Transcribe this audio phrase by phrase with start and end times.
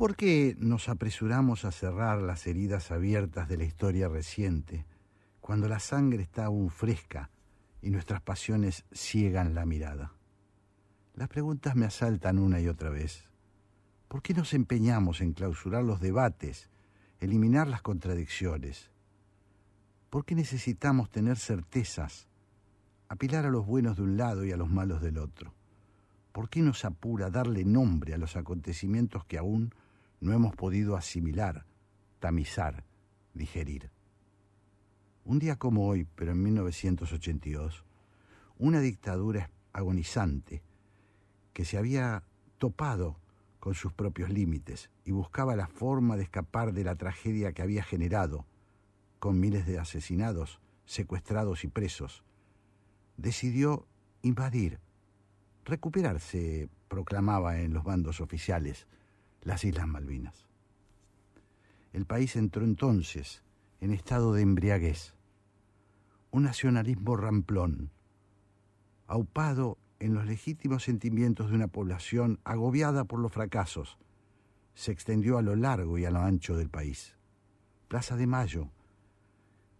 [0.00, 4.86] ¿Por qué nos apresuramos a cerrar las heridas abiertas de la historia reciente,
[5.42, 7.28] cuando la sangre está aún fresca
[7.82, 10.14] y nuestras pasiones ciegan la mirada?
[11.12, 13.28] Las preguntas me asaltan una y otra vez.
[14.08, 16.70] ¿Por qué nos empeñamos en clausurar los debates,
[17.18, 18.90] eliminar las contradicciones?
[20.08, 22.26] ¿Por qué necesitamos tener certezas,
[23.10, 25.52] apilar a los buenos de un lado y a los malos del otro?
[26.32, 29.74] ¿Por qué nos apura darle nombre a los acontecimientos que aún
[30.20, 31.66] no hemos podido asimilar,
[32.18, 32.84] tamizar,
[33.34, 33.90] digerir?
[35.24, 37.84] Un día como hoy, pero en 1982,
[38.58, 40.62] una dictadura agonizante
[41.52, 42.22] que se había
[42.58, 43.18] topado
[43.58, 47.82] con sus propios límites y buscaba la forma de escapar de la tragedia que había
[47.82, 48.46] generado,
[49.18, 52.24] con miles de asesinados, secuestrados y presos,
[53.16, 53.86] decidió
[54.22, 54.80] invadir,
[55.64, 58.86] recuperarse, proclamaba en los bandos oficiales,
[59.42, 60.46] las Islas Malvinas.
[61.92, 63.42] El país entró entonces
[63.80, 65.14] en estado de embriaguez,
[66.30, 67.90] un nacionalismo ramplón,
[69.06, 73.98] aupado en los legítimos sentimientos de una población agobiada por los fracasos,
[74.74, 77.16] se extendió a lo largo y a lo ancho del país.
[77.88, 78.70] Plaza de Mayo,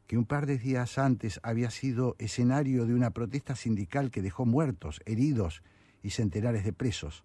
[0.06, 4.44] que un par de días antes había sido escenario de una protesta sindical que dejó
[4.44, 5.62] muertos, heridos
[6.02, 7.24] y centenares de presos,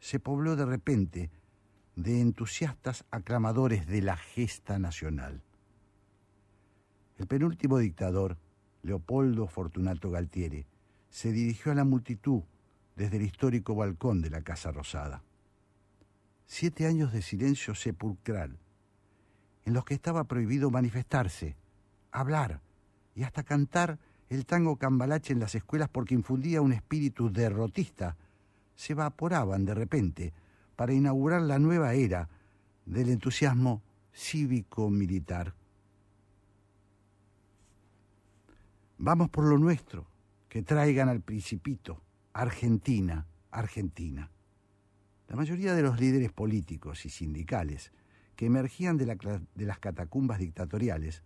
[0.00, 1.30] se pobló de repente
[1.98, 5.42] de entusiastas aclamadores de la gesta nacional.
[7.16, 8.38] El penúltimo dictador,
[8.84, 10.64] Leopoldo Fortunato Galtieri,
[11.10, 12.42] se dirigió a la multitud
[12.94, 15.24] desde el histórico balcón de la Casa Rosada.
[16.46, 18.56] Siete años de silencio sepulcral,
[19.64, 21.56] en los que estaba prohibido manifestarse,
[22.12, 22.60] hablar
[23.16, 28.16] y hasta cantar el tango cambalache en las escuelas porque infundía un espíritu derrotista,
[28.76, 30.32] se evaporaban de repente
[30.78, 32.28] para inaugurar la nueva era
[32.86, 33.82] del entusiasmo
[34.14, 35.52] cívico-militar.
[38.96, 40.06] Vamos por lo nuestro,
[40.48, 42.00] que traigan al principito,
[42.32, 44.30] Argentina, Argentina.
[45.26, 47.90] La mayoría de los líderes políticos y sindicales
[48.36, 49.06] que emergían de,
[49.56, 51.24] las catacumbas dictatoriales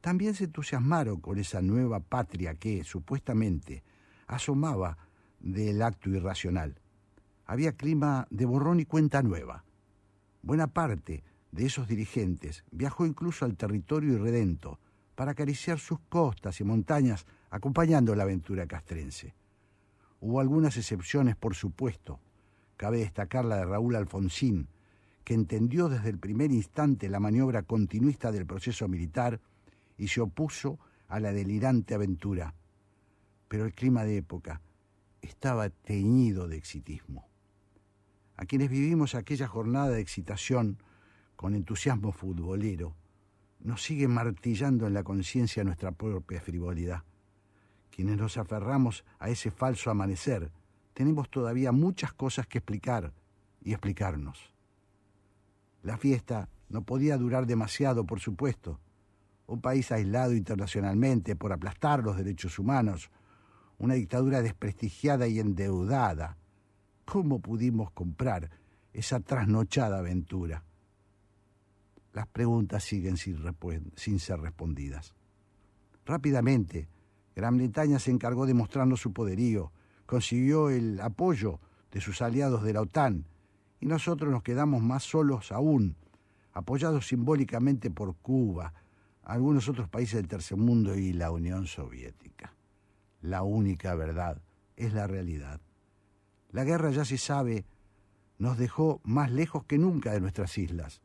[0.00, 3.84] también se entusiasmaron con esa nueva patria que, supuestamente,
[4.26, 4.98] asomaba
[5.38, 6.80] del acto irracional.
[7.50, 9.64] Había clima de borrón y cuenta nueva.
[10.42, 14.78] Buena parte de esos dirigentes viajó incluso al territorio irredento
[15.14, 19.34] para acariciar sus costas y montañas acompañando la aventura castrense.
[20.20, 22.20] Hubo algunas excepciones, por supuesto.
[22.76, 24.68] Cabe destacar la de Raúl Alfonsín,
[25.24, 29.40] que entendió desde el primer instante la maniobra continuista del proceso militar
[29.96, 30.78] y se opuso
[31.08, 32.52] a la delirante aventura.
[33.48, 34.60] Pero el clima de época
[35.22, 37.26] estaba teñido de exitismo.
[38.38, 40.78] A quienes vivimos aquella jornada de excitación
[41.34, 42.94] con entusiasmo futbolero,
[43.58, 47.02] nos sigue martillando en la conciencia nuestra propia frivolidad.
[47.90, 50.52] Quienes nos aferramos a ese falso amanecer,
[50.94, 53.12] tenemos todavía muchas cosas que explicar
[53.60, 54.52] y explicarnos.
[55.82, 58.78] La fiesta no podía durar demasiado, por supuesto,
[59.48, 63.10] un país aislado internacionalmente por aplastar los derechos humanos,
[63.78, 66.36] una dictadura desprestigiada y endeudada.
[67.10, 68.50] ¿Cómo pudimos comprar
[68.92, 70.62] esa trasnochada aventura?
[72.12, 75.14] Las preguntas siguen sin, ser respondidas.
[76.04, 76.86] Rápidamente,
[77.34, 79.72] Gran Bretaña se encargó de mostrarnos su poderío,
[80.04, 81.60] consiguió el apoyo
[81.92, 83.24] de sus aliados de la OTAN
[83.80, 85.96] y nosotros nos quedamos más solos aún,
[86.52, 88.74] apoyados simbólicamente por Cuba,
[89.22, 92.52] algunos otros países del tercer mundo y la Unión Soviética.
[93.22, 94.42] La única verdad
[94.76, 95.62] es la realidad.
[96.50, 97.66] La guerra, ya se sabe,
[98.38, 101.02] nos dejó más lejos que nunca de nuestras islas,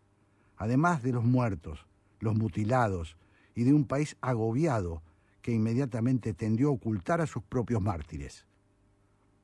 [0.55, 1.85] además de los muertos,
[2.19, 3.17] los mutilados
[3.55, 5.01] y de un país agobiado
[5.41, 8.45] que inmediatamente tendió a ocultar a sus propios mártires.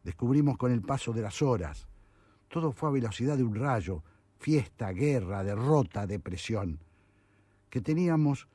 [0.03, 1.87] Descubrimos con el paso de las horas,
[2.47, 4.03] todo fue a velocidad de un rayo,
[4.39, 6.79] fiesta, guerra, derrota, depresión,
[7.69, 8.47] que teníamos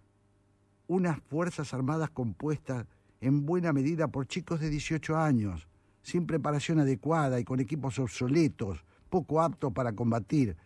[0.86, 2.86] unas Fuerzas Armadas compuestas
[3.20, 5.68] en buena medida por chicos de 18 años,
[6.04, 10.56] sin preparación adecuada y con equipos obsoletos, poco aptos para combatir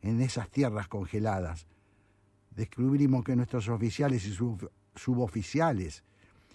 [0.00, 1.66] en esas tierras congeladas.
[2.56, 4.34] Descubrimos que nuestros oficiales y
[4.94, 6.02] suboficiales,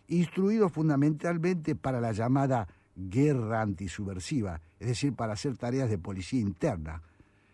[0.07, 7.03] instruidos fundamentalmente para la llamada guerra antisubversiva, es decir, para hacer tareas de policía interna,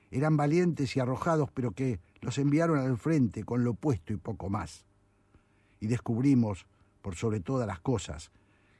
[0.09, 4.49] eran valientes y arrojados, pero que los enviaron al frente con lo opuesto y poco
[4.49, 4.85] más
[5.79, 6.65] y descubrimos,
[7.01, 8.31] por sobre todas las cosas,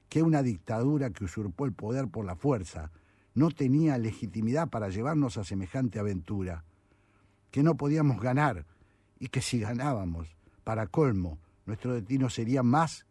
[0.09, 2.91] que una dictadura que usurpó el poder por la fuerza
[3.33, 6.63] no tenía legitimidad para llevarnos a semejante aventura.
[7.51, 8.65] que no podíamos ganar
[9.17, 10.35] y que si ganábamos,
[10.65, 13.05] para colmo, nuestro destino sería más,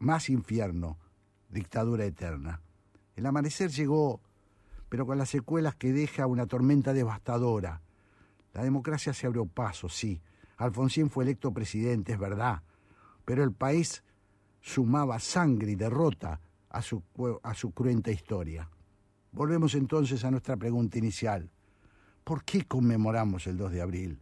[0.00, 0.98] más infierno,
[1.48, 2.60] dictadura eterna.
[3.14, 4.20] El amanecer llegó,
[4.88, 7.82] pero con las secuelas que deja una tormenta devastadora.
[8.52, 10.20] La democracia se abrió paso, sí.
[10.56, 12.62] Alfonsín fue electo presidente, es verdad,
[13.24, 14.02] pero el país
[14.64, 16.40] sumaba sangre y derrota
[16.70, 17.02] a su,
[17.42, 18.66] a su cruenta historia.
[19.30, 21.50] Volvemos entonces a nuestra pregunta inicial.
[22.24, 24.20] ¿Por qué conmemoramos el 2 de abril?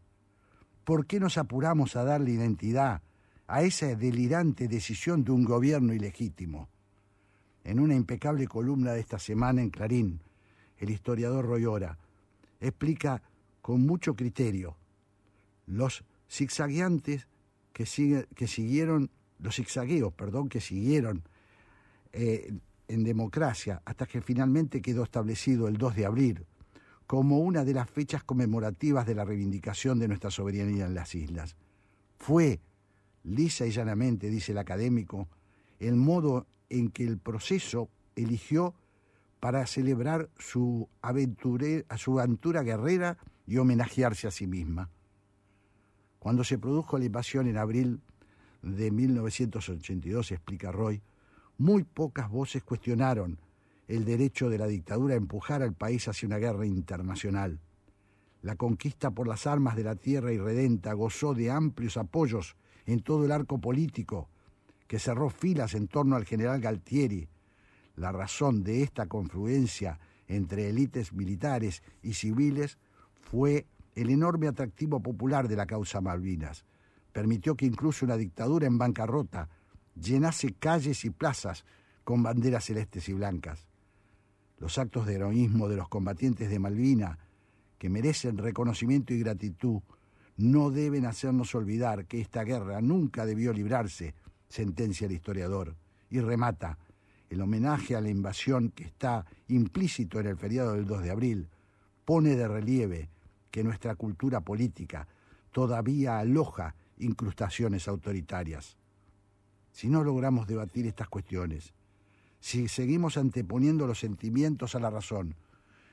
[0.82, 3.02] ¿Por qué nos apuramos a darle identidad
[3.46, 6.68] a esa delirante decisión de un gobierno ilegítimo?
[7.62, 10.20] En una impecable columna de esta semana en Clarín,
[10.78, 11.96] el historiador Royora
[12.60, 13.22] explica
[13.60, 14.76] con mucho criterio
[15.66, 17.28] los zigzagueantes
[17.72, 19.08] que, que siguieron,
[19.42, 21.22] los zigzagueos, perdón, que siguieron
[22.12, 22.52] eh,
[22.88, 26.46] en democracia hasta que finalmente quedó establecido el 2 de abril
[27.06, 31.56] como una de las fechas conmemorativas de la reivindicación de nuestra soberanía en las islas.
[32.16, 32.60] Fue,
[33.24, 35.28] lisa y llanamente, dice el académico,
[35.78, 38.74] el modo en que el proceso eligió
[39.40, 40.88] para celebrar su,
[41.98, 44.88] su aventura guerrera y homenajearse a sí misma.
[46.18, 48.00] Cuando se produjo la invasión en abril
[48.62, 51.02] de 1982, explica Roy,
[51.58, 53.38] muy pocas voces cuestionaron
[53.88, 57.60] el derecho de la dictadura a empujar al país hacia una guerra internacional.
[58.40, 62.56] La conquista por las armas de la tierra irredenta gozó de amplios apoyos
[62.86, 64.28] en todo el arco político,
[64.86, 67.28] que cerró filas en torno al general Galtieri.
[67.96, 72.78] La razón de esta confluencia entre élites militares y civiles
[73.20, 76.64] fue el enorme atractivo popular de la causa Malvinas.
[77.12, 79.48] Permitió que incluso una dictadura en bancarrota
[79.94, 81.64] llenase calles y plazas
[82.04, 83.68] con banderas celestes y blancas.
[84.58, 87.18] Los actos de heroísmo de los combatientes de Malvina,
[87.78, 89.80] que merecen reconocimiento y gratitud,
[90.36, 94.14] no deben hacernos olvidar que esta guerra nunca debió librarse,
[94.48, 95.76] sentencia el historiador,
[96.10, 96.78] y remata
[97.28, 101.48] el homenaje a la invasión que está implícito en el feriado del 2 de abril,
[102.04, 103.08] pone de relieve
[103.50, 105.08] que nuestra cultura política
[105.50, 108.76] todavía aloja incrustaciones autoritarias.
[109.70, 111.74] Si no logramos debatir estas cuestiones,
[112.40, 115.36] si seguimos anteponiendo los sentimientos a la razón,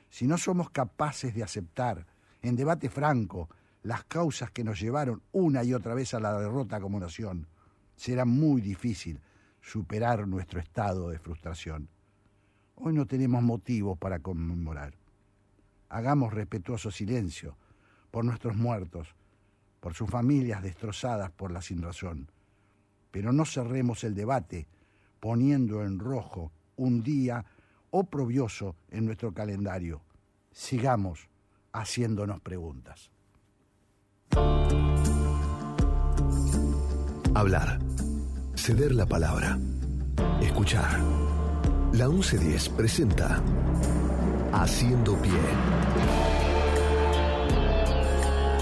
[0.09, 2.06] si no somos capaces de aceptar
[2.41, 3.50] en debate franco
[3.83, 7.47] las causas que nos llevaron una y otra vez a la derrota como nación,
[7.95, 9.21] será muy difícil
[9.61, 11.89] superar nuestro estado de frustración.
[12.75, 14.94] Hoy no tenemos motivos para conmemorar.
[15.89, 17.57] Hagamos respetuoso silencio
[18.09, 19.15] por nuestros muertos,
[19.80, 22.31] por sus familias destrozadas por la sinrazón.
[23.12, 24.68] Pero no cerremos el debate
[25.20, 27.46] poniendo en rojo un día
[27.92, 30.02] oprobioso en nuestro calendario.
[30.52, 31.28] Sigamos
[31.74, 33.12] haciéndonos preguntas.
[37.34, 37.80] Hablar.
[38.56, 39.58] Ceder la palabra.
[40.42, 41.00] Escuchar.
[41.94, 43.42] La 1110 presenta
[44.52, 45.88] Haciendo Pie.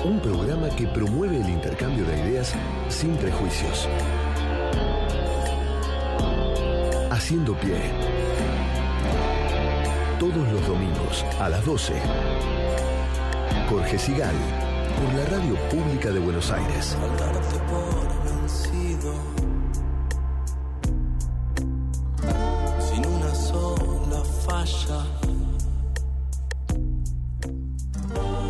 [0.08, 2.54] Un programa que promueve el intercambio de ideas
[2.88, 3.90] sin prejuicios.
[7.12, 7.92] Haciendo Pie.
[10.18, 11.94] Todos los domingos a las 12.
[13.70, 14.36] Jorge Sigal,
[14.96, 16.96] por la Radio Pública de Buenos Aires.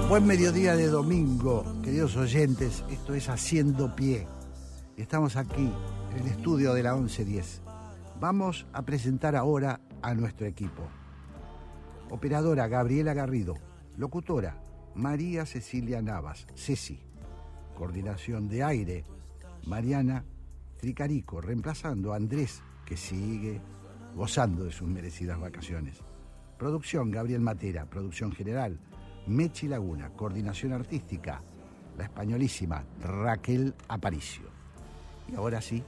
[0.09, 2.81] Buen mediodía de domingo, queridos oyentes.
[2.89, 4.25] Esto es Haciendo Pie.
[4.95, 5.69] Estamos aquí
[6.11, 7.61] en el estudio de la 1110.
[8.17, 10.81] Vamos a presentar ahora a nuestro equipo.
[12.09, 13.55] Operadora Gabriela Garrido.
[13.97, 14.63] Locutora
[14.95, 17.01] María Cecilia Navas, Ceci.
[17.75, 19.03] Coordinación de aire
[19.65, 20.23] Mariana
[20.77, 23.59] Tricarico, reemplazando a Andrés, que sigue
[24.15, 25.97] gozando de sus merecidas vacaciones.
[26.57, 28.79] Producción Gabriel Matera, producción general
[29.27, 31.41] Mechi Laguna, coordinación artística,
[31.97, 34.45] la españolísima Raquel Aparicio.
[35.31, 35.83] Y ahora sí,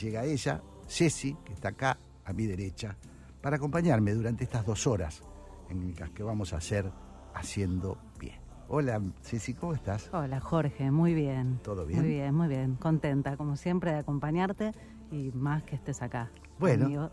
[0.00, 2.96] llega ella, Ceci, que está acá a mi derecha,
[3.42, 5.22] para acompañarme durante estas dos horas
[5.68, 6.90] en las que vamos a hacer
[7.34, 8.40] haciendo pie.
[8.68, 10.08] Hola, Ceci, ¿cómo estás?
[10.12, 11.58] Hola, Jorge, muy bien.
[11.62, 12.00] ¿Todo bien?
[12.00, 12.76] Muy bien, muy bien.
[12.76, 14.72] Contenta, como siempre, de acompañarte
[15.10, 16.30] y más que estés acá.
[16.58, 17.10] Bueno,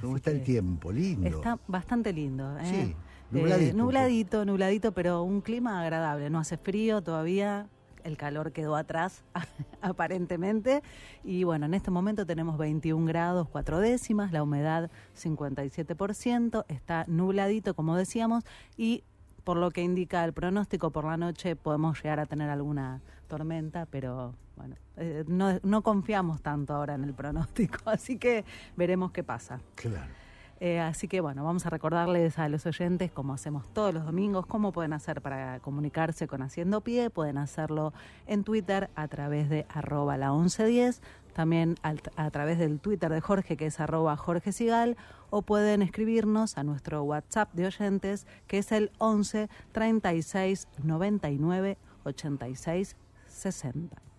[0.00, 0.92] ¿cómo está el tiempo?
[0.92, 1.28] Lindo.
[1.28, 2.58] Está bastante lindo.
[2.58, 2.64] ¿eh?
[2.64, 2.96] Sí.
[3.32, 3.76] Nubladito.
[3.76, 6.28] nubladito, nubladito, pero un clima agradable.
[6.30, 7.68] No hace frío todavía,
[8.04, 9.24] el calor quedó atrás,
[9.80, 10.82] aparentemente.
[11.24, 17.74] Y bueno, en este momento tenemos 21 grados, 4 décimas, la humedad 57%, está nubladito,
[17.74, 18.44] como decíamos,
[18.76, 19.04] y
[19.44, 23.86] por lo que indica el pronóstico por la noche podemos llegar a tener alguna tormenta,
[23.86, 28.44] pero bueno, eh, no, no confiamos tanto ahora en el pronóstico, así que
[28.76, 29.60] veremos qué pasa.
[29.74, 30.21] Claro.
[30.64, 34.46] Eh, así que bueno, vamos a recordarles a los oyentes, como hacemos todos los domingos,
[34.46, 37.10] cómo pueden hacer para comunicarse con Haciendo Pie.
[37.10, 37.92] Pueden hacerlo
[38.28, 41.02] en Twitter a través de arroba la 1110,
[41.32, 44.96] también a través del Twitter de Jorge, que es arroba Jorge Sigal,
[45.30, 52.96] o pueden escribirnos a nuestro WhatsApp de oyentes, que es el 11 36 99 86
[53.26, 54.11] 60.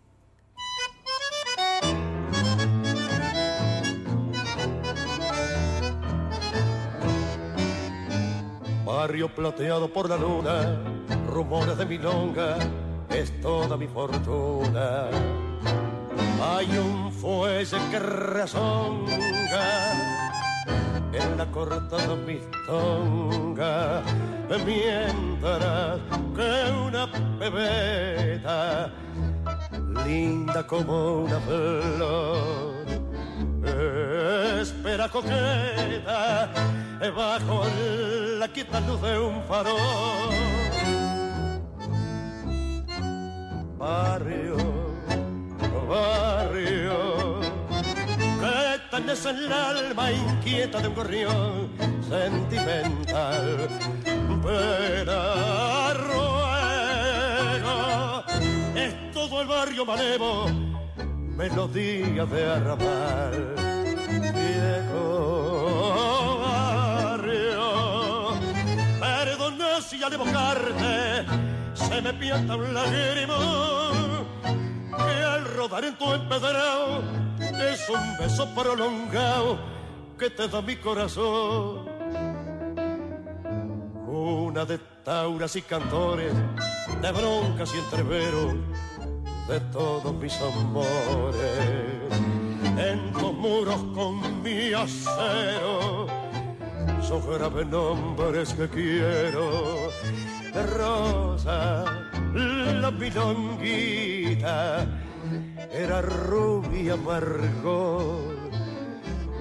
[8.93, 10.77] Barrio plateado por la luna,
[11.27, 12.57] rumores de milonga,
[13.09, 15.07] es toda mi fortuna.
[16.39, 19.15] Hay un fuelle que rezonga
[21.11, 24.03] en la cortada mistonga,
[24.63, 25.99] mientras
[26.35, 27.07] que una
[27.39, 28.91] bebeta
[30.05, 32.85] linda como una flor
[34.61, 36.53] espera coqueta
[37.11, 37.63] bajo
[38.39, 40.33] la quieta luz de un farol.
[43.77, 44.57] Barrio,
[45.89, 47.41] barrio,
[48.39, 51.69] que tenés en el alma inquieta de un gorrión
[52.07, 53.67] sentimental.
[54.41, 56.63] Pero ruego,
[58.75, 60.45] es todo el barrio malevo,
[61.35, 63.55] melodía de arrabal.
[64.33, 65.42] Viejo
[69.93, 71.25] si al evocarte
[71.73, 73.35] se me pianta un lágrimo
[74.97, 77.03] que al rodar en tu empedrado
[77.39, 79.59] es un beso prolongado
[80.17, 81.85] que te da mi corazón.
[84.07, 86.33] Una de tauras y cantores,
[87.01, 88.53] de broncas y entreveros,
[89.47, 91.59] de todos mis amores.
[92.77, 96.07] En tus muros con mi acero,
[97.01, 99.89] son grave nombres que quiero.
[100.53, 101.83] De rosa,
[102.81, 104.85] la milonguita,
[105.71, 108.51] era rubia amargor.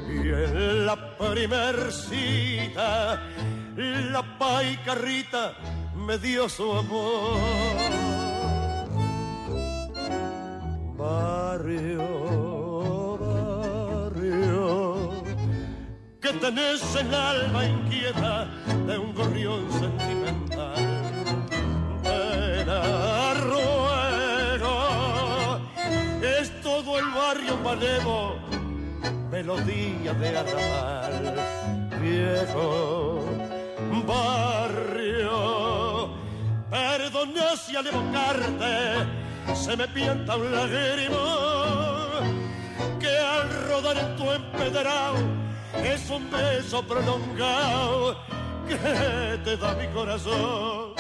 [0.09, 3.21] Y en la primer cita,
[3.77, 5.55] la paicarrita
[5.95, 7.39] me dio su amor.
[10.97, 12.52] Barrio,
[16.41, 18.49] tenés el alma inquieta
[18.87, 20.75] de un gorrión sentimental.
[22.03, 22.69] Ven
[23.49, 24.77] ruego,
[26.23, 28.37] es todo el barrio malevo
[29.31, 31.35] melodía de arrabal,
[32.01, 33.25] viejo
[34.07, 36.11] barrio.
[36.71, 39.07] Perdona si al evocarte
[39.55, 41.19] se me pianta un lágrimo
[42.99, 45.19] que al rodar en tu empedrado
[45.85, 48.17] es un beso prolongado
[48.69, 50.95] que te da mi corazón.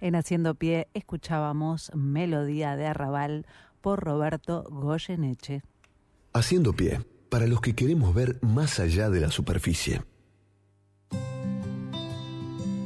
[0.00, 3.46] En Haciendo Pie escuchábamos Melodía de Arrabal
[3.80, 5.62] por Roberto Goyeneche.
[6.32, 10.02] Haciendo pie, para los que queremos ver más allá de la superficie.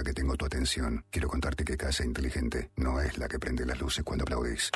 [0.00, 3.66] Ahora que tengo tu atención, quiero contarte que Casa Inteligente no es la que prende
[3.66, 4.70] las luces cuando aplaudís.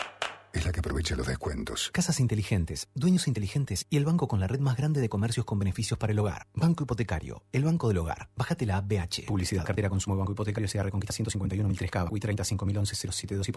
[0.53, 1.91] Es la que aprovecha los descuentos.
[1.95, 5.59] Casas inteligentes, dueños inteligentes y el banco con la red más grande de comercios con
[5.59, 6.47] beneficios para el hogar.
[6.53, 8.29] Banco Hipotecario, el banco del hogar.
[8.37, 9.25] Bájate la app BH.
[9.27, 13.49] Publicidad, cartera consumo, banco hipotecario, se Reconquista 151.003K, y 35011 072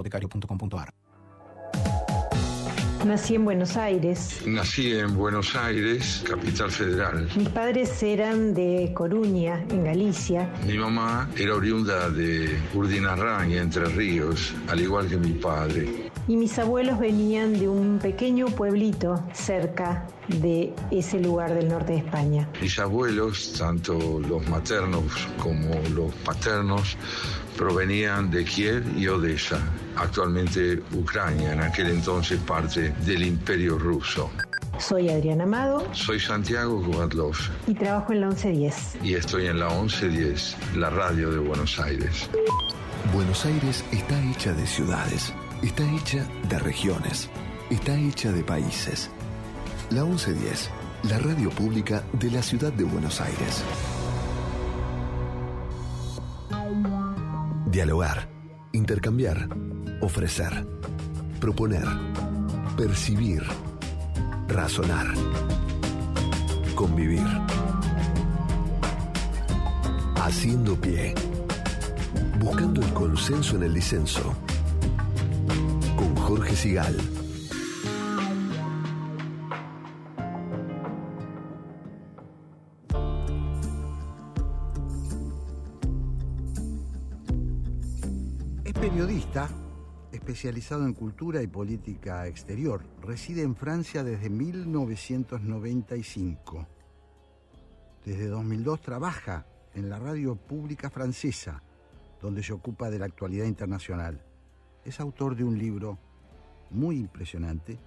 [3.08, 4.42] Nací en Buenos Aires.
[4.46, 7.30] Nací en Buenos Aires, capital federal.
[7.38, 10.50] Mis padres eran de Coruña, en Galicia.
[10.68, 16.07] Mi mamá era oriunda de Urdinarrán y Entre Ríos, al igual que mi padre.
[16.28, 22.00] Y mis abuelos venían de un pequeño pueblito cerca de ese lugar del norte de
[22.00, 22.50] España.
[22.62, 25.06] Mis abuelos, tanto los maternos
[25.42, 26.98] como los paternos,
[27.58, 29.60] provenían de Kiev y Odessa,
[29.96, 34.30] actualmente Ucrania, en aquel entonces parte del Imperio Ruso.
[34.80, 35.88] Soy Adriana Amado.
[35.94, 37.36] Soy Santiago Kubatlov.
[37.68, 38.98] Y trabajo en la 1110.
[39.02, 42.30] Y estoy en la 1110, la radio de Buenos Aires.
[43.14, 47.30] Buenos Aires está hecha de ciudades, está hecha de regiones,
[47.70, 49.10] está hecha de países.
[49.90, 50.70] La 1110,
[51.04, 53.64] la radio pública de la ciudad de Buenos Aires.
[57.66, 58.30] Dialogar,
[58.74, 59.48] intercambiar,
[60.02, 60.68] ofrecer,
[61.40, 61.86] proponer,
[62.76, 63.44] percibir,
[64.48, 65.08] razonar,
[66.76, 67.26] convivir.
[70.16, 71.16] Haciendo pie,
[72.40, 74.36] buscando el consenso en el disenso.
[76.28, 76.98] Jorge Sigal.
[88.66, 89.48] Es periodista,
[90.12, 92.84] especializado en cultura y política exterior.
[93.02, 96.68] Reside en Francia desde 1995.
[98.04, 101.64] Desde 2002 trabaja en la radio pública francesa,
[102.22, 104.22] donde se ocupa de la actualidad internacional.
[104.84, 106.00] Es autor de un libro
[106.72, 107.80] muy impresionante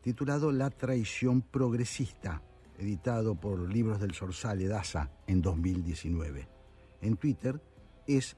[0.00, 2.42] titulado La traición progresista,
[2.78, 6.48] editado por Libros del Sorsal Daza en 2019.
[7.02, 7.60] En Twitter
[8.06, 8.36] es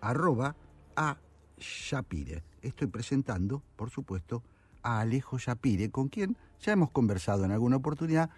[0.00, 0.54] arroba
[0.96, 1.18] a
[1.58, 2.44] Shapire.
[2.62, 4.42] Estoy presentando, por supuesto,
[4.82, 8.30] a Alejo Shapire, con quien ya hemos conversado en alguna oportunidad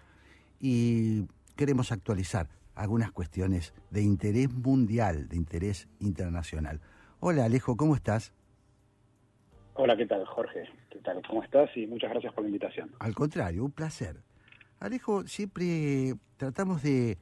[0.59, 6.81] y queremos actualizar algunas cuestiones de interés mundial, de interés internacional.
[7.19, 8.33] Hola Alejo, ¿cómo estás?
[9.83, 10.69] Hola, ¿qué tal, Jorge?
[10.91, 11.23] ¿Qué tal?
[11.27, 11.75] ¿Cómo estás?
[11.75, 12.91] Y muchas gracias por la invitación.
[12.99, 14.15] Al contrario, un placer.
[14.79, 17.17] Alejo, siempre tratamos de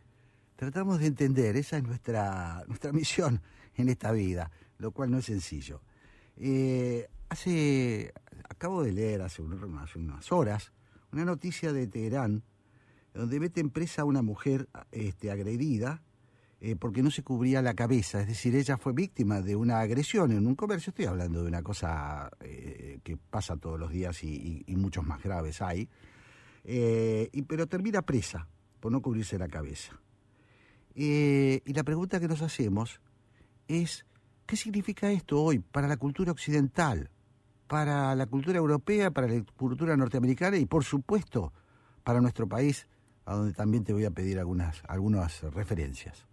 [0.58, 3.42] tratamos de entender, esa es nuestra nuestra misión
[3.76, 5.80] en esta vida, lo cual no es sencillo.
[6.36, 8.12] Eh, hace
[8.50, 10.74] acabo de leer hace unas, unas horas
[11.14, 12.44] una noticia de Teherán
[13.14, 16.02] donde meten presa a una mujer este, agredida
[16.62, 20.34] eh, porque no se cubría la cabeza, es decir, ella fue víctima de una agresión
[20.34, 24.66] en un comercio, estoy hablando de una cosa eh, que pasa todos los días y,
[24.76, 25.88] muchos más graves hay,
[26.66, 28.50] eh, y, pero termina presa
[28.82, 30.02] por no cubrirse la cabeza.
[30.94, 33.00] Y la pregunta que nos hacemos
[33.70, 34.06] es,
[34.46, 37.10] ¿qué significa esto hoy para la cultura occidental,
[37.68, 41.54] para la cultura europea, para la cultura norteamericana y por supuesto
[42.04, 42.90] para nuestro país,
[43.24, 46.29] a donde también te voy a pedir algunas, algunas referencias?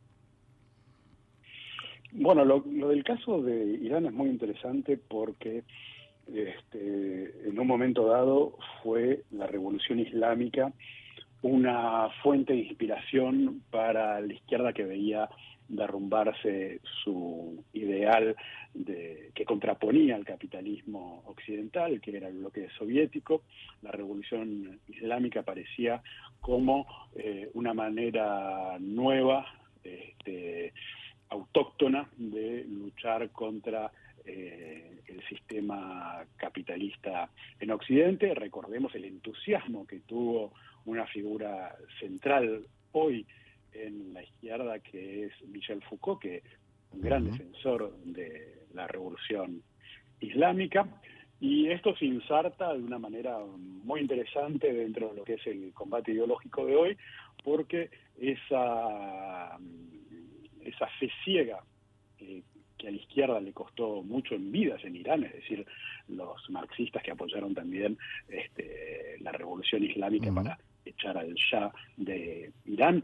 [2.19, 5.65] Bueno, lo, lo, del caso de Irán es muy interesante porque
[6.33, 10.73] este, en un momento dado fue la revolución islámica
[11.43, 15.29] una fuente de inspiración para la izquierda que veía
[15.69, 18.35] derrumbarse su ideal
[18.73, 23.43] de, que contraponía al capitalismo occidental, que era el bloque soviético.
[23.83, 26.03] La revolución islámica parecía
[26.41, 29.47] como eh, una manera nueva,
[29.85, 30.73] este,
[31.29, 33.91] autóctona, de luchar contra
[34.25, 38.35] eh, el sistema capitalista en Occidente.
[38.35, 40.53] Recordemos el entusiasmo que tuvo
[40.85, 43.27] una figura central hoy
[43.73, 46.45] en la izquierda que es Michel Foucault, que es
[46.93, 47.33] un gran uh -huh.
[47.33, 49.63] defensor de la revolución
[50.21, 50.87] islámica.
[51.39, 53.39] Y esto se inserta de una manera
[53.85, 56.97] muy interesante dentro de lo que es el combate ideológico de hoy,
[57.45, 59.59] porque esa,
[60.69, 61.61] esa fe ciega
[62.19, 62.43] eh,
[62.77, 65.67] que a la izquierda le costó mucho en vidas en Irán, es decir,
[66.09, 67.97] los marxistas que apoyaron también
[68.29, 70.35] este, la revolución islámica uh -huh.
[70.35, 73.03] para echar al Shah de Irán,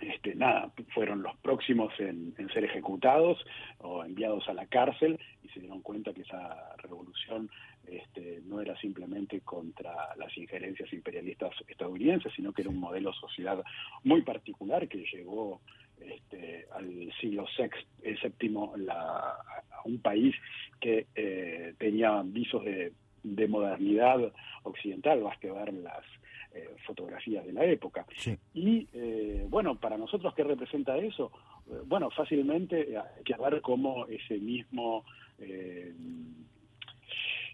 [0.00, 3.44] este, nada, fueron los próximos en, en, ser ejecutados
[3.78, 7.50] o enviados a la cárcel y se dieron cuenta que esa revolución
[7.86, 13.62] este, no era simplemente contra las injerencias imperialistas estadounidenses, sino que era un modelo social
[14.02, 15.60] muy particular que llegó
[16.00, 19.36] este, al siglo VII la,
[19.70, 20.34] a un país
[20.80, 24.32] que eh, tenía visos de, de modernidad
[24.62, 26.04] occidental, basta ver las
[26.52, 28.04] eh, fotografías de la época.
[28.16, 28.36] Sí.
[28.54, 31.30] Y eh, bueno, para nosotros, ¿qué representa eso?
[31.70, 35.04] Eh, bueno, fácilmente hay que ver cómo ese mismo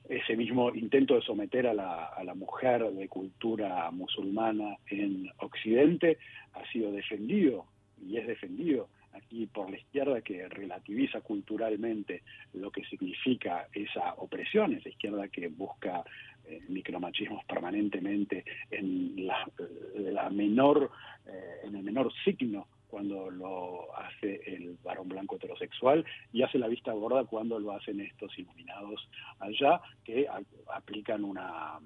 [0.08, 6.18] ese mismo intento de someter a la, a la mujer de cultura musulmana en Occidente
[6.54, 7.66] ha sido defendido
[8.00, 14.74] y es defendido aquí por la izquierda que relativiza culturalmente lo que significa esa opresión,
[14.74, 16.04] esa izquierda que busca
[16.44, 20.90] eh, micromachismos permanentemente en la, menor,
[21.26, 26.68] eh, en el menor signo cuando lo hace el varón blanco heterosexual y hace la
[26.68, 29.08] vista gorda cuando lo hacen estos iluminados
[29.40, 30.26] allá que
[30.72, 31.78] aplican una,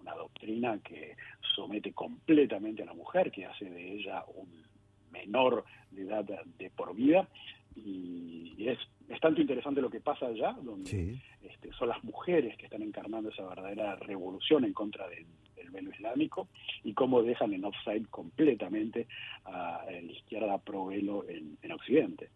[0.00, 1.16] una doctrina que
[1.54, 4.71] somete completamente a la mujer, que hace de ella un
[5.12, 7.28] menor de edad de por vida.
[7.74, 12.66] Y, es, es, tanto interesante lo que pasa allá, donde este, son las mujeres que
[12.66, 15.26] están encarnando esa verdadera revolución en contra del,
[15.72, 16.48] velo islámico
[16.84, 19.06] y cómo dejan en offside completamente
[19.46, 22.28] a, la izquierda pro velo en, Occidente.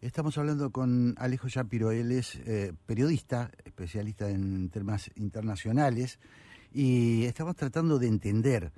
[0.00, 6.20] Estamos hablando con Alejo Shapiro, él es eh, periodista, especialista en temas internacionales,
[6.72, 8.70] y estamos tratando de entender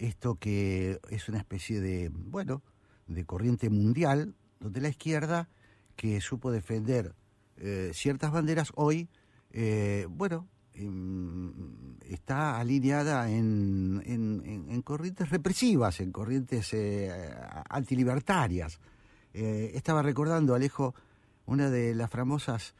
[0.00, 2.62] esto que es una especie de, bueno,
[3.06, 5.48] de corriente mundial, donde la izquierda,
[5.94, 7.14] que supo defender
[7.58, 9.08] eh, ciertas banderas, hoy,
[9.52, 11.52] eh, bueno, em,
[12.08, 17.10] está alineada en, en, corrientes represivas, en corrientes eh,
[17.68, 18.80] antilibertarias.
[19.32, 20.94] estaba recordando, Alejo,
[21.44, 22.74] una de las famosas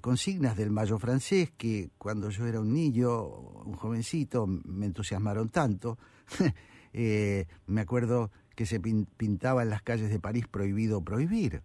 [0.00, 5.98] consignas del Mayo francés, que cuando yo era un niño, un jovencito, me entusiasmaron tanto.
[6.92, 11.62] me acuerdo que se pintaba en las calles de París prohibido prohibir.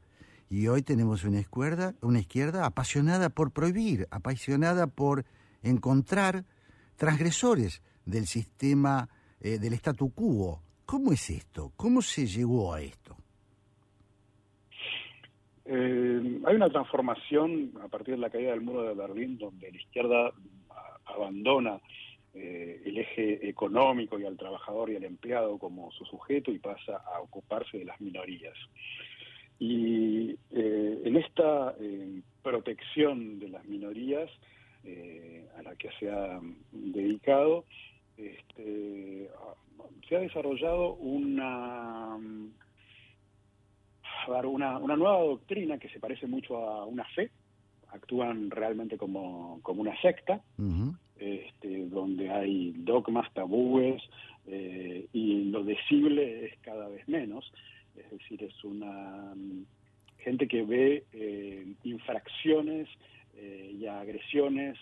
[0.47, 5.25] Y hoy tenemos una izquierda, una izquierda apasionada por prohibir, apasionada por
[5.63, 6.45] encontrar
[6.95, 10.61] transgresores del sistema eh, del statu quo.
[10.85, 11.73] ¿Cómo es esto?
[11.75, 13.17] ¿Cómo se llegó a esto?
[15.65, 19.77] Eh, hay una transformación a partir de la caída del muro de Berlín, donde la
[19.77, 20.33] izquierda
[21.05, 21.79] abandona
[22.33, 26.97] eh, el eje económico y al trabajador y al empleado como su sujeto y pasa
[26.97, 28.57] a ocuparse de las minorías.
[29.59, 31.75] Y eh, en esta
[32.41, 34.29] protección de las minorías
[35.57, 37.63] a la que se ha dedicado,
[38.17, 39.29] este,
[40.07, 42.17] se ha desarrollado una,
[44.45, 47.31] una, una nueva doctrina que se parece mucho a una fe,
[47.89, 50.41] actúan realmente como, como una secta,
[51.17, 54.01] este, donde hay dogmas, tabúes,
[54.45, 57.51] eh, y lo decible es cada vez menos.
[57.95, 59.65] Es decir, es una mm,
[60.17, 62.89] gente que ve eh, infracciones
[63.35, 64.77] eh, y agresiones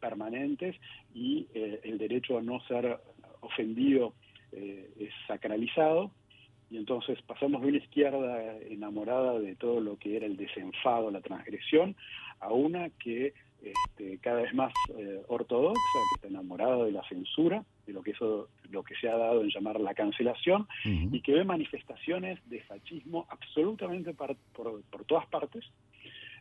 [0.00, 0.76] permanentes
[1.14, 2.98] y el derecho a no ser
[3.40, 4.14] ofendido
[4.52, 6.10] es sacralizado
[6.74, 11.20] y entonces pasamos de una izquierda enamorada de todo lo que era el desenfado, la
[11.20, 11.94] transgresión,
[12.40, 13.32] a una que
[13.62, 18.10] este, cada vez más eh, ortodoxa, que está enamorada de la censura, de lo que
[18.10, 22.60] eso, lo que se ha dado en llamar la cancelación, y que ve manifestaciones de
[22.62, 25.64] fascismo absolutamente por, por, todas partes,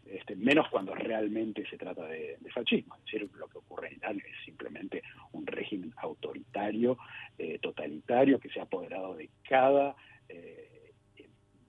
[0.08, 2.96] este, menos cuando realmente se trata de, fascismo.
[2.96, 6.98] Es decir, lo que ocurre en Irán es simplemente un régimen autoritario,
[7.38, 9.96] eh, totalitario, que se ha apoderado de cada
[10.30, 10.92] eh,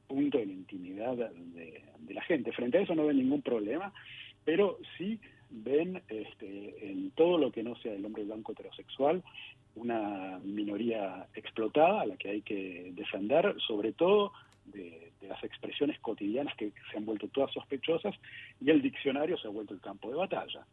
[0.06, 2.52] punto de la intimidad de, de, la gente.
[2.52, 3.92] Frente a eso no ve ningún problema,
[4.44, 5.18] pero sí
[5.50, 9.22] ven este, en todo lo que no sea el hombre blanco heterosexual
[9.76, 14.32] una minoría explotada a la que hay que defender, sobre todo
[14.66, 18.14] de, las expresiones cotidianas que se han vuelto todas sospechosas
[18.60, 20.66] y el diccionario se ha vuelto el campo de batalla.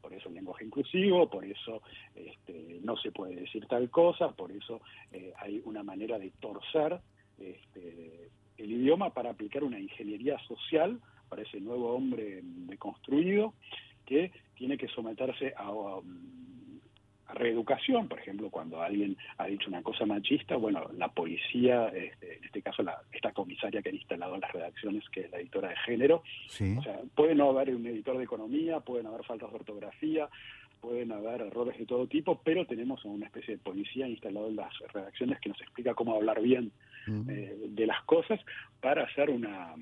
[0.00, 1.82] Por eso el lenguaje inclusivo, por eso
[2.14, 4.80] este, no se puede decir tal cosa, por eso
[5.12, 7.00] eh, hay una manera de torcer
[7.38, 13.54] este, el idioma para aplicar una ingeniería social para ese nuevo hombre deconstruido
[14.04, 15.72] que tiene que someterse a,
[17.34, 22.44] reeducación, por ejemplo, cuando alguien ha dicho una cosa machista, bueno, la policía, este, en
[22.44, 25.70] este caso la, esta comisaria que ha instalado en las redacciones, que es la editora
[25.70, 26.16] de género,
[26.76, 30.28] o sea, puede no haber un editor de economía, pueden haber faltas de ortografía,
[30.80, 34.78] pueden haber errores de todo tipo, pero tenemos una especie de policía instalado en las
[34.92, 36.72] redacciones que nos explica cómo hablar bien
[37.08, 38.40] eh, de las cosas
[38.80, 39.74] para hacer una,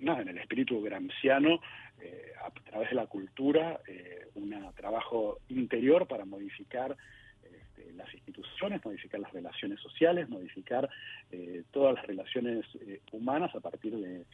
[0.00, 1.60] nada, en el espíritu gramsciano,
[2.00, 6.96] eh, a través de la cultura, eh, un trabajo interior para modificar
[7.42, 10.88] este, las instituciones, modificar las relaciones sociales, modificar
[11.32, 12.64] eh, todas las relaciones
[13.12, 14.24] humanas a partir de,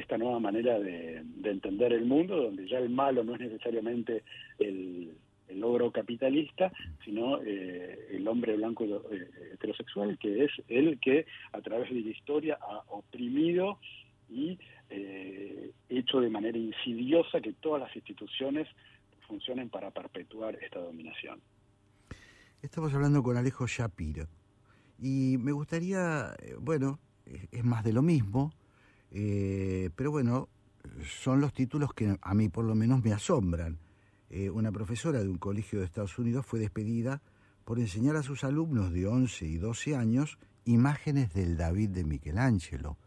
[0.00, 4.22] esta nueva manera de, entender el mundo, donde ya el malo no es necesariamente
[4.58, 5.12] el,
[5.52, 6.72] el logro capitalista,
[7.04, 8.84] sino el hombre blanco
[9.52, 13.78] heterosexual, que es el que a través de la historia ha oprimido
[14.32, 18.68] y eh, hecho de manera insidiosa que todas las instituciones
[19.26, 21.40] funcionen para perpetuar esta dominación.
[22.60, 24.26] Estamos hablando con Alejo Shapiro
[24.98, 26.98] y me gustaría, eh, bueno,
[27.50, 28.52] es más de lo mismo,
[29.10, 30.48] eh, pero bueno,
[31.04, 33.78] son los títulos que a mí por lo menos me asombran.
[34.52, 37.20] Una profesora de un colegio de Estados Unidos fue despedida
[37.64, 42.98] por enseñar a sus alumnos de 11 y 12 años imágenes del David de Michelangelo.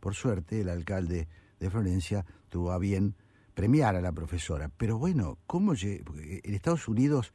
[0.00, 1.28] Por suerte, el alcalde
[1.60, 3.14] de Florencia tuvo a bien
[3.54, 4.70] premiar a la profesora.
[4.76, 7.32] Pero bueno, ¿cómo en Estados Unidos,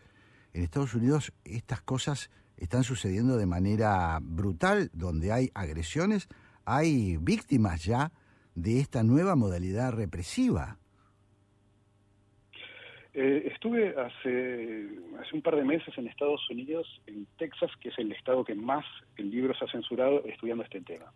[0.54, 6.28] en Estados Unidos estas cosas están sucediendo de manera brutal, donde hay agresiones,
[6.66, 8.12] hay víctimas ya
[8.56, 10.80] de esta nueva modalidad represiva.
[13.20, 17.98] Eh, estuve hace, hace un par de meses en Estados Unidos, en Texas, que es
[17.98, 21.12] el estado que más el libro se ha censurado, estudiando este tema.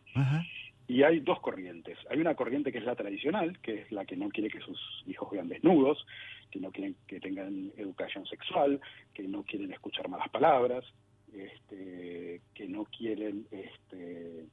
[0.87, 1.99] Y hay dos corrientes.
[2.09, 4.79] Hay una corriente que es la tradicional, que es la que no quiere que sus
[5.05, 6.03] hijos vean desnudos,
[6.49, 8.81] que no quieren que tengan educación sexual,
[9.13, 10.83] que no quieren escuchar malas palabras,
[11.31, 14.47] este, que no quieren este,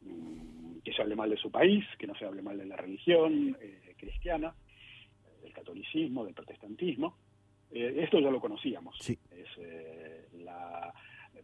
[0.00, 2.76] mm, que se hable mal de su país, que no se hable mal de la
[2.76, 4.54] religión eh, cristiana
[5.54, 7.16] catolicismo, del protestantismo.
[7.70, 8.98] Eh, esto ya lo conocíamos.
[9.08, 9.18] Es
[9.58, 10.92] eh, la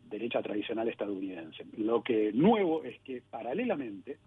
[0.09, 1.65] derecha tradicional estadounidense.
[1.79, 4.19] Lo que nuevo es que paralelamente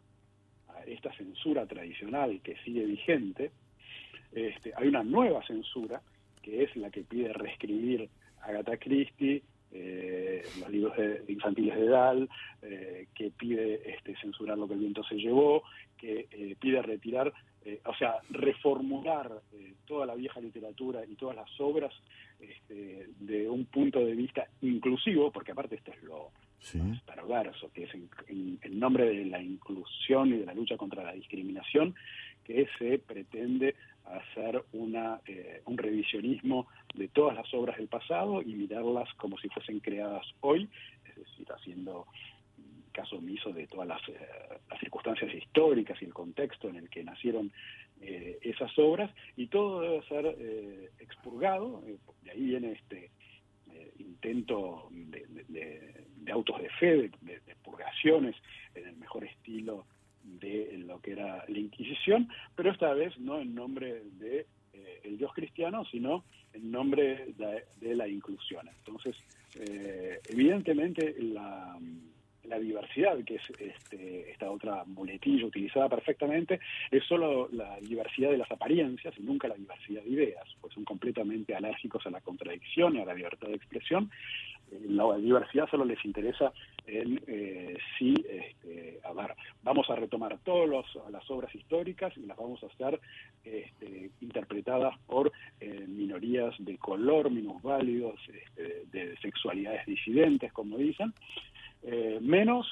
[0.69, 3.51] a esta censura tradicional que sigue vigente,
[4.31, 6.01] este, hay una nueva censura
[6.41, 8.09] que es la que pide reescribir
[8.41, 12.29] Agatha Christie, eh, los libros de, infantiles de Dal,
[12.61, 15.63] eh, que pide este, censurar lo que el viento se llevó,
[15.97, 17.33] que eh, pide retirar,
[17.85, 19.41] o sea, reformular
[19.85, 21.93] toda la vieja literatura y todas las obras
[22.39, 26.31] este, de un punto de vista inclusivo, porque aparte esto es lo
[27.05, 31.13] perverso, que es en, en nombre de la inclusión y de la lucha contra la
[31.13, 31.93] discriminación,
[32.43, 38.53] que se pretende hacer una, eh, un revisionismo de todas las obras del pasado y
[38.55, 40.69] mirarlas como si fuesen creadas hoy,
[41.09, 42.05] es decir, haciendo
[42.93, 44.17] caso omiso de todas las, eh,
[44.79, 47.51] circunstancias históricas y el contexto en el que nacieron
[48.01, 51.83] eh, esas obras, y todo debe ser expurgado,
[52.21, 53.11] de ahí viene este
[53.99, 58.35] intento de, autos de fe, de, de purgaciones
[58.75, 59.85] en el mejor estilo
[60.23, 65.17] de lo que era la Inquisición, pero esta vez no en nombre de eh, el
[65.17, 68.67] Dios cristiano, sino en nombre de, la inclusión.
[68.67, 69.15] Entonces,
[69.55, 71.77] eh, evidentemente la,
[72.59, 76.59] diversidad, que es este, esta otra muletilla utilizada perfectamente,
[76.91, 80.83] es solo la diversidad de las apariencias y nunca la diversidad de ideas, pues son
[80.83, 84.09] completamente alérgicos a la contradicción y a la libertad de expresión.
[84.87, 86.51] La diversidad solo les interesa
[86.87, 92.37] en eh, si, este, a ver, vamos a retomar todas las obras históricas y las
[92.37, 92.99] vamos a hacer
[93.43, 101.13] este, interpretadas por eh, minorías de color, minusválidos, este, de sexualidades disidentes, como dicen,
[101.83, 102.69] eh, menos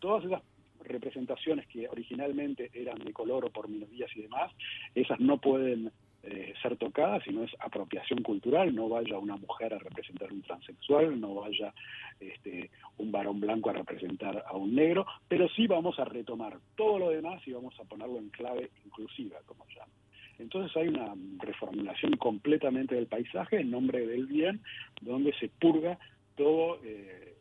[0.00, 0.42] todas esas
[0.84, 4.50] representaciones que originalmente eran de color o por minorías y demás,
[4.94, 5.92] esas no pueden
[6.24, 11.20] eh, ser tocada, sino es apropiación cultural, no vaya una mujer a representar un transexual,
[11.20, 11.74] no vaya
[12.20, 17.00] este, un varón blanco a representar a un negro, pero sí vamos a retomar todo
[17.00, 19.90] lo demás y vamos a ponerlo en clave inclusiva, como llaman.
[20.38, 24.60] Entonces hay una reformulación completamente del paisaje en nombre del bien,
[25.00, 25.98] donde se purga
[26.36, 27.34] todo, eh,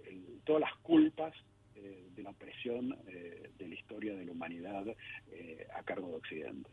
[0.46, 1.34] todas las culpas
[1.76, 2.90] eh, de la opresión
[3.58, 4.86] de la historia de la humanidad
[5.76, 6.70] a cargo de Occidente.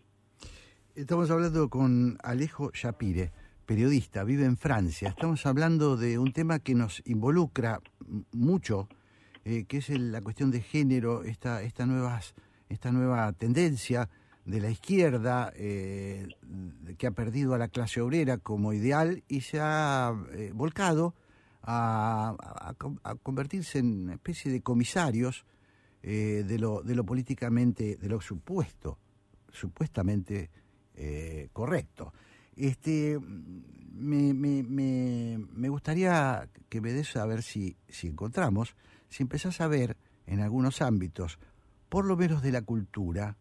[0.95, 3.31] Estamos hablando con Alejo Shapire,
[3.69, 5.11] periodista, vive en Francia.
[5.11, 7.81] Estamos hablando de un tema que nos involucra
[8.33, 8.89] mucho,
[9.45, 12.35] eh, que es la cuestión de género, esta, esta, nuevas,
[12.69, 14.09] esta nueva tendencia
[14.45, 16.29] de la izquierda eh,
[16.97, 21.15] que ha perdido a la clase obrera como ideal y se ha eh, volcado
[21.63, 22.35] a,
[23.23, 25.45] convertirse en una especie de comisarios
[26.03, 28.99] de, lo, de lo políticamente, de lo supuesto,
[29.53, 30.51] supuestamente
[31.01, 32.13] eh, correcto.
[32.57, 38.75] Este, me, me, me, gustaría que me des a ver si, si encontramos,
[39.09, 41.39] si empezás a ver en algunos ámbitos,
[41.89, 43.37] por lo menos de la cultura,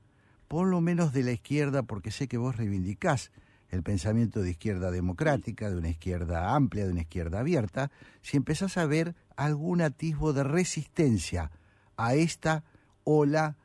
[0.47, 3.31] por lo menos de la izquierda, porque sé que vos reivindicás
[3.69, 8.77] el pensamiento de izquierda democrática, de una izquierda amplia, de una izquierda abierta, si empezás
[8.77, 11.51] a ver algún atisbo de resistencia
[11.97, 12.63] a esta
[13.03, 13.57] ola,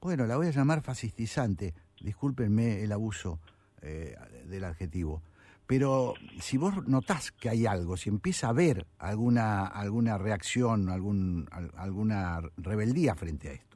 [0.00, 3.40] bueno, la voy a llamar fascistizante, discúlpenme el abuso
[3.82, 4.16] eh,
[4.46, 5.22] del adjetivo,
[5.66, 11.46] pero si vos notás que hay algo, si empieza a haber alguna, alguna reacción, algún,
[11.76, 13.67] alguna rebeldía frente a esto.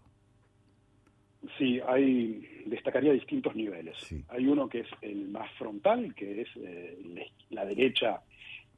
[1.58, 3.96] Sí, hay, destacaría distintos niveles.
[4.28, 8.22] Hay uno que es el más frontal, que es eh, la derecha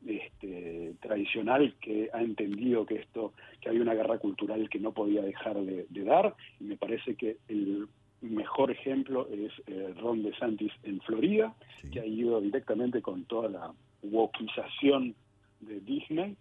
[0.06, 5.22] este, tradicional que ha entendido que esto, que hay una guerra cultural que no podía
[5.22, 7.86] dejar de, de dar, y me parece que el
[8.24, 11.54] mejor ejemplo es eh, Ron DeSantis en Florida,
[11.92, 13.72] que ha ido directamente con toda la
[14.02, 15.14] wokización
[15.60, 16.36] de Disney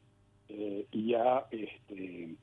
[0.49, 2.35] eh, y ha este,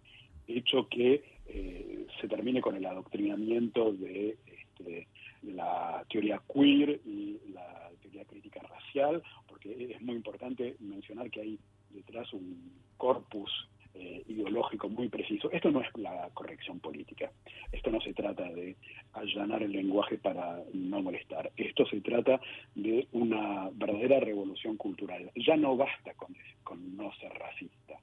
[0.46, 5.08] hecho que eh, se termine con el adoctrinamiento de, este,
[5.42, 11.58] la teoría queer y la teoría crítica racial, porque es muy importante mencionar que hay
[11.90, 13.50] detrás un corpus
[13.94, 15.50] eh, ideológico muy preciso.
[15.50, 17.32] Esto no es la corrección política.
[17.72, 18.76] Esto no se trata de
[19.12, 21.50] allanar el lenguaje para no molestar.
[21.56, 22.40] Esto se trata
[22.76, 25.30] de una verdadera revolución cultural.
[25.34, 27.94] Ya no basta con, con no ser racista.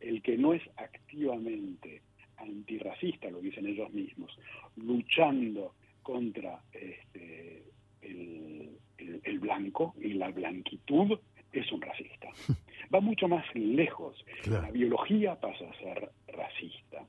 [0.00, 2.00] El que no es activamente
[2.36, 4.36] antirracista, lo dicen ellos mismos,
[4.76, 7.64] luchando contra este,
[8.02, 11.18] el, el blanco y la blanquitud,
[11.52, 12.28] es un racista.
[12.94, 14.24] Va mucho más lejos.
[14.46, 17.06] La biología pasa a ser racista.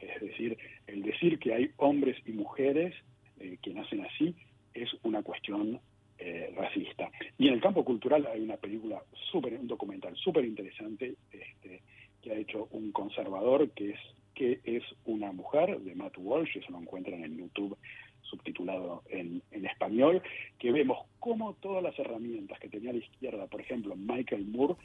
[0.00, 2.94] Es decir, el decir que hay hombres y mujeres
[3.40, 4.34] eh, que nacen así
[4.72, 5.80] es una cuestión
[6.18, 7.10] eh, racista.
[7.36, 11.82] Y en el campo cultural hay una película, super, un documental súper interesante este,
[12.22, 14.00] que ha hecho un conservador que es
[14.38, 17.76] que es una mujer de Matt Walsh, eso lo encuentran en YouTube
[18.22, 20.22] subtitulado en, español,
[20.60, 24.76] que vemos cómo todas las herramientas que tenía la izquierda, por ejemplo, Michael Moore,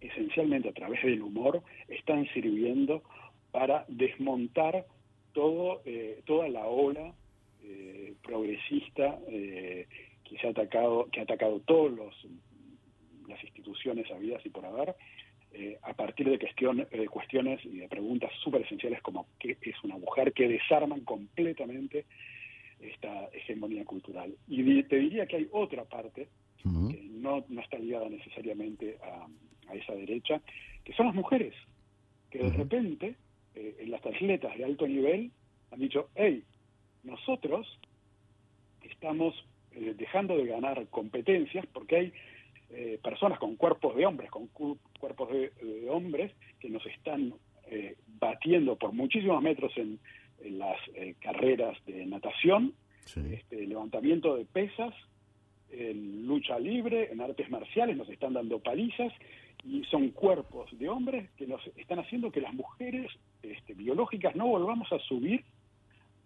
[0.00, 3.02] esencialmente a través del humor, están sirviendo
[3.52, 4.84] para desmontar
[5.84, 7.14] eh, toda la ola
[7.62, 9.86] eh, progresista eh,
[10.24, 11.92] que se ha atacado, que ha atacado todas
[13.28, 14.94] las instituciones habidas y por haber,
[15.82, 20.32] a partir de cuestión, cuestiones y de preguntas súper esenciales como qué es una mujer,
[20.32, 22.06] que desarman completamente
[22.80, 24.34] esta hegemonía cultural.
[24.48, 26.28] Y te diría que hay otra parte
[26.62, 29.26] que no, no está ligada necesariamente a,
[29.74, 30.40] esa derecha,
[30.84, 31.54] que son las mujeres,
[32.28, 33.14] que de repente
[33.54, 35.30] eh, en las atletas de alto nivel
[35.70, 36.42] han dicho, hey,
[37.04, 37.78] nosotros
[38.82, 39.34] estamos
[39.70, 42.12] eh, dejando de ganar competencias porque hay
[42.72, 45.50] eh, personas con cuerpos de hombres, con cuerpos de,
[45.88, 47.34] hombres que nos están
[48.18, 50.00] batiendo por muchísimos metros en,
[50.42, 54.94] en las eh, carreras de natación, este, levantamiento de pesas,
[55.70, 59.12] en lucha libre, en artes marciales, nos están dando palizas
[59.64, 63.10] y son cuerpos de hombres que nos están haciendo que las mujeres
[63.42, 65.44] este, biológicas no volvamos a subir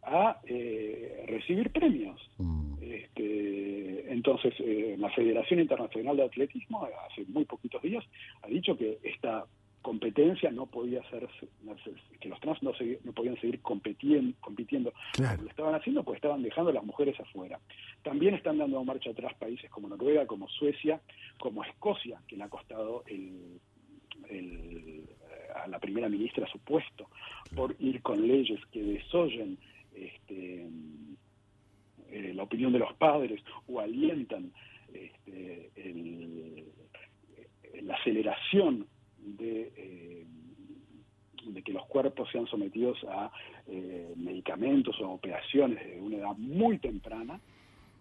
[0.02, 2.20] a eh, recibir premios.
[2.38, 2.74] Mm.
[2.82, 3.73] Este,
[4.14, 8.04] entonces, eh, la Federación Internacional de Atletismo, hace muy poquitos días,
[8.42, 9.44] ha dicho que esta
[9.82, 11.28] competencia no podía ser
[12.20, 12.72] que los trans no,
[13.02, 17.58] no podían seguir compitiendo, compitiendo lo estaban haciendo pues estaban dejando a las mujeres afuera.
[18.02, 21.00] También están dando marcha atrás países como Noruega como Suecia
[21.38, 23.60] como Escocia que le ha costado el,
[24.30, 25.04] eh,
[25.54, 27.10] a la primera ministra su puesto
[27.54, 29.58] por ir con leyes que desoyen
[29.94, 30.66] este,
[32.14, 34.52] eh, la opinión de los padres o alientan
[34.92, 35.70] este,
[37.82, 38.86] la aceleración
[39.18, 40.26] de, eh,
[41.46, 43.30] de que los cuerpos sean sometidos a
[43.66, 47.40] eh, medicamentos o operaciones de una edad muy temprana,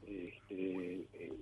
[0.08, 1.34] este, eh,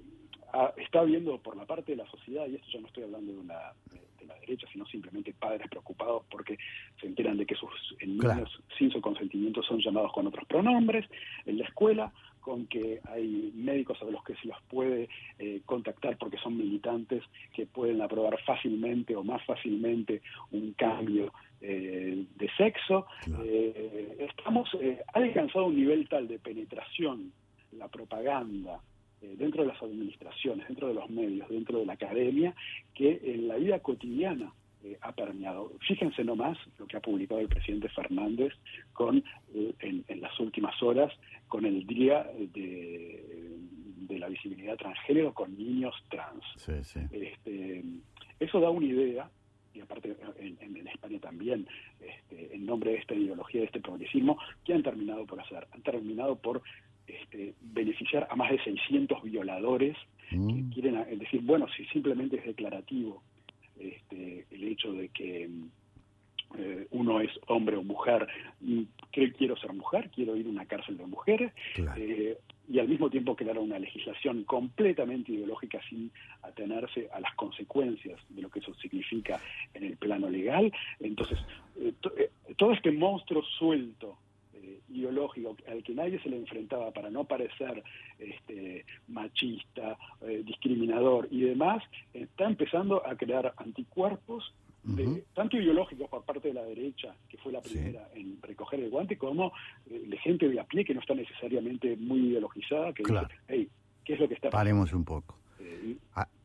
[0.78, 3.40] está habiendo por la parte de la sociedad, y esto ya no estoy hablando de,
[3.40, 3.60] una,
[3.92, 6.58] de, la derecha, sino simplemente padres preocupados porque
[7.00, 7.72] se enteran de que sus
[8.06, 11.06] niños sin su consentimiento son llamados con otros pronombres.
[11.46, 15.08] En la escuela, con que hay médicos a los que se los puede
[15.40, 17.24] eh, contactar porque son militantes
[17.54, 23.06] que pueden aprobar fácilmente o más fácilmente un cambio eh, de sexo.
[23.44, 24.70] Eh, estamos
[25.14, 27.32] ha alcanzado un nivel tal de penetración
[27.74, 28.82] la propaganda
[29.22, 32.56] dentro de las administraciones, dentro de los medios, dentro de la academia,
[32.94, 34.52] que en la vida cotidiana
[35.02, 35.72] ha permeado.
[35.88, 38.54] Fíjense nomás lo que ha publicado el presidente Fernández
[38.94, 41.12] con en, en, las últimas horas
[41.48, 46.44] con el Día de, la Visibilidad Transgénero con niños trans.
[47.12, 47.84] Este,
[48.40, 49.30] eso da una idea,
[49.74, 51.68] y aparte en, España también,
[52.00, 55.68] este, en nombre de esta ideología, de este progresismo, que han terminado por hacer?
[55.72, 56.62] Han terminado por
[57.08, 59.98] este, beneficiar a más de 600 violadores
[60.30, 60.72] que mm.
[60.72, 63.24] quieren decir, bueno, si simplemente es declarativo
[63.90, 65.50] este, el hecho de que
[66.58, 68.28] eh, uno es hombre o mujer,
[68.60, 71.54] mm, quiero ser mujer, quiero ir a una cárcel de mujeres,
[71.98, 72.38] eh,
[72.70, 78.42] y al mismo tiempo crear una legislación completamente ideológica sin atenerse a las consecuencias de
[78.42, 79.40] lo que eso significa
[79.74, 80.72] en el plano legal.
[81.00, 81.40] Entonces,
[81.80, 81.94] eh,
[82.58, 84.18] todo este monstruo suelto
[84.90, 87.84] ideológico al que nadie se le enfrentaba para no parecer
[88.20, 89.98] este, machista,
[90.46, 91.84] discriminador y demás,
[92.14, 94.54] está empezando a crear anticuerpos
[95.34, 99.18] tanto ideológicos por parte de la derecha, que fue la primera en recoger el guante,
[99.18, 99.54] como
[99.90, 103.70] eh, de gente de a pie que no está necesariamente muy ideologizada, que dice, hey,
[104.04, 104.64] ¿qué es lo que está pasando?
[104.64, 105.41] Paremos un poco.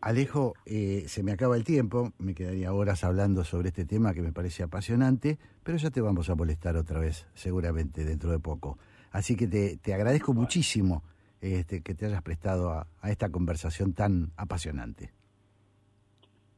[0.01, 4.22] Alejo, eh, se me acaba el tiempo, me quedaría horas hablando sobre este tema que
[4.22, 8.78] me parece apasionante, pero ya te vamos a molestar otra vez, seguramente dentro de poco.
[9.11, 11.03] Así que te, te agradezco muchísimo
[11.41, 15.12] este, que te hayas prestado a esta conversación tan apasionante.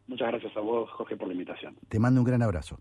[0.07, 1.77] Muchas gracias a vos, Jorge, por la invitación.
[1.89, 2.81] Te mando un gran abrazo.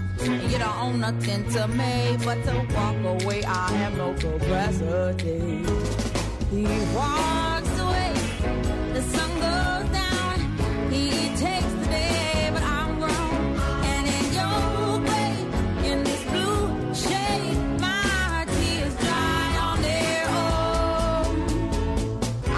[0.27, 3.43] you don't own nothing to me but to walk away.
[3.43, 5.63] I have no capacity.
[6.51, 8.13] He walks away,
[8.93, 10.37] the sun goes down.
[10.91, 13.01] He takes the day, but I'm.
[13.93, 15.31] And in your way,
[15.89, 21.33] in this blue shade, my tears dry on their own.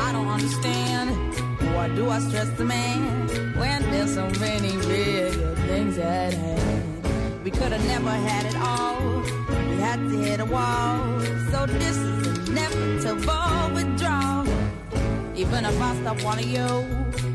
[0.06, 1.10] I don't understand.
[1.76, 6.63] Why do I stress the man when there's so many bigger things at hand?
[7.44, 9.20] We could have never had it all.
[9.70, 11.20] We had to hit a wall.
[11.52, 14.48] So this is inevitable withdrawal.
[15.36, 16.68] Even if I stop wanting you,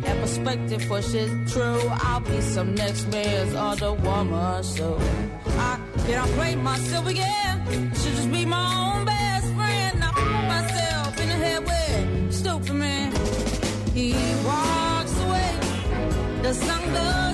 [0.00, 1.82] that perspective pushes true.
[1.90, 4.62] I'll be some next man's other woman.
[4.62, 4.98] So
[5.59, 7.90] I can't play myself again.
[7.92, 10.02] I should just be my own best friend.
[10.02, 13.12] I put myself in the head with stupid man.
[13.92, 14.14] He
[14.46, 15.52] walks away.
[16.40, 17.27] The sun goes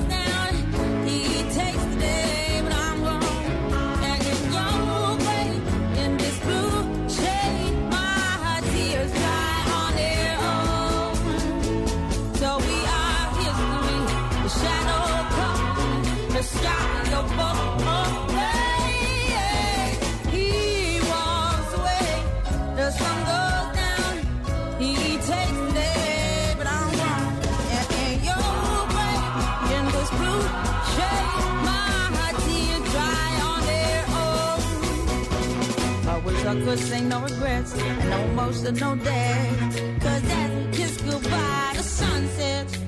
[36.55, 40.01] I could say no regrets and no emotional death.
[40.01, 42.79] Cause as we kiss goodbye, the sun sets.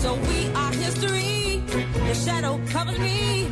[0.00, 1.62] So we are history.
[2.08, 3.48] The shadow covers me.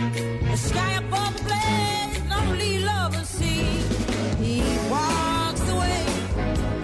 [0.51, 3.65] The sky above the blaze, only lovers see.
[4.43, 6.07] He walks away.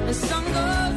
[0.07, 0.89] The sun goes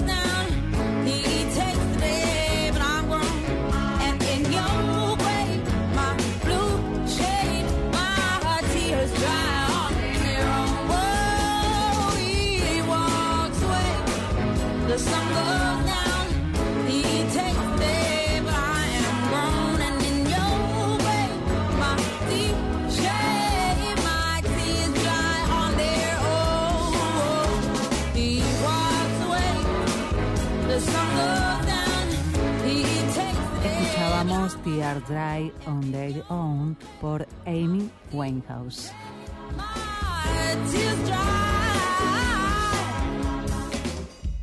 [33.66, 38.94] Escuchábamos Tear Dry on Their Own por Amy Winehouse.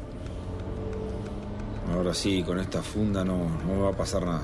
[1.93, 4.41] Ahora sí, con esta funda no, no me va a pasar nada.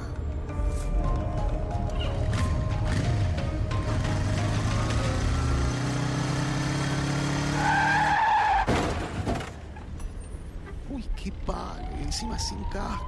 [10.91, 13.05] Uy, qué palo, y encima sin casco.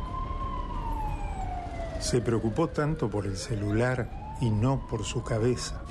[1.99, 5.81] Se preocupó tanto por el celular y no por su cabeza.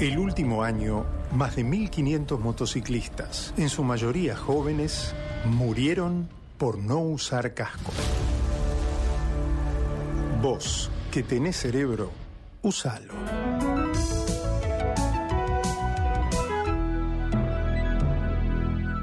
[0.00, 6.28] El último año más de 1.500 motociclistas, en su mayoría jóvenes, murieron
[6.58, 7.92] por no usar casco.
[10.42, 12.10] Vos, que tenés cerebro,
[12.62, 13.14] usalo.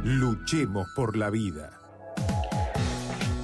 [0.03, 1.71] Luchemos por la vida.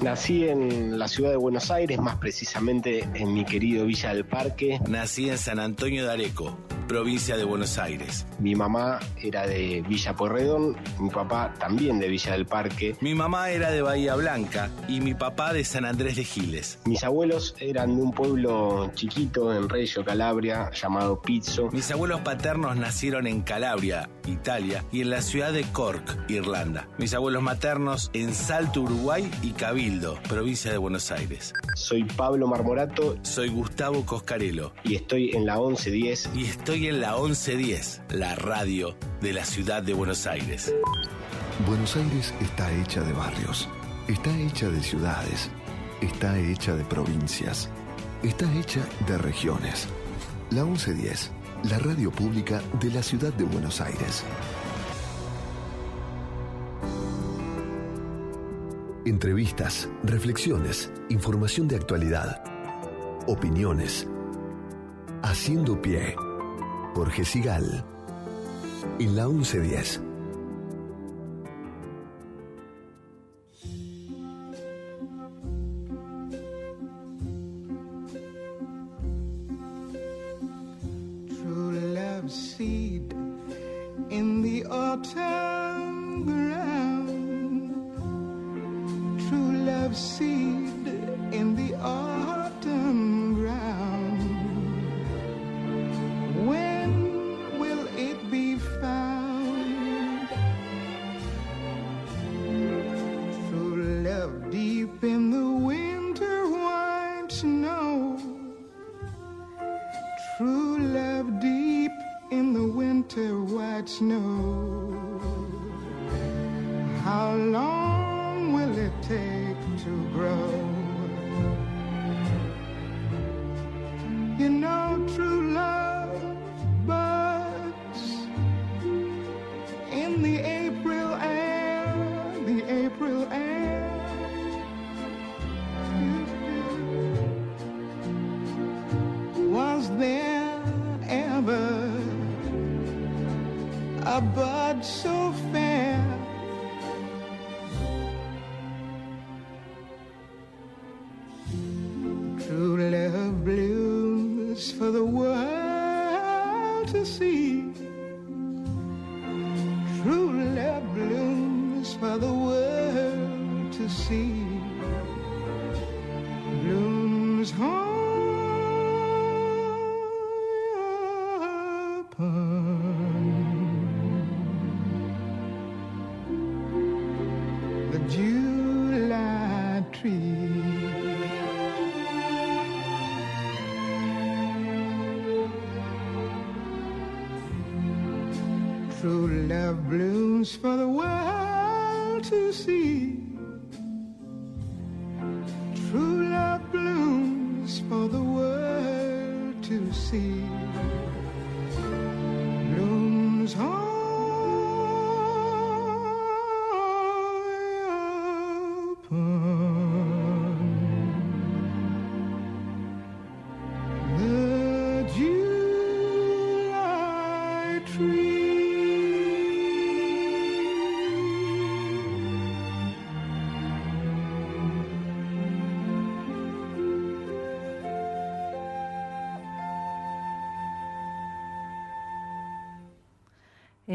[0.02, 4.80] Nací en la ciudad de Buenos Aires, más precisamente en mi querido Villa del Parque.
[4.88, 6.58] Nací en San Antonio de Areco,
[6.92, 8.26] provincia de Buenos Aires.
[8.38, 12.94] Mi mamá era de Villa Porredón, mi papá también de Villa del Parque.
[13.00, 16.80] Mi mamá era de Bahía Blanca y mi papá de San Andrés de Giles.
[16.84, 21.70] Mis abuelos eran de un pueblo chiquito en Reggio, Calabria, llamado Pizzo.
[21.72, 26.88] Mis abuelos paternos nacieron en Calabria, Italia, y en la ciudad de Cork, Irlanda.
[26.98, 31.54] Mis abuelos maternos en Salto, Uruguay y Cabildo, provincia de Buenos Aires.
[31.74, 33.16] Soy Pablo Marmorato.
[33.22, 34.74] Soy Gustavo Coscarelo.
[34.84, 36.30] Y estoy en la 1110.
[36.34, 40.74] Y estoy en la 1110, la radio de la ciudad de Buenos Aires.
[41.66, 43.68] Buenos Aires está hecha de barrios,
[44.08, 45.50] está hecha de ciudades,
[46.00, 47.68] está hecha de provincias,
[48.22, 49.86] está hecha de regiones.
[50.50, 51.30] La 1110,
[51.70, 54.24] la radio pública de la ciudad de Buenos Aires.
[59.04, 62.42] Entrevistas, reflexiones, información de actualidad,
[63.26, 64.08] opiniones.
[65.22, 66.16] Haciendo pie.
[66.94, 67.84] Jorge Sigal.
[68.98, 70.11] En la 1110.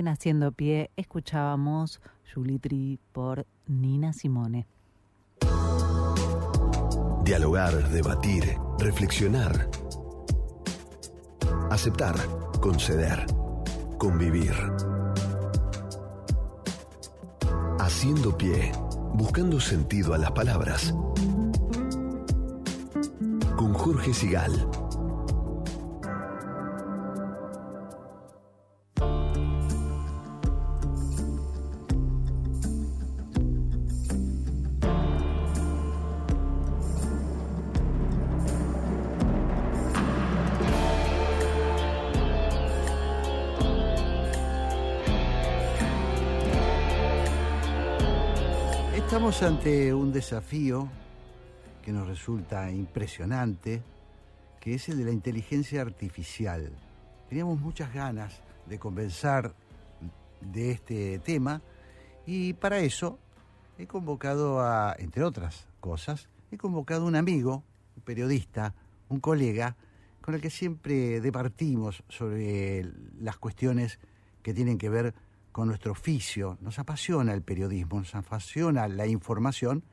[0.07, 1.99] En Haciendo Pie escuchábamos
[2.33, 4.65] Julitri por Nina Simone.
[7.25, 9.69] Dialogar, debatir, reflexionar.
[11.69, 12.15] Aceptar,
[12.61, 13.25] conceder,
[13.97, 14.53] convivir.
[17.77, 18.71] Haciendo pie,
[19.13, 20.95] buscando sentido a las palabras.
[23.57, 24.69] Con Jorge Sigal.
[49.18, 50.88] Estamos ante un desafío
[51.82, 53.82] que nos resulta impresionante,
[54.59, 56.72] que es el de la inteligencia artificial.
[57.28, 59.55] Teníamos muchas ganas de conversar
[60.39, 61.63] de este tema
[62.28, 63.18] y para eso
[63.80, 67.63] he convocado a, entre otras cosas, he convocado a un amigo,
[67.95, 68.76] un periodista,
[69.09, 69.78] un colega,
[70.22, 72.86] con el que siempre departimos sobre
[73.20, 73.97] las cuestiones
[74.43, 75.26] que tienen que ver con
[75.65, 76.57] nuestro oficio.
[76.61, 79.83] Nos apasiona el periodismo, nos apasiona la información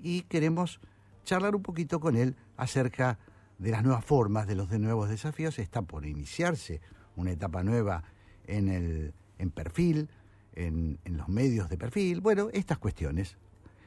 [0.00, 0.80] y queremos
[1.24, 3.18] charlar un poquito con él acerca
[3.58, 5.58] de las nuevas formas, de los de nuevos desafíos.
[5.58, 6.80] Está por iniciarse
[7.16, 8.04] una etapa nueva
[8.46, 10.08] en el en perfil,
[10.54, 12.20] en, en los medios de perfil.
[12.20, 13.36] Bueno, estas cuestiones.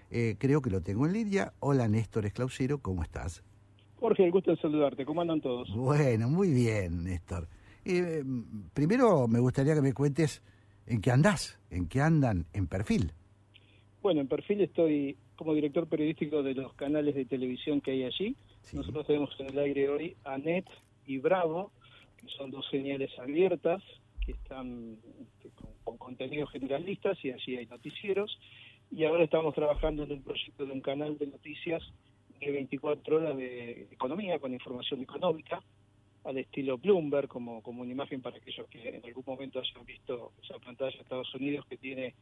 [0.10, 1.54] Eh, creo que lo tengo en línea.
[1.60, 3.44] Hola Néstor Esclausero, ¿cómo estás?
[4.00, 5.06] Jorge, el gusto de saludarte.
[5.06, 5.70] ¿Cómo andan todos?
[5.76, 7.48] Bueno, muy bien, Néstor.
[7.84, 8.24] Eh,
[8.74, 10.42] primero me gustaría que me cuentes
[10.88, 13.12] en qué andás, en qué andan en perfil.
[14.02, 18.36] Bueno, en perfil estoy como director periodístico de los canales de televisión que hay allí.
[18.74, 20.66] Nosotros tenemos en el aire hoy ANET
[21.06, 21.72] y Bravo,
[22.18, 23.84] que son dos señales abiertas
[24.26, 28.38] que están este, con, con contenidos generalistas y allí hay noticieros.
[28.90, 31.84] Y ahora estamos trabajando en un proyecto de un canal de noticias
[32.40, 35.62] de 24 horas de economía, con información económica,
[36.24, 40.34] al estilo Bloomberg, como, como una imagen para aquellos que en algún momento hayan visto
[40.44, 42.14] esa pantalla de Estados Unidos que tiene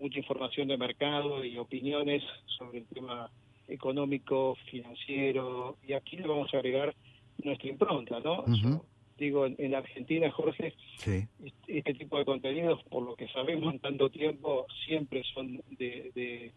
[0.00, 3.30] mucha información de mercado y opiniones sobre el tema
[3.68, 6.94] económico, financiero, y aquí le vamos a agregar
[7.42, 8.44] nuestra impronta, ¿no?
[8.46, 8.84] Yo
[9.18, 11.26] digo, en, en, Argentina, Jorge, sí.
[11.42, 16.12] este, este, tipo de contenidos, por lo que sabemos en tanto tiempo, siempre son de,
[16.14, 16.52] de,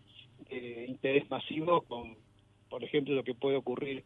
[0.50, 2.18] de interés masivo, con,
[2.70, 4.04] por ejemplo, lo que puede ocurrir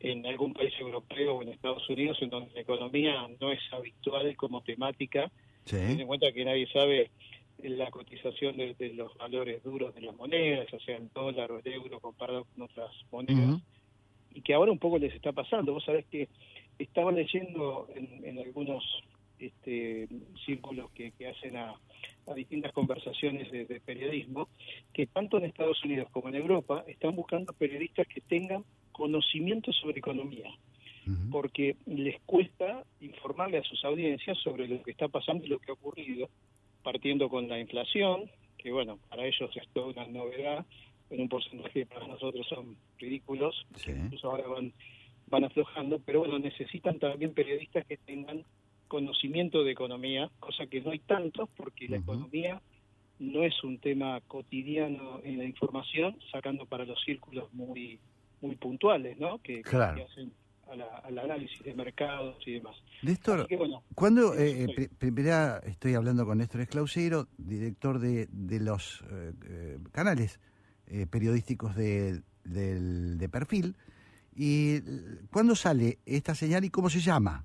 [0.00, 4.36] en algún país europeo o en Estados Unidos, en donde la economía no es habitual
[4.36, 5.30] como temática,
[5.64, 5.76] sí.
[5.76, 7.10] teniendo en cuenta que nadie sabe
[7.62, 11.58] la cotización de, de, los valores duros de las monedas, o sea, el dólar o
[11.58, 13.62] el euro comparado con otras monedas, uh -huh.
[14.34, 15.72] y que ahora un poco les está pasando.
[15.72, 16.28] Vos sabés que
[16.78, 18.84] estaba leyendo en, en algunos
[19.38, 20.08] este,
[20.44, 21.74] círculos que, que hacen a,
[22.26, 24.48] a, distintas conversaciones de, de, periodismo,
[24.92, 28.64] que tanto en Estados Unidos como en Europa están buscando periodistas que tengan
[28.94, 30.50] conocimiento sobre economía,
[31.06, 31.30] uh -huh.
[31.34, 35.70] porque les cuesta informarle a sus audiencias sobre lo que está pasando y lo que
[35.70, 36.28] ha ocurrido,
[36.82, 40.64] partiendo con la inflación, que bueno, para ellos es toda una novedad,
[41.10, 43.90] en un porcentaje que para nosotros son ridículos, sí.
[43.90, 44.72] incluso ahora van,
[45.26, 48.44] van aflojando, pero bueno, necesitan también periodistas que tengan
[48.88, 51.90] conocimiento de economía, cosa que no hay tantos porque uh -huh.
[51.90, 52.62] la economía
[53.18, 57.98] no es un tema cotidiano en la información, sacando para los círculos muy
[58.44, 59.40] muy puntuales, ¿no?
[59.42, 59.96] Que, claro.
[59.96, 60.32] que hacen
[60.70, 62.76] a la, al análisis de mercados y demás.
[63.02, 68.60] Néstor, que, bueno, ¿cuándo, eh, pr primera, estoy hablando con Néstor Esclausero, director de, de
[68.60, 70.40] los eh, canales
[70.86, 72.80] eh, periodísticos de, de,
[73.16, 73.76] de perfil,
[74.36, 74.80] y
[75.30, 77.44] ¿cuándo sale esta señal y cómo se llama?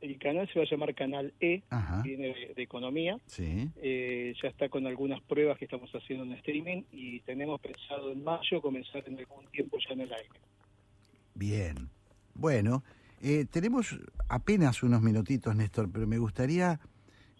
[0.00, 2.02] El canal se va a llamar Canal E, Ajá.
[2.02, 3.18] viene de, de, economía.
[3.26, 3.70] Sí.
[3.76, 8.22] Eh, ya está con algunas pruebas que estamos haciendo en streaming y tenemos pensado en
[8.22, 10.40] mayo comenzar en algún tiempo ya en el aire.
[11.34, 11.88] Bien.
[12.34, 12.82] Bueno,
[13.22, 16.78] eh, tenemos apenas unos minutitos, Néstor, pero me gustaría,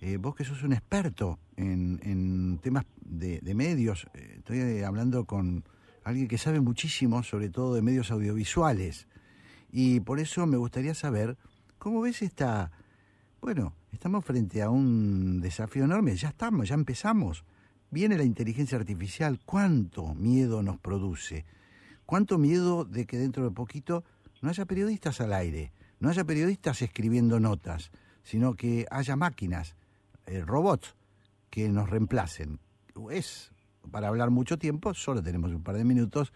[0.01, 5.27] eh, vos que sos un experto en, en temas de, de medios, eh, estoy hablando
[5.27, 5.65] con
[6.05, 9.07] alguien que sabe muchísimo, sobre todo de medios audiovisuales,
[9.71, 11.37] y por eso me gustaría saber
[11.79, 12.73] ¿Cómo ves esta?
[13.41, 17.45] Bueno, estamos frente a un desafío enorme, ya estamos, ya empezamos.
[17.91, 21.45] Viene la inteligencia artificial, ¿cuánto miedo nos produce?
[22.05, 24.05] ¿Cuánto miedo de que dentro de poquito
[24.41, 27.91] no haya periodistas al aire, no haya periodistas escribiendo notas,
[28.23, 29.77] sino que haya máquinas,
[30.27, 30.97] eh, robots
[31.51, 32.59] que nos reemplacen?
[33.11, 33.53] Es,
[33.91, 36.33] para hablar mucho tiempo, solo tenemos un par de minutos,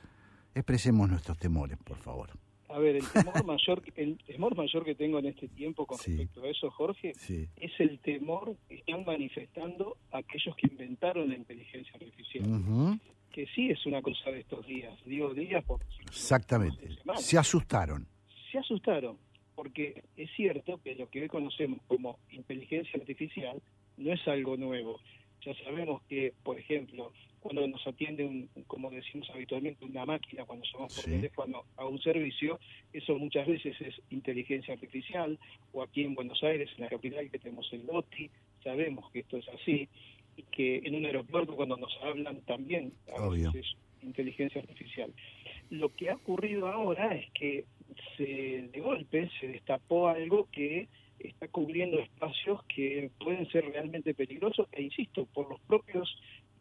[0.54, 2.30] expresemos nuestros temores, por favor.
[2.72, 6.10] A ver, el temor mayor, el temor mayor que tengo en este tiempo con sí.
[6.10, 7.48] respecto a eso, Jorge, sí.
[7.56, 12.44] es el temor que están manifestando aquellos que inventaron la inteligencia artificial.
[12.46, 13.00] Uh -huh.
[13.32, 15.86] Que sí es una cosa de estos días, digo días porque...
[16.02, 18.06] Exactamente, se asustaron.
[18.50, 19.18] Se asustaron,
[19.54, 23.60] porque es cierto que lo que hoy conocemos como inteligencia artificial
[23.96, 24.98] no es algo nuevo.
[25.44, 30.64] Ya sabemos que, por ejemplo, cuando nos atiende, un, como decimos habitualmente, una máquina, cuando
[30.66, 31.10] llamamos por sí.
[31.10, 32.58] teléfono a un servicio,
[32.92, 35.38] eso muchas veces es inteligencia artificial,
[35.72, 38.30] o aquí en Buenos Aires, en la capital, que tenemos el DOTI,
[38.62, 39.88] sabemos que esto es así,
[40.36, 45.12] y que en un aeropuerto cuando nos hablan también a veces es inteligencia artificial.
[45.70, 47.64] Lo que ha ocurrido ahora es que
[48.16, 50.88] se, de golpe se destapó algo que
[51.18, 56.08] está cubriendo espacios que pueden ser realmente peligrosos, e insisto, por los propios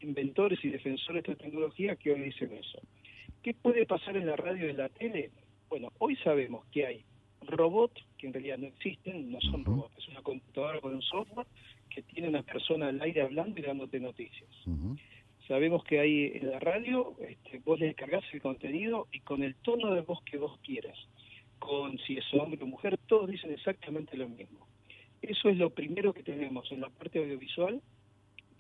[0.02, 2.80] inventores y defensores de esta tecnología que hoy dicen eso.
[3.44, 5.32] ¿Qué puede pasar en la radio y en la tele?
[5.70, 7.06] Bueno, hoy sabemos que hay
[7.42, 11.48] robots que en realidad no existen, no son robots, es una computadora con un software
[11.90, 14.50] que tiene una persona al aire hablando y dándote noticias.
[15.48, 19.56] Sabemos que hay en la radio, este, vos le descargas el contenido y con el
[19.56, 20.98] tono de voz que vos quieras,
[21.58, 24.68] con si es hombre o mujer, todos dicen exactamente lo mismo.
[25.22, 27.82] Eso es lo primero que tenemos en la parte audiovisual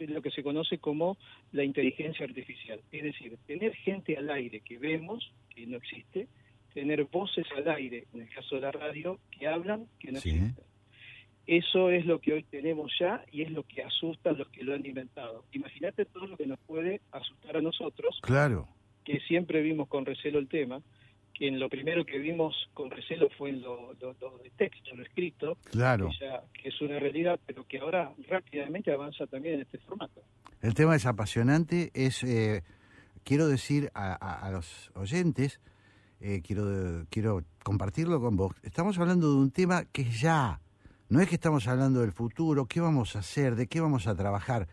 [0.07, 1.17] de lo que se conoce como
[1.51, 2.79] la inteligencia artificial.
[2.91, 6.27] Es decir, tener gente al aire que vemos, que no existe,
[6.73, 10.55] tener voces al aire, en el caso de la radio, que hablan, que no existen.
[11.47, 14.63] Eso es lo que hoy tenemos ya y es lo que asusta a los que
[14.63, 15.45] lo han inventado.
[15.51, 18.19] Imagínate todo lo que nos puede asustar a nosotros.
[18.21, 18.67] Claro.
[19.03, 20.83] Que siempre vimos con recelo el tema,
[21.39, 25.03] que en lo primero que vimos con recelo fue lo, lo- lo de texto, lo
[25.03, 25.57] escrito.
[25.71, 26.09] Claro.
[26.09, 30.21] Que, ya- que es una realidad, pero que ahora rápidamente avanza también en este formato.
[30.61, 32.61] El tema es apasionante, es, eh,
[33.23, 35.61] quiero decir a, a- a los oyentes,
[36.19, 40.59] eh, quiero, quiero compartirlo con vos, estamos hablando de un tema que ya,
[41.07, 44.15] no es que estamos hablando del futuro, qué vamos a hacer, de qué vamos a
[44.15, 44.67] trabajar,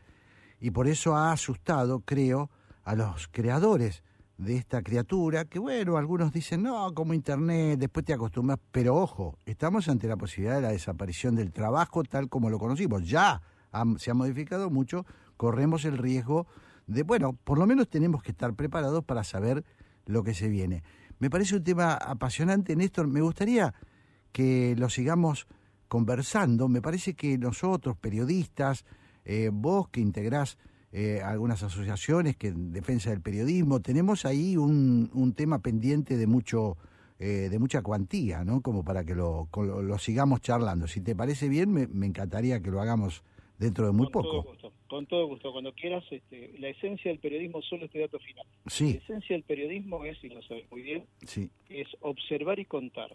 [0.60, 2.50] y por eso ha asustado, creo,
[2.82, 4.02] a los creadores
[4.38, 9.38] de esta criatura, que bueno, algunos dicen, no, como Internet, después te acostumbras, pero ojo,
[9.46, 13.40] estamos ante la posibilidad de la desaparición del trabajo tal como lo conocimos, ya
[13.98, 15.06] se ha modificado mucho,
[15.36, 16.46] corremos el riesgo
[16.86, 19.64] de, bueno, por lo menos tenemos que estar preparados para saber
[20.04, 20.82] lo que se viene.
[21.18, 23.74] Me parece un tema apasionante, Néstor, me gustaría
[24.32, 25.46] que lo sigamos
[25.88, 28.84] conversando, me parece que nosotros, periodistas,
[29.24, 30.58] eh, vos que integrás
[30.98, 36.26] eh, algunas asociaciones que en defensa del periodismo, tenemos ahí un, un tema pendiente de
[36.26, 36.78] mucho
[37.18, 38.62] eh, de mucha cuantía, ¿no?
[38.62, 40.86] Como para que lo, lo, lo sigamos charlando.
[40.86, 43.22] Si te parece bien, me, me encantaría que lo hagamos
[43.58, 44.50] dentro de muy con todo poco.
[44.52, 45.52] gusto, con todo gusto.
[45.52, 48.46] Cuando quieras, este, la esencia del periodismo solo este dato final.
[48.66, 48.94] Sí.
[48.94, 53.14] La esencia del periodismo es, y lo sabes muy bien, Sí, es observar y contar.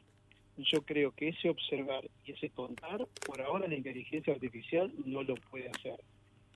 [0.58, 5.34] Yo creo que ese observar y ese contar, por ahora la inteligencia artificial no lo
[5.50, 6.00] puede hacer,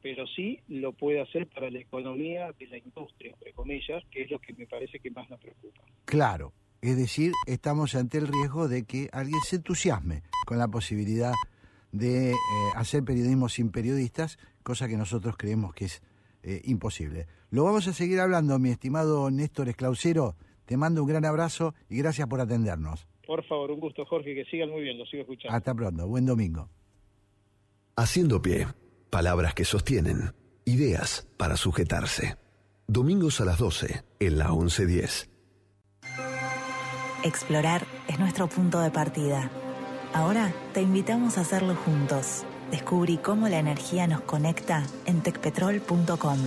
[0.06, 4.30] pero sí lo puede hacer para la economía de la industria, entre comillas, que es
[4.30, 5.82] lo que me parece que más nos preocupa.
[6.06, 6.54] claro.
[6.80, 11.34] Es decir, estamos ante el riesgo de que alguien se entusiasme con la posibilidad
[11.92, 12.36] de eh,
[12.76, 16.04] hacer periodismo sin periodistas, cosa que nosotros creemos que es
[16.44, 17.26] eh, imposible.
[17.50, 20.36] Lo vamos a seguir hablando, mi estimado Néstor Esclausero.
[20.66, 23.08] Te mando un gran abrazo y gracias por atendernos.
[23.26, 25.58] Por favor, un gusto, Jorge, que sigan muy bien, lo sigo escuchando.
[25.58, 26.08] Hasta pronto.
[26.08, 26.70] Buen domingo.
[27.96, 28.68] Haciendo pie.
[29.10, 30.34] Palabras que sostienen.
[30.66, 32.38] Ideas para sujetarse.
[32.88, 35.30] Domingos a las 12 en la 1110.
[37.24, 39.50] Explorar es nuestro punto de partida.
[40.14, 42.44] Ahora te invitamos a hacerlo juntos.
[42.72, 46.38] Descubrí cómo la energía nos conecta en tecpetrol.com.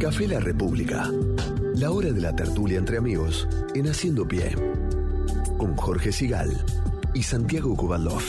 [0.00, 1.10] Café La República.
[1.74, 4.54] La hora de la tertulia entre amigos en Haciendo Pie.
[5.58, 6.64] Con Jorge Sigal
[7.14, 8.22] y Santiago Kubalov.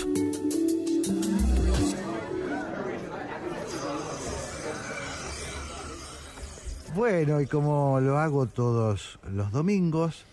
[6.94, 10.26] Bueno, y como lo hago todos los domingos,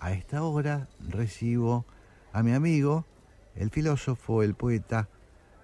[0.00, 1.84] a esta hora recibo
[2.32, 3.04] a mi amigo,
[3.54, 5.08] el filósofo, el poeta,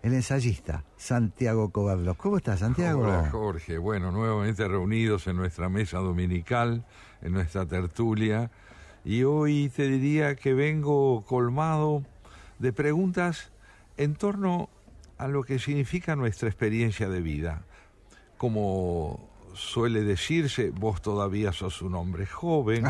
[0.02, 2.18] el ensayista, Santiago Cobarlos.
[2.18, 3.00] ¿Cómo estás, Santiago?
[3.00, 6.84] Hola Jorge, bueno, nuevamente reunidos en nuestra mesa dominical,
[7.22, 8.50] en nuestra tertulia,
[9.06, 12.02] y hoy te diría que vengo colmado
[12.58, 13.52] de preguntas
[13.96, 14.68] en torno
[15.16, 17.62] a lo que significa nuestra experiencia de vida.
[18.36, 22.84] Como suele decirse, vos todavía sos un hombre joven,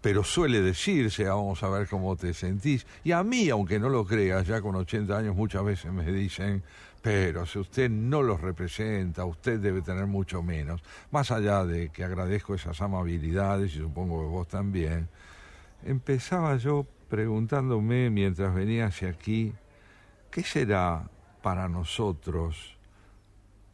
[0.00, 2.86] pero suele decirse, vamos a ver cómo te sentís.
[3.04, 6.62] Y a mí, aunque no lo creas, ya con 80 años muchas veces me dicen,
[7.02, 10.82] pero si usted no los representa, usted debe tener mucho menos.
[11.10, 15.08] Más allá de que agradezco esas amabilidades y supongo que vos también,
[15.84, 19.52] empezaba yo preguntándome mientras venía hacia aquí,
[20.30, 21.08] ¿qué será
[21.42, 22.75] para nosotros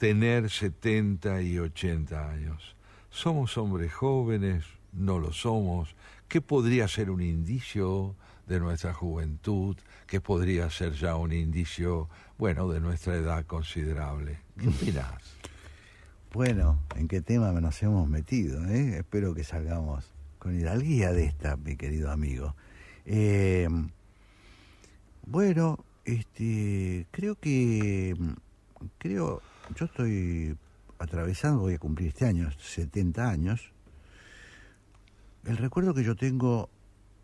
[0.02, 2.74] tener 70 y 80 años?
[3.08, 4.64] ¿Somos hombres jóvenes?
[4.92, 5.94] ¿No lo somos?
[6.26, 8.16] ¿Qué podría ser un indicio
[8.48, 9.76] de nuestra juventud?
[10.08, 14.40] ¿Qué podría ser ya un indicio, bueno, de nuestra edad considerable?
[14.58, 15.22] ¿Qué opinás?
[16.32, 18.66] Bueno, ¿en qué tema nos hemos metido?
[18.66, 18.98] eh?
[18.98, 22.56] Espero que salgamos con hidalguía de esta, mi querido amigo.
[23.06, 23.68] Eh,
[25.26, 28.16] bueno, este, creo que,
[28.98, 29.40] creo,
[29.74, 30.56] yo estoy
[30.98, 33.72] atravesando, voy a cumplir este año, 70 años.
[35.44, 36.70] El recuerdo que yo tengo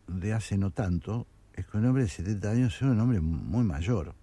[0.06, 3.64] de hace no tanto es que un hombre de 70 años era un hombre muy
[3.64, 4.14] mayor.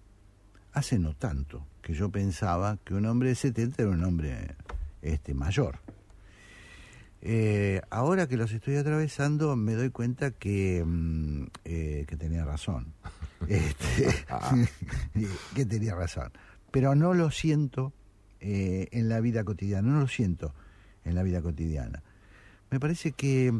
[0.72, 4.56] hace no tanto, que yo pensaba que un hombre de 70 era un hombre
[5.00, 5.78] este, mayor.
[7.22, 12.92] Eh, ahora que los estoy atravesando me doy cuenta que, mm, eh, que tenía razón.
[13.48, 14.08] Este,
[15.54, 16.32] que tenía razón.
[16.70, 17.92] Pero no lo siento
[18.40, 20.54] eh, en la vida cotidiana, no lo siento
[21.04, 22.02] en la vida cotidiana.
[22.70, 23.52] Me parece que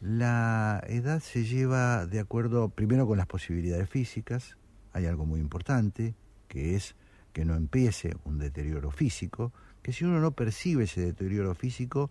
[0.00, 4.56] la edad se lleva de acuerdo primero con las posibilidades físicas,
[4.92, 6.14] hay algo muy importante,
[6.48, 6.94] que es
[7.32, 12.10] que no empiece un deterioro físico, que si uno no percibe ese deterioro físico,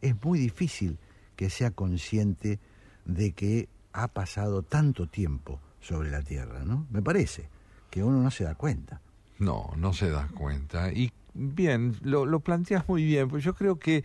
[0.00, 0.98] es muy difícil
[1.36, 2.58] que sea consciente
[3.04, 6.86] de que ha pasado tanto tiempo sobre la Tierra, ¿no?
[6.90, 7.48] Me parece
[7.90, 9.00] que uno no se da cuenta.
[9.38, 10.92] No, no se da cuenta.
[10.92, 14.04] Y bien, lo, lo planteas muy bien, pues yo creo que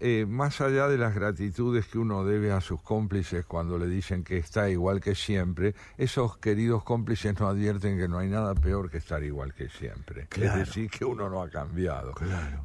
[0.00, 4.24] eh, más allá de las gratitudes que uno debe a sus cómplices cuando le dicen
[4.24, 8.90] que está igual que siempre, esos queridos cómplices no advierten que no hay nada peor
[8.90, 10.26] que estar igual que siempre.
[10.36, 12.12] Es decir, que uno no ha cambiado.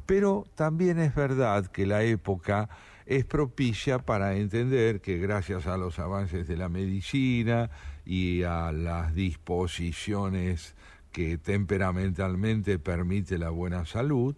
[0.06, 2.68] Pero también es verdad que la época
[3.06, 7.70] es propicia para entender que gracias a los avances de la medicina
[8.04, 10.74] y a las disposiciones
[11.12, 14.36] que temperamentalmente permite la buena salud,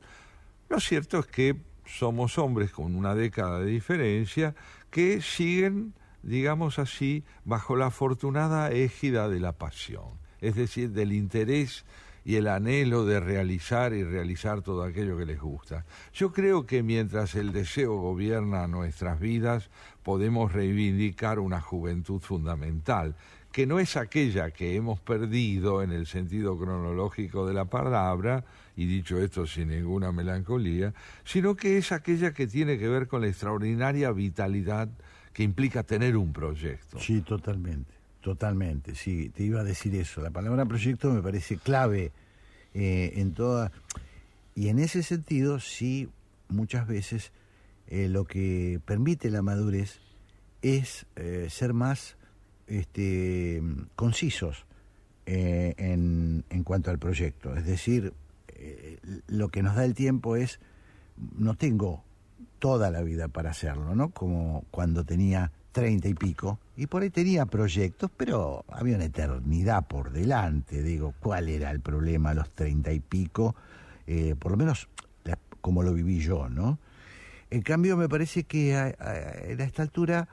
[0.69, 4.55] lo cierto es que somos hombres con una década de diferencia
[4.91, 11.85] que siguen, digamos así, bajo la afortunada égida de la pasión, es decir, del interés
[12.25, 15.85] y el anhelo de realizar y realizar todo aquello que les gusta.
[16.13, 19.71] Yo creo que mientras el deseo gobierna nuestras vidas,
[20.03, 23.17] podemos reivindicar una juventud fundamental,
[23.53, 28.45] que no es aquella que hemos perdido en el sentido cronológico de la palabra,
[28.77, 30.95] y dicho esto sin ninguna melancolía,
[31.25, 34.89] sino que es aquella que tiene que ver con la extraordinaria vitalidad
[35.35, 36.99] que implica tener un proyecto.
[36.99, 37.93] Sí, totalmente,
[38.23, 40.23] totalmente, sí, te iba a decir eso.
[40.23, 42.13] La palabra proyecto me parece clave
[42.75, 43.71] eh, en toda...
[44.55, 46.11] Y en ese sentido, sí,
[46.49, 47.33] muchas veces
[47.89, 50.01] eh, lo que permite la madurez
[50.61, 52.17] es eh, ser más
[52.73, 53.63] este,
[53.97, 54.65] concisos
[55.27, 57.55] eh, en, en, cuanto al proyecto.
[57.55, 58.15] Es decir,
[58.49, 58.99] eh,
[59.29, 60.59] lo que nos da el tiempo es,
[61.37, 62.03] no tengo
[62.59, 64.11] toda la vida para hacerlo, ¿no?
[64.11, 69.87] Como cuando tenía treinta y pico, y por ahí tenía proyectos, pero había una eternidad
[69.87, 70.83] por delante.
[70.83, 73.55] Digo, ¿cuál era el problema a los treinta y pico?
[74.07, 74.89] Eh, por lo menos
[75.61, 76.79] como lo viví yo, ¿no?
[77.51, 80.27] En cambio, me parece que a, esta altura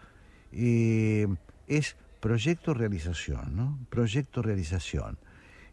[0.51, 3.79] es proyecto realización, ¿no?
[3.89, 5.17] Proyecto realización.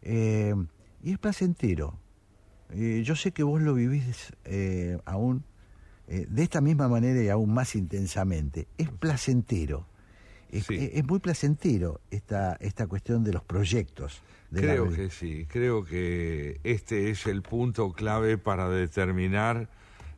[0.01, 0.53] Eh,
[1.03, 1.99] y es placentero.
[2.71, 5.43] Eh, yo sé que vos lo vivís eh, aún
[6.07, 8.67] eh, de esta misma manera y aún más intensamente.
[8.77, 9.87] Es placentero.
[10.49, 10.89] Es, sí.
[10.93, 14.21] es muy placentero esta, esta cuestión de los proyectos.
[14.49, 14.95] De creo la...
[14.95, 19.69] que sí, creo que este es el punto clave para determinar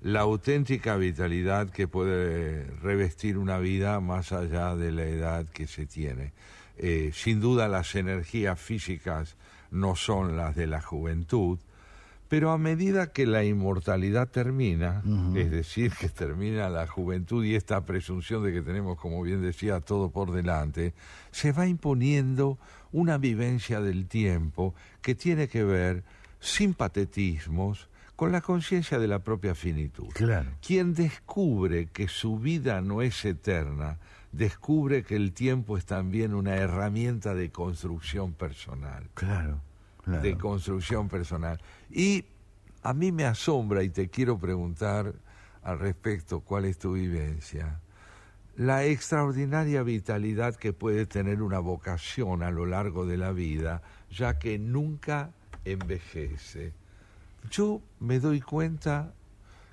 [0.01, 5.85] la auténtica vitalidad que puede revestir una vida más allá de la edad que se
[5.85, 6.33] tiene.
[6.77, 9.35] Eh, sin duda las energías físicas
[9.71, 11.59] no son las de la juventud,
[12.29, 15.37] pero a medida que la inmortalidad termina, uh -huh.
[15.37, 19.81] es decir, que termina la juventud y esta presunción de que tenemos, como bien decía,
[19.81, 20.93] todo por delante,
[21.31, 22.57] se va imponiendo
[22.91, 26.03] una vivencia del tiempo que tiene que ver,
[26.39, 27.89] sin patetismos,
[28.19, 30.09] con la conciencia de la propia finitud.
[30.09, 30.49] Claro.
[30.61, 33.97] Quien descubre que su vida no es eterna,
[34.33, 39.07] descubre que el tiempo es también una herramienta de construcción personal.
[39.13, 39.61] Claro,
[40.03, 40.21] claro.
[40.21, 41.61] De construcción personal.
[41.89, 42.25] Y
[42.83, 45.13] a mí me asombra y te quiero preguntar
[45.63, 47.79] al respecto cuál es tu vivencia.
[48.57, 54.39] La extraordinaria vitalidad que puede tener una vocación a lo largo de la vida, ya
[54.39, 55.31] que nunca
[55.63, 56.73] envejece
[57.49, 59.13] yo me doy cuenta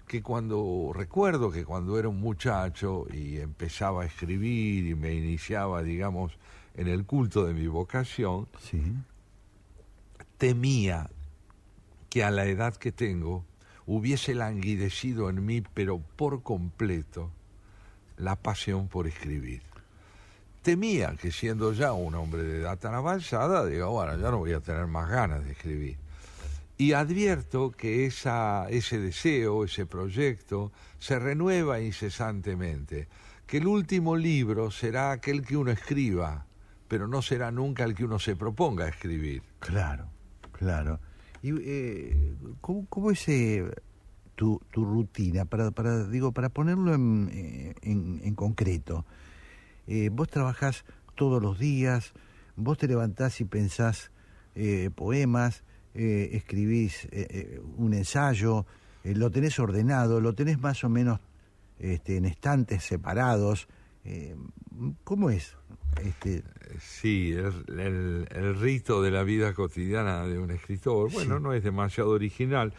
[0.06, 5.82] que cuando recuerdo que cuando era un muchacho y empezaba a escribir y me iniciaba,
[5.82, 6.38] digamos,
[6.74, 8.80] en el culto de mi vocación, sí.
[10.38, 11.10] temía
[12.08, 13.44] que a la edad que tengo
[13.86, 17.30] hubiese languidecido en mí, pero por completo,
[18.16, 19.62] la pasión por escribir.
[20.62, 24.52] Temía que siendo ya un hombre de edad tan avanzada, digo, bueno, ya no voy
[24.52, 25.96] a tener más ganas de escribir.
[26.78, 33.08] Y advierto que esa, ese deseo, ese proyecto, se renueva incesantemente,
[33.46, 36.46] que el último libro será aquel que uno escriba,
[36.88, 39.42] pero no será nunca el que uno se proponga escribir.
[39.58, 40.08] Claro,
[40.52, 41.00] claro.
[41.42, 43.64] ¿Y eh, cómo, cómo es eh,
[44.34, 45.44] tu, tu, rutina?
[45.44, 49.06] Para, para, digo, para ponerlo en, eh, en, en concreto,
[49.86, 52.12] eh, vos trabajás todos los días,
[52.56, 54.10] vos te levantás y pensás
[54.94, 55.64] poemas,
[55.96, 58.66] eh, escribís eh, eh, un ensayo,
[59.04, 61.20] eh, lo tenés ordenado, lo tenés más o menos
[61.78, 63.66] este, en estantes separados.
[65.04, 65.56] ¿Cómo es?
[66.04, 66.42] Este,
[66.78, 71.42] Sí, el, el- el rito de la vida cotidiana de un escritor, bueno, Sí.
[71.42, 72.72] no es demasiado original.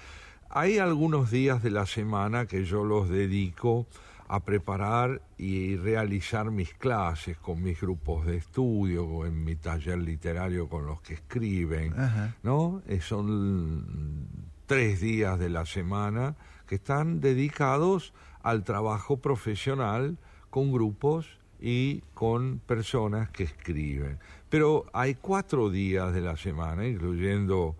[0.49, 3.87] Hay algunos días de la semana que yo los dedico
[4.27, 10.67] a preparar y realizar mis clases con mis grupos de estudio, en mi taller literario
[10.67, 12.35] con los que escriben, Ajá.
[12.43, 12.81] ¿no?
[12.87, 14.27] Eh, son
[14.65, 16.35] tres días de la semana
[16.67, 18.13] que están dedicados
[18.43, 20.17] al trabajo profesional
[20.49, 24.19] con grupos y con personas que escriben.
[24.49, 27.75] Pero hay cuatro días de la semana, incluyendo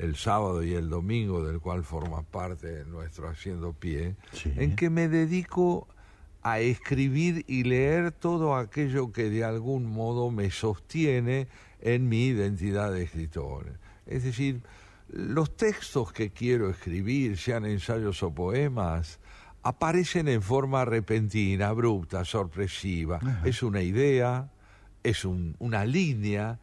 [0.00, 4.16] el sábado y el domingo, del cual forma parte nuestro Haciendo Pie,
[4.56, 5.86] en que me dedico
[6.42, 11.48] a escribir y leer todo aquello que de algún modo me sostiene
[11.82, 13.66] en mi identidad de escritor.
[14.06, 14.62] Es decir,
[15.08, 19.18] los textos que quiero escribir, sean ensayos o poemas,
[19.62, 23.18] aparecen en forma repentina, abrupta, sorpresiva.
[23.44, 24.50] Es una idea,
[25.02, 26.58] es un- una línea,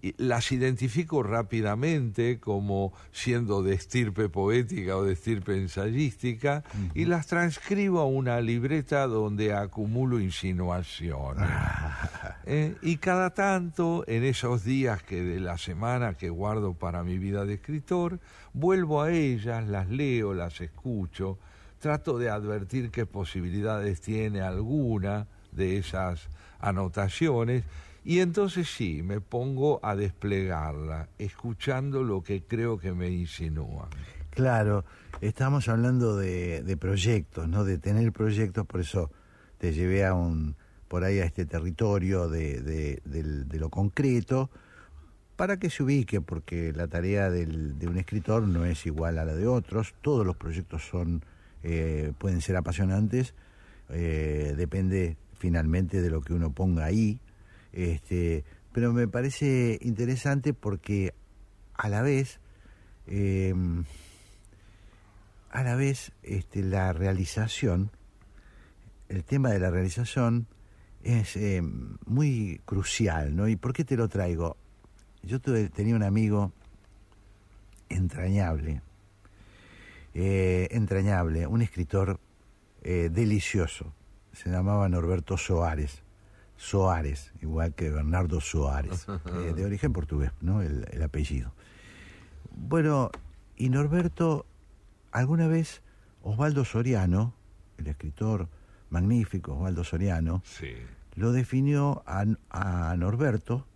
[0.00, 6.62] y las identifico rápidamente como siendo de estirpe poética o de estirpe ensayística
[6.94, 11.48] y las transcribo a una libreta donde acumulo insinuaciones.
[12.46, 17.18] Eh, y cada tanto, en esos días que de la semana que guardo para mi
[17.18, 18.18] vida de escritor,
[18.54, 21.38] vuelvo a ellas, las leo, las escucho,
[21.78, 26.28] trato de advertir qué posibilidades tiene alguna de esas
[26.58, 27.64] anotaciones
[28.04, 33.88] y entonces sí, me pongo a desplegarla, escuchando lo que creo que me insinúa.
[34.30, 34.84] Claro,
[35.20, 37.64] estamos hablando de, de proyectos, ¿no?
[37.64, 39.10] De tener proyectos, por eso
[39.58, 40.56] te llevé a un,
[40.88, 43.00] por ahí a este territorio de,
[43.52, 44.50] lo concreto,
[45.36, 49.24] para que se ubique, porque la tarea del- de un escritor no es igual a
[49.24, 51.24] la de otros, todos los proyectos son,
[51.62, 53.34] eh, pueden ser apasionantes,
[53.88, 57.20] eh, depende finalmente de lo que uno ponga ahí,
[57.72, 61.14] este, pero me parece interesante porque
[61.74, 62.40] a la vez,
[63.06, 63.54] eh,
[65.50, 67.90] a la vez este, la realización,
[69.08, 70.46] el tema de la realización
[71.02, 73.48] es eh, muy crucial, ¿no?
[73.48, 74.56] ¿Y por qué te lo traigo?
[75.22, 76.52] Yo tuve- tenía un amigo
[77.88, 78.82] entrañable,
[80.14, 82.20] eh, entrañable, un escritor
[82.82, 83.92] eh, delicioso,
[84.32, 86.02] se llamaba Norberto Soares.
[86.60, 90.60] Soares, igual que Bernardo Soares, eh, de origen portugués, ¿no?
[90.60, 91.54] El, el apellido.
[92.54, 93.10] Bueno,
[93.56, 94.44] y Norberto,
[95.10, 95.80] alguna vez
[96.22, 97.32] Osvaldo Soriano,
[97.78, 98.48] el escritor
[98.90, 100.42] magnífico Osvaldo Soriano,
[101.14, 103.66] lo definió a, a Norberto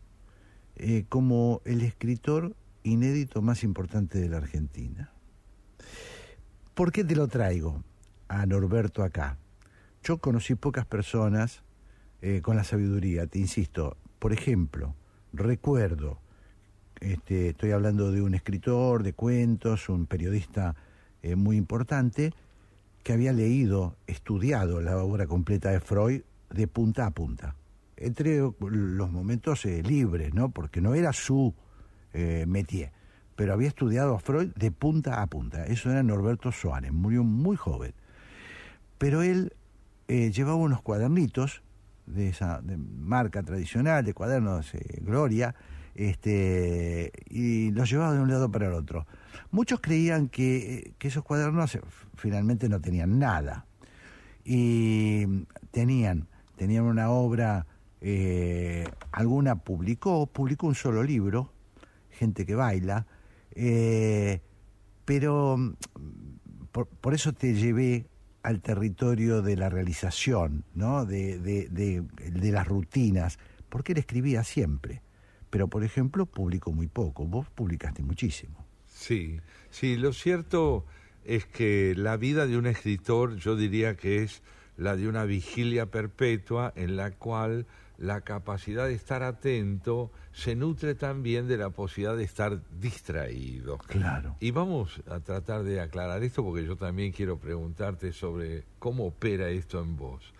[0.76, 5.10] eh, como el escritor inédito más importante de la Argentina.
[6.74, 7.82] ¿Por qué te lo traigo
[8.28, 9.38] a Norberto acá?
[10.02, 11.63] Yo conocí pocas personas
[12.24, 13.98] eh, con la sabiduría, te insisto.
[14.18, 14.94] Por ejemplo,
[15.34, 16.20] recuerdo,
[16.98, 20.74] este, estoy hablando de un escritor de cuentos, un periodista
[21.22, 22.32] eh, muy importante,
[23.02, 27.56] que había leído, estudiado la obra completa de Freud de punta a punta.
[27.98, 30.48] Entre los momentos eh, libres, ¿no?
[30.48, 31.52] Porque no era su
[32.14, 32.90] eh, métier,
[33.36, 35.66] pero había estudiado a Freud de punta a punta.
[35.66, 37.92] Eso era Norberto Suárez, murió muy joven.
[38.96, 39.52] Pero él
[40.06, 41.62] llevaba unos cuadernitos
[42.06, 45.54] de esa marca tradicional, de cuadernos eh, Gloria,
[45.94, 49.06] este, y los llevaba de un lado para el otro.
[49.50, 51.80] Muchos creían que, que esos cuadernos eh,
[52.16, 53.66] finalmente no tenían nada.
[54.44, 57.66] Y tenían, tenían una obra,
[58.00, 61.50] eh, alguna publicó, publicó un solo libro,
[62.10, 63.06] Gente que baila,
[63.56, 64.40] eh,
[65.04, 65.72] pero mm,
[66.70, 68.06] por, por eso te llevé
[68.44, 71.06] al territorio de la realización, ¿no?
[71.06, 73.38] de, de, de, de las rutinas,
[73.70, 75.02] porque él escribía siempre.
[75.48, 77.24] Pero, por ejemplo, publicó muy poco.
[77.26, 78.64] Vos publicaste muchísimo.
[78.86, 79.40] Sí,
[79.70, 80.84] sí, lo cierto
[81.24, 84.42] es que la vida de un escritor yo diría que es
[84.76, 87.66] la de una vigilia perpetua en la cual
[87.98, 93.78] la capacidad de estar atento se nutre también de la posibilidad de estar distraído.
[93.78, 94.36] Claro.
[94.40, 99.48] Y vamos a tratar de aclarar esto porque yo también quiero preguntarte sobre cómo opera
[99.50, 100.32] esto en vos.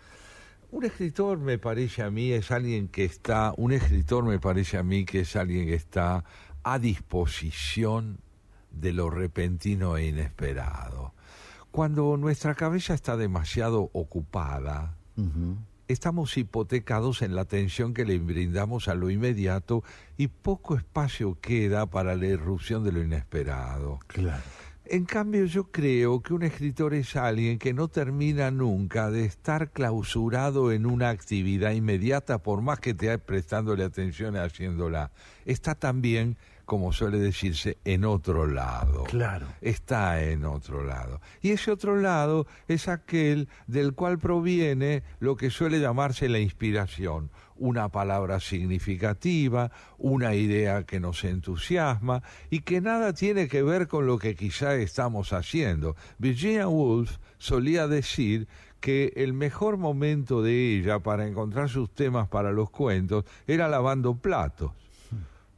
[0.71, 4.83] Un escritor me parece a mí es alguien que está, un escritor me parece a
[4.83, 6.25] mí que es alguien que está
[6.63, 8.19] a disposición
[8.71, 11.13] de lo repentino e inesperado.
[11.71, 14.97] Cuando nuestra cabeza está demasiado ocupada,
[15.87, 19.83] estamos hipotecados en la atención que le brindamos a lo inmediato
[20.17, 23.99] y poco espacio queda para la irrupción de lo inesperado.
[24.07, 24.43] Claro.
[24.87, 29.71] En cambio, yo creo que un escritor es alguien que no termina nunca de estar
[29.71, 35.11] clausurado en una actividad inmediata, por más que esté prestándole atención y haciéndola.
[35.45, 39.03] Está también como suele decirse, en otro lado.
[39.03, 39.47] Claro.
[39.61, 41.21] Está en otro lado.
[41.41, 47.29] Y ese otro lado es aquel del cual proviene lo que suele llamarse la inspiración,
[47.55, 54.07] una palabra significativa, una idea que nos entusiasma y que nada tiene que ver con
[54.07, 55.95] lo que quizá estamos haciendo.
[56.17, 58.47] Virginia Woolf solía decir
[58.79, 64.15] que el mejor momento de ella para encontrar sus temas para los cuentos era lavando
[64.15, 64.71] platos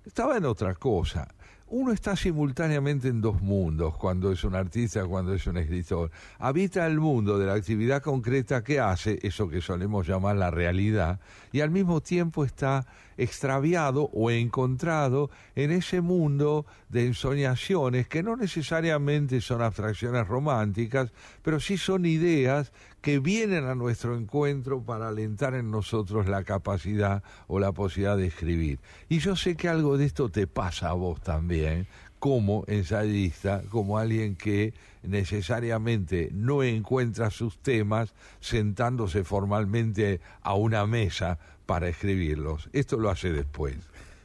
[0.08, 1.28] estaba en otra cosa.
[1.70, 6.12] Uno está simultáneamente en dos mundos cuando es un artista, cuando es un escritor.
[6.40, 11.20] Habita el mundo de la actividad concreta que hace, eso que solemos llamar la realidad,
[11.52, 12.88] y al mismo tiempo está
[13.18, 21.12] extraviado o encontrado en ese mundo de ensoñaciones que no necesariamente son abstracciones románticas,
[21.42, 27.24] pero sí son ideas que vienen a nuestro encuentro para alentar en nosotros la capacidad
[27.48, 28.80] o la posibilidad de escribir.
[29.10, 31.88] Y yo sé que algo de esto te pasa a vos también,
[32.20, 41.40] como ensayista, como alguien que necesariamente no encuentra sus temas sentándose formalmente a una mesa
[41.68, 42.70] para escribirlos.
[42.74, 43.76] Esto lo hace después.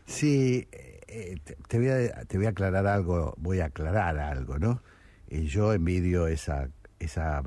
[0.07, 1.36] Sí, eh,
[1.68, 4.82] te, voy a, te voy a aclarar algo, voy a aclarar algo, ¿no?
[5.28, 7.43] Y yo envidio esa, esa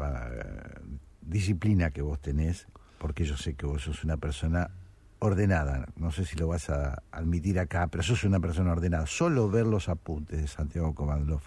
[1.21, 2.67] disciplina que vos tenés,
[2.99, 4.69] porque yo sé que vos sos una persona
[5.19, 5.87] ordenada.
[5.95, 9.07] No sé si lo vas a admitir acá, pero sos una persona ordenada.
[9.07, 11.41] Solo ver los apuntes de Santiago Kovadlov,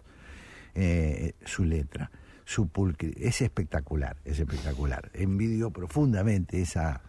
[0.74, 2.11] eh, su letra,
[2.44, 5.11] su pulque, es espectacular, es espectacular.
[5.12, 7.03] Envidio profundamente esa,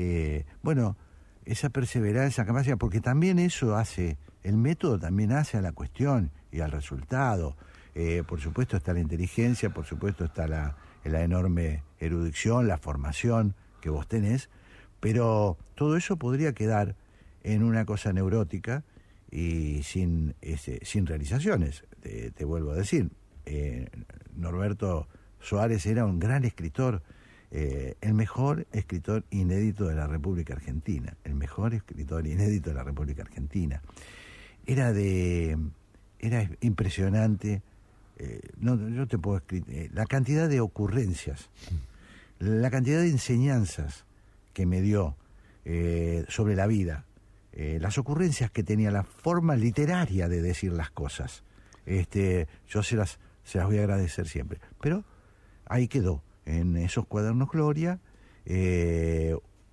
[0.00, 0.96] eh, bueno,
[1.44, 6.60] esa perseverancia, capacidad, porque también eso hace, el método también hace a la cuestión y
[6.60, 7.56] al resultado.
[7.96, 13.90] Eh, por supuesto está la inteligencia, por supuesto está la, enorme erudición, la formación que
[13.90, 14.50] vos tenés,
[15.00, 16.94] pero todo eso podría quedar
[17.42, 18.84] en una cosa neurótica
[19.32, 21.82] y sin, ese, sin realizaciones.
[22.02, 23.10] Te, vuelvo a decir,
[23.46, 23.88] eh,
[24.36, 25.08] Norberto
[25.40, 27.02] Suárez era un gran escritor,
[27.50, 32.84] eh, el mejor escritor inédito de la República Argentina, el mejor escritor inédito de la
[32.84, 33.80] República Argentina.
[34.66, 35.56] Era de,
[36.18, 37.62] era impresionante
[38.18, 41.50] eh, no, yo te puedo escribir, eh, la cantidad de ocurrencias,
[42.40, 44.04] la cantidad de enseñanzas
[44.52, 45.16] que me dio
[46.28, 47.04] sobre la vida,
[47.52, 51.44] las ocurrencias que tenía, la forma literaria de decir las cosas.
[51.84, 54.60] Este, yo se las, se las voy a agradecer siempre.
[54.80, 55.04] Pero
[55.66, 58.00] ahí quedó, en esos cuadernos Gloria,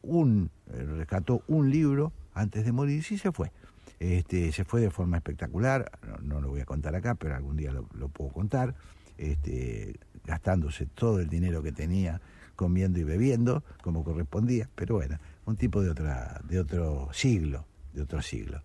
[0.01, 3.51] un, rescató un libro antes de morir y se fue.
[3.99, 5.89] Este, se fue de forma espectacular,
[6.21, 8.75] no, lo voy a contar acá, pero algún día lo, puedo contar,
[9.17, 12.21] este, gastándose todo el dinero que tenía
[12.55, 18.01] comiendo y bebiendo, como correspondía, pero bueno, un tipo de, otra, de otro siglo, de
[18.01, 18.61] otro siglo.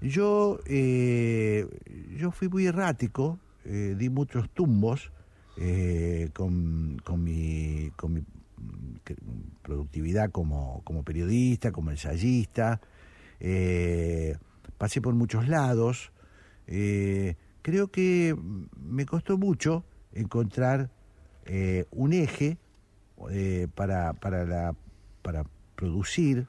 [0.00, 1.66] Yo, eh,
[2.16, 5.12] yo fui muy errático, eh, di muchos tumbos
[5.56, 8.22] eh, con, con, mi, con mi
[9.62, 12.80] productividad como, como periodista, como ensayista.
[13.40, 14.36] Eh,
[14.78, 16.12] pasé por muchos lados.
[16.66, 18.36] Eh, creo que
[18.80, 20.90] me costó mucho encontrar
[21.46, 22.58] eh, un eje
[23.74, 24.74] para, para, la,
[25.22, 25.44] para
[25.76, 26.48] producir.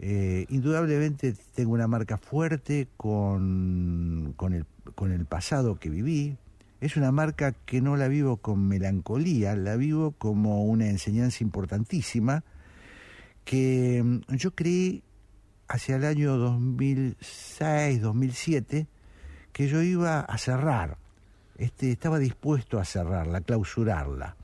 [0.00, 4.66] indudablemente tengo una marca fuerte con, con, el,
[4.96, 6.36] con el pasado que viví.
[6.82, 12.42] Es una marca que no la vivo con melancolía, la vivo como una enseñanza importantísima
[13.44, 15.04] que mm, yo creí
[15.68, 18.88] hacia el año 2006, 2007,
[19.52, 20.98] que yo iba a cerrar,
[21.56, 24.34] este, estaba dispuesto a cerrarla, a clausurarla.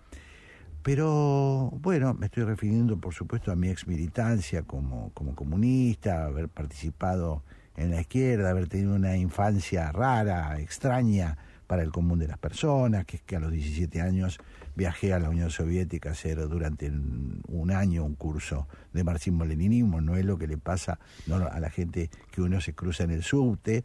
[0.84, 6.48] Pero bueno, me estoy refiriendo por supuesto a mi ex militancia como, como comunista, haber
[6.48, 7.42] participado
[7.76, 11.36] en la izquierda, haber tenido una infancia rara, extraña
[11.68, 14.40] para el común de las personas, que es que a los 17 años
[14.74, 20.16] viajé a la Unión Soviética a hacer durante un año un curso de marxismo-leninismo, no
[20.16, 20.98] es lo que le pasa
[21.30, 23.84] a la gente que uno se cruza en el subte,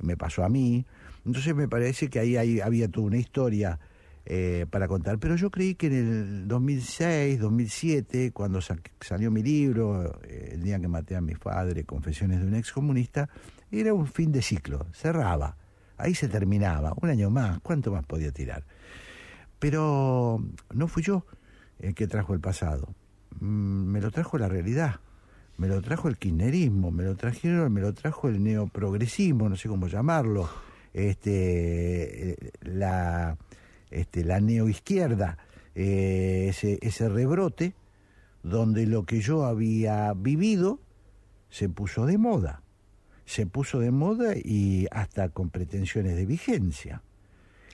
[0.00, 0.84] me pasó a mí.
[1.24, 3.78] Entonces me parece que ahí, había toda una historia
[4.26, 10.18] eh, para contar, pero yo creí que en el 2006, 2007, cuando salió mi libro,
[10.24, 13.28] eh, el día que maté a mi padre, Confesiones de un excomunista,
[13.70, 15.56] era un fin de ciclo, cerraba,
[16.00, 18.64] ahí se terminaba, un año más, ¿cuánto más podía tirar?
[19.58, 21.24] Pero no fui yo
[21.78, 22.94] el que trajo el pasado.
[23.40, 23.44] mm,
[23.92, 25.00] me lo trajo la realidad,
[25.56, 29.68] me lo trajo el kirchnerismo, me lo trajeron, me lo trajo el neoprogresismo, no sé
[29.68, 30.48] cómo llamarlo,
[30.94, 33.36] este, eh, la,
[33.90, 35.38] este, la neoizquierda,
[35.74, 37.74] eh, ese, ese rebrote
[38.42, 40.80] donde lo que yo había vivido
[41.50, 42.62] se puso de moda,
[43.30, 47.00] se puso de moda y hasta con pretensiones de vigencia.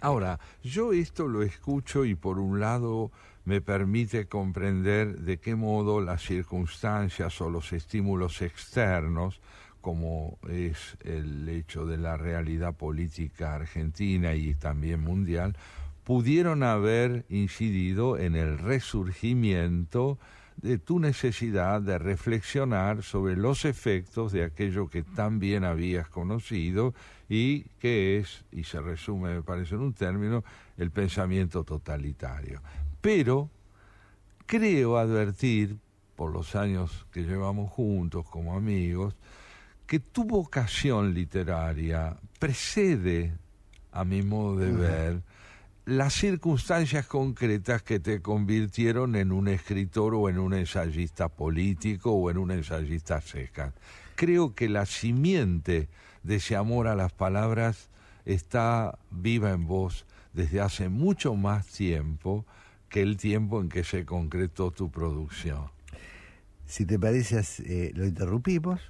[0.02, 3.10] Ahora, yo esto lo escucho y por un lado
[3.46, 9.40] me permite comprender de qué modo las circunstancias o los estímulos externos,
[9.80, 15.56] como es el hecho de la realidad política argentina y también mundial,
[16.04, 20.18] pudieron haber incidido en el resurgimiento
[20.56, 26.94] de tu necesidad de reflexionar sobre los efectos de aquello que tan bien habías conocido
[27.28, 30.44] y que es, y se resume, me parece en un término,
[30.76, 32.62] el pensamiento totalitario.
[33.00, 33.50] Pero
[34.46, 35.76] creo advertir,
[36.16, 39.14] por los años que llevamos juntos como amigos,
[39.86, 43.36] que tu vocación literaria precede,
[43.92, 45.22] a mi modo de ver,
[45.86, 52.28] las circunstancias concretas que te convirtieron en un escritor o en un ensayista político o
[52.28, 53.72] en un ensayista seca.
[54.16, 55.88] Creo que la simiente
[56.24, 57.88] de ese amor a las palabras
[58.24, 62.44] está viva en vos desde hace mucho más tiempo
[62.88, 65.70] que el tiempo en que se concretó tu producción.
[66.66, 68.80] Si te parece, eh, lo interrumpimos,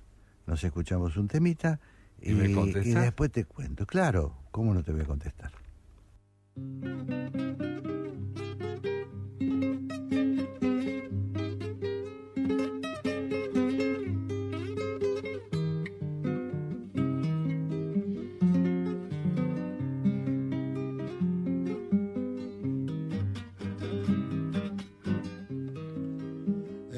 [0.47, 1.79] nos escuchamos un temita
[2.23, 3.85] ¿Y, me y después te cuento.
[3.85, 5.66] Claro, ¿cómo no te voy a contestar?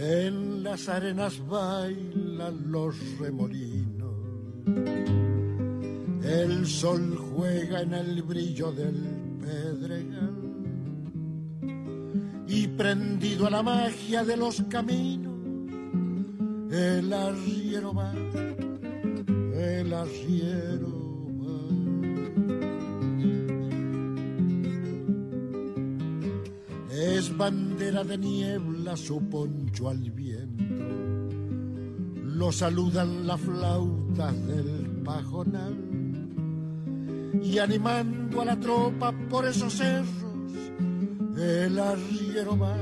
[0.01, 4.15] En las arenas bailan los remolinos.
[6.23, 9.18] El sol juega en el brillo del
[12.79, 15.35] prendido a la magia de los caminos,
[16.71, 18.13] el arriero va,
[19.55, 20.89] el arriero
[21.41, 21.59] va.
[26.93, 30.65] Es bandera de niebla su poncho al viento.
[32.23, 35.77] Lo saludan las flautas del pajonal
[37.43, 40.28] y animando a la tropa por esos cerros,
[41.39, 42.77] el arriero va,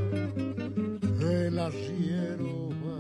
[1.21, 2.97] el arriero va.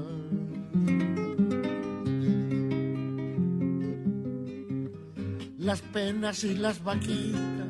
[5.58, 7.66] Las penas y las vaquitas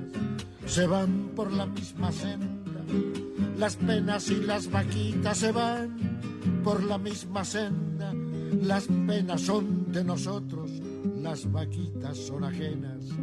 [0.67, 2.85] se van por la misma senda,
[3.57, 6.17] las penas y las vaquitas se van
[6.65, 8.13] por la misma senda,
[8.63, 10.71] las penas son de nosotros,
[11.23, 13.16] las vaquitas son ajenas.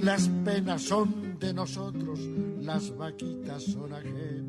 [0.00, 2.20] Las penas son de nosotros,
[2.60, 4.47] las vaquitas son ajenas.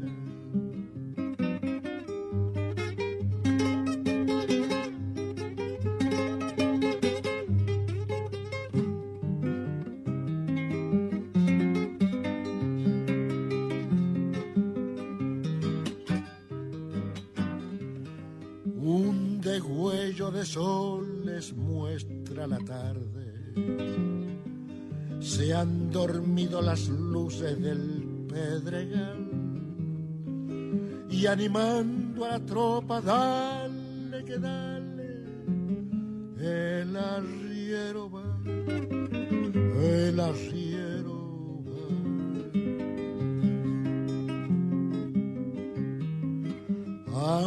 [25.60, 29.28] Han dormido las luces del pedregal
[31.10, 35.26] y animando a la tropa, dale que dale,
[36.40, 38.40] el arriero va,
[39.82, 41.90] el arriero va.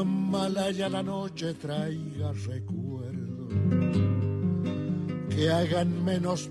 [0.01, 3.49] Amalaya la noche traiga recuerdo
[5.31, 6.51] que hagan menos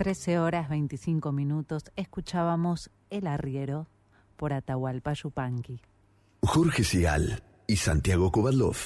[0.00, 3.86] 13 horas 25 minutos escuchábamos El Arriero
[4.38, 5.82] por Atahualpa Yupanqui.
[6.40, 8.76] Jorge Sigal y Santiago Kovalov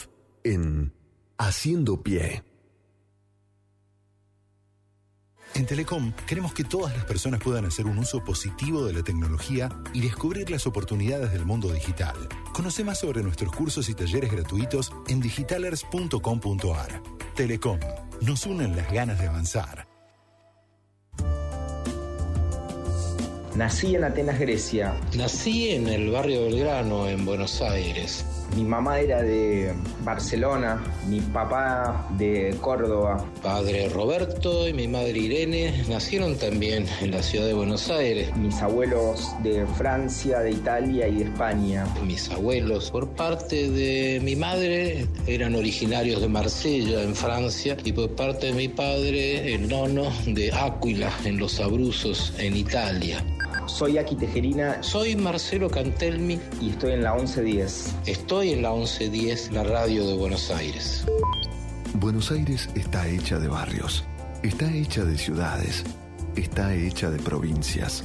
[0.43, 0.93] en
[1.39, 2.43] Haciendo Pie.
[5.55, 9.69] En Telecom queremos que todas las personas puedan hacer un uso positivo de la tecnología
[9.93, 12.17] y descubrir las oportunidades del mundo digital.
[12.53, 17.03] Conoce más sobre nuestros cursos y talleres gratuitos en digitalers.com.ar.
[17.37, 17.79] Telecom,
[18.21, 19.94] nos unen las ganas de avanzar.
[23.57, 24.97] Nací en Atenas, Grecia.
[25.17, 28.27] Nací en el barrio Belgrano, en Buenos Aires.
[28.57, 29.73] Mi mamá era de
[30.03, 33.25] Barcelona, mi papá de Córdoba.
[33.43, 38.37] Padre Roberto y mi madre Irene nacieron también en la ciudad de Buenos Aires.
[38.37, 41.87] Mis abuelos de Francia, de Italia y de España.
[42.05, 48.11] Mis abuelos, por parte de mi madre, eran originarios de Marsella, en Francia, y por
[48.11, 53.25] parte de mi padre, el nono de Áquila, en los Abruzos, en Italia.
[53.67, 54.83] Soy Aki Tejerina.
[54.83, 56.39] Soy Marcelo Cantelmi.
[56.61, 57.95] Y estoy en la 1110.
[58.07, 61.05] Estoy en la 1110, la radio de Buenos Aires.
[61.95, 64.05] Buenos Aires está hecha de barrios,
[64.43, 65.85] está hecha de ciudades,
[66.35, 68.05] está hecha de provincias,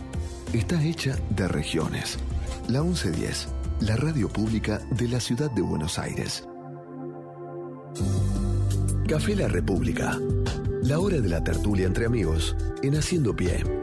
[0.54, 2.20] está hecha de regiones.
[2.68, 3.48] La 1110,
[3.82, 6.48] la radio pública de la ciudad de Buenos Aires.
[9.08, 10.18] Café La República.
[10.84, 13.79] La hora de la tertulia entre amigos en Haciendo Pie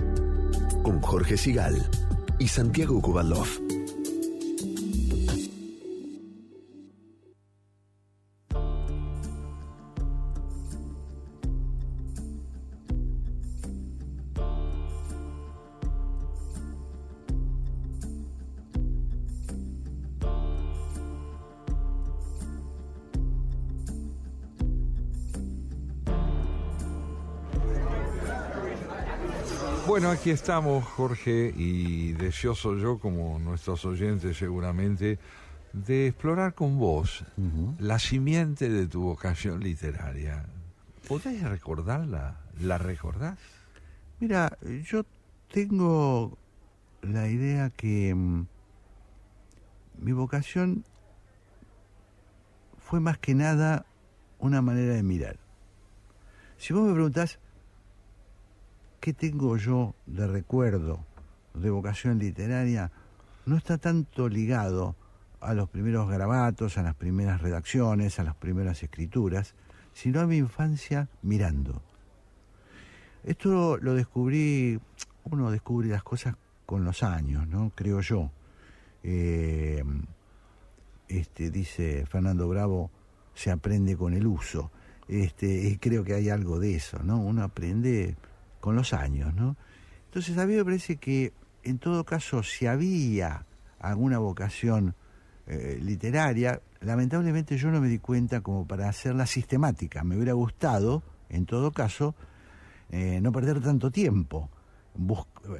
[0.86, 1.84] con Jorge Sigal
[2.38, 3.65] y Santiago Kubalov.
[30.06, 35.18] Bueno, aquí estamos, Jorge, y deseoso yo, como nuestros oyentes seguramente,
[35.72, 37.24] de explorar con vos
[37.80, 40.46] la simiente de tu vocación literaria.
[41.08, 42.38] ¿Podés recordarla?
[42.60, 43.36] ¿La recordás?
[44.20, 45.04] Mira, yo
[45.50, 46.38] tengo
[47.02, 48.46] la idea que mm,
[49.98, 50.84] mi vocación
[52.78, 53.86] fue más que nada
[54.38, 55.36] una manera de mirar.
[56.58, 57.40] Si vos me preguntás,
[59.06, 60.98] ¿qué tengo yo de recuerdo
[61.54, 62.90] de vocación literaria?
[63.44, 64.96] No está tanto ligado
[65.40, 69.54] a los primeros grabatos, a las primeras redacciones, a las primeras escrituras,
[69.92, 71.82] sino a mi infancia mirando.
[73.22, 74.80] Esto lo descubrí,
[75.22, 76.34] uno descubre las cosas
[76.66, 77.70] con los años, ¿no?
[77.76, 78.32] Creo yo.
[79.04, 79.84] Eh,
[81.06, 82.90] este, dice Fernando Bravo,
[83.34, 84.72] se aprende con el uso.
[85.06, 87.20] Este, y creo que hay algo de eso, ¿no?
[87.20, 88.16] Uno aprende
[88.60, 89.56] con los años, ¿no?
[90.06, 93.44] Entonces a mí me parece que en todo caso si había
[93.78, 94.94] alguna vocación
[95.46, 100.02] eh, literaria, lamentablemente yo no me di cuenta como para hacerla sistemática.
[100.04, 102.14] Me hubiera gustado, en todo caso,
[102.90, 104.50] eh, no perder tanto tiempo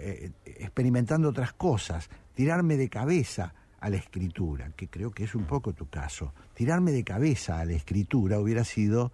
[0.01, 5.45] eh, experimentando otras cosas, tirarme de cabeza a la escritura, que creo que es un
[5.45, 6.33] poco tu caso.
[6.55, 9.13] Tirarme de cabeza a la escritura hubiera sido,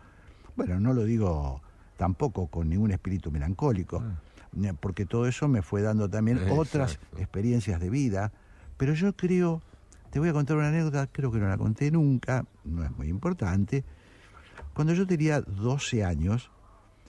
[0.56, 1.62] bueno, no lo digo
[1.96, 4.02] tampoco con ningún espíritu melancólico,
[4.80, 8.32] porque todo eso me fue dando también otras experiencias de vida,
[8.76, 9.62] pero yo creo,
[10.10, 13.08] te voy a contar una anécdota, creo que no la conté nunca, no es muy
[13.08, 13.84] importante,
[14.74, 16.50] cuando yo tenía 12 años,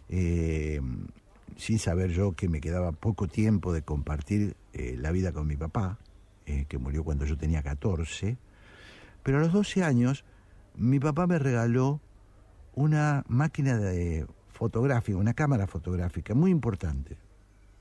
[0.10, 0.82] eh,
[1.58, 5.56] sin saber yo que me quedaba poco tiempo de compartir eh, la vida con mi
[5.56, 5.98] papá,
[6.46, 8.38] eh, que murió cuando yo tenía 14,
[9.24, 10.26] pero a los 12 años
[10.76, 12.02] mi papá me regaló
[12.76, 14.26] una máquina de
[14.64, 17.18] fotográfica, una cámara fotográfica muy importante,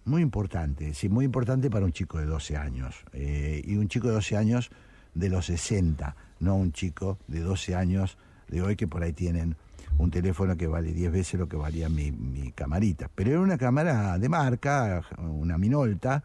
[0.05, 4.09] muy importante, sí, muy importante para un chico de 12 años, eh, y un chico
[4.09, 4.71] de 12 años
[5.15, 8.19] de los 60, no un chico de 12 años
[8.49, 9.55] de hoy que por ahí tienen
[9.99, 13.09] un teléfono que vale 10 veces lo que valía mi, camarita.
[13.15, 16.21] Pero era una cámara de marca, una Minolta,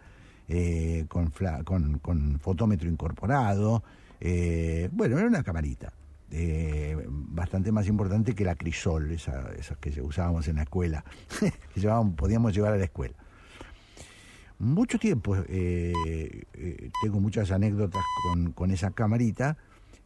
[0.47, 1.31] eh, con,
[1.63, 3.83] con, con, fotómetro incorporado,
[4.19, 5.93] eh, bueno, era una camarita.
[7.09, 11.05] Bastante más importante que la crisol, esa, esas que usábamos en la escuela,
[11.73, 13.15] que llevábamos, podíamos llevar a la escuela.
[14.59, 15.93] Mucho tiempo, eh,
[16.55, 19.55] eh, tengo muchas anécdotas con, con, esa camarita,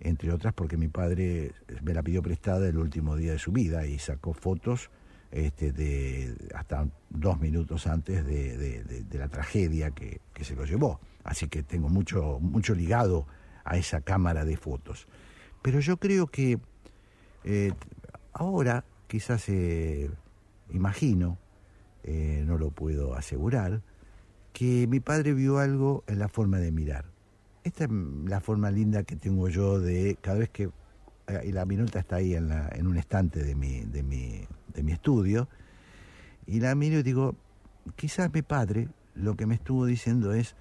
[0.02, 3.85] entre otras porque mi padre me la pidió prestada el último día de su vida
[3.88, 4.89] y sacó fotos
[5.31, 10.99] este, de hasta dos minutos antes de, de la tragedia que, que, se lo llevó.
[11.23, 13.27] Así que tengo mucho, mucho ligado
[13.64, 15.07] a esa cámara de fotos.
[15.61, 16.59] Pero yo creo que
[17.43, 17.73] eh,
[18.33, 20.09] ahora quizás eh,
[20.69, 21.38] imagino
[22.03, 23.81] eh, no lo puedo asegurar,
[24.53, 27.05] que mi padre vio algo en la forma de mirar.
[27.63, 27.91] Esta es
[28.25, 30.69] la forma linda que tengo yo de cada vez que
[31.45, 35.47] y la minuta está ahí en un estante de mi, de, mi, de mi estudio,
[36.45, 37.35] y la miro y digo,
[37.95, 40.55] quizás mi padre lo que me estuvo diciendo es,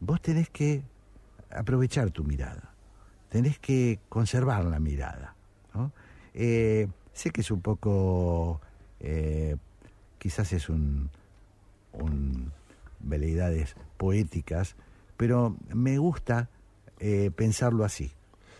[0.00, 0.82] vos tenés que
[1.50, 2.73] aprovechar tu mirada,
[3.34, 5.34] tenés que conservar la mirada.
[5.74, 5.90] ¿no?
[6.34, 8.60] Eh, sé que es un poco,
[9.00, 9.56] eh,
[10.20, 11.10] quizás es un,
[11.94, 12.52] un
[13.00, 14.76] veleidades poéticas,
[15.16, 16.48] pero me gusta
[17.00, 18.12] eh, pensarlo así.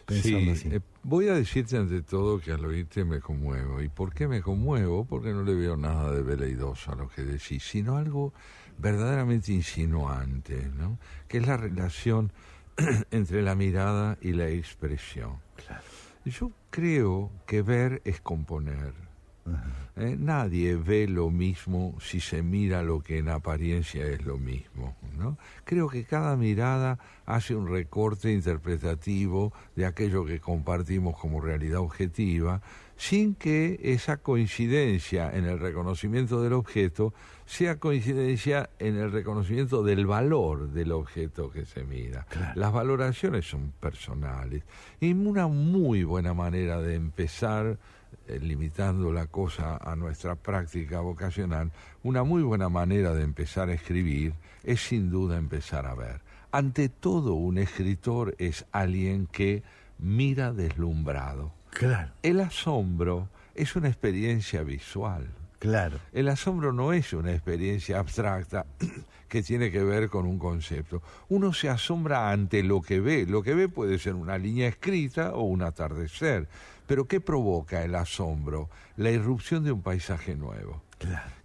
[0.09, 0.69] Sí, así.
[1.05, 3.81] voy a decirte ante todo que al oírte me conmuevo.
[3.81, 5.05] ¿Y por qué me conmuevo?
[5.05, 8.33] Porque no le veo nada de veleidoso a lo que decís, sino algo
[8.77, 10.99] verdaderamente insinuante, ¿no?
[11.29, 12.33] Que es la relación
[13.11, 15.39] entre la mirada y la expresión.
[16.25, 18.95] Yo creo que ver es componer.
[19.97, 24.97] Eh, nadie ve lo mismo si se mira lo que en apariencia es lo mismo.
[25.19, 25.39] ¿no?
[25.65, 32.63] Creo que cada mirada hace un recorte interpretativo de aquello que compartimos como realidad objetiva,
[32.97, 37.13] sin que esa coincidencia en el reconocimiento del objeto
[37.47, 42.27] sea coincidencia en el reconocimiento del valor del objeto que se mira.
[42.55, 44.63] Las valoraciones son personales.
[45.01, 47.79] Y una muy buena manera de empezar
[48.27, 51.73] eh, limitando la cosa a nuestra práctica vocacional,
[52.03, 56.23] una muy buena manera de empezar a escribir es sin duda empezar a ver.
[56.51, 59.63] Ante todo, un escritor es alguien que
[59.99, 61.53] mira deslumbrado.
[61.71, 62.13] Claro.
[62.23, 65.29] El asombro es una experiencia visual.
[65.65, 65.99] Claro.
[66.13, 68.67] El asombro no es una experiencia abstracta
[69.29, 71.01] que tiene que ver con un concepto.
[71.31, 73.25] Uno se asombra ante lo que ve.
[73.27, 76.49] Lo que ve puede ser una línea escrita o un atardecer.
[76.87, 78.69] Pero ¿qué provoca el asombro?
[78.99, 80.83] La irrupción de un paisaje nuevo.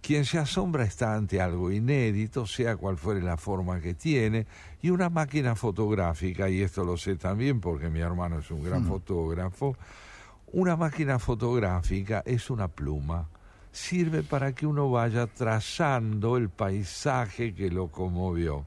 [0.02, 4.46] Quien se asombra está ante algo inédito, sea cual fuere la forma que tiene,
[4.82, 8.84] y una máquina fotográfica, y esto lo sé también porque mi hermano es un gran
[8.84, 8.88] Mm.
[8.88, 9.76] fotógrafo,
[10.52, 13.28] una máquina fotográfica es una pluma.
[13.72, 18.66] Sirve para que uno vaya trazando el paisaje que lo conmovió.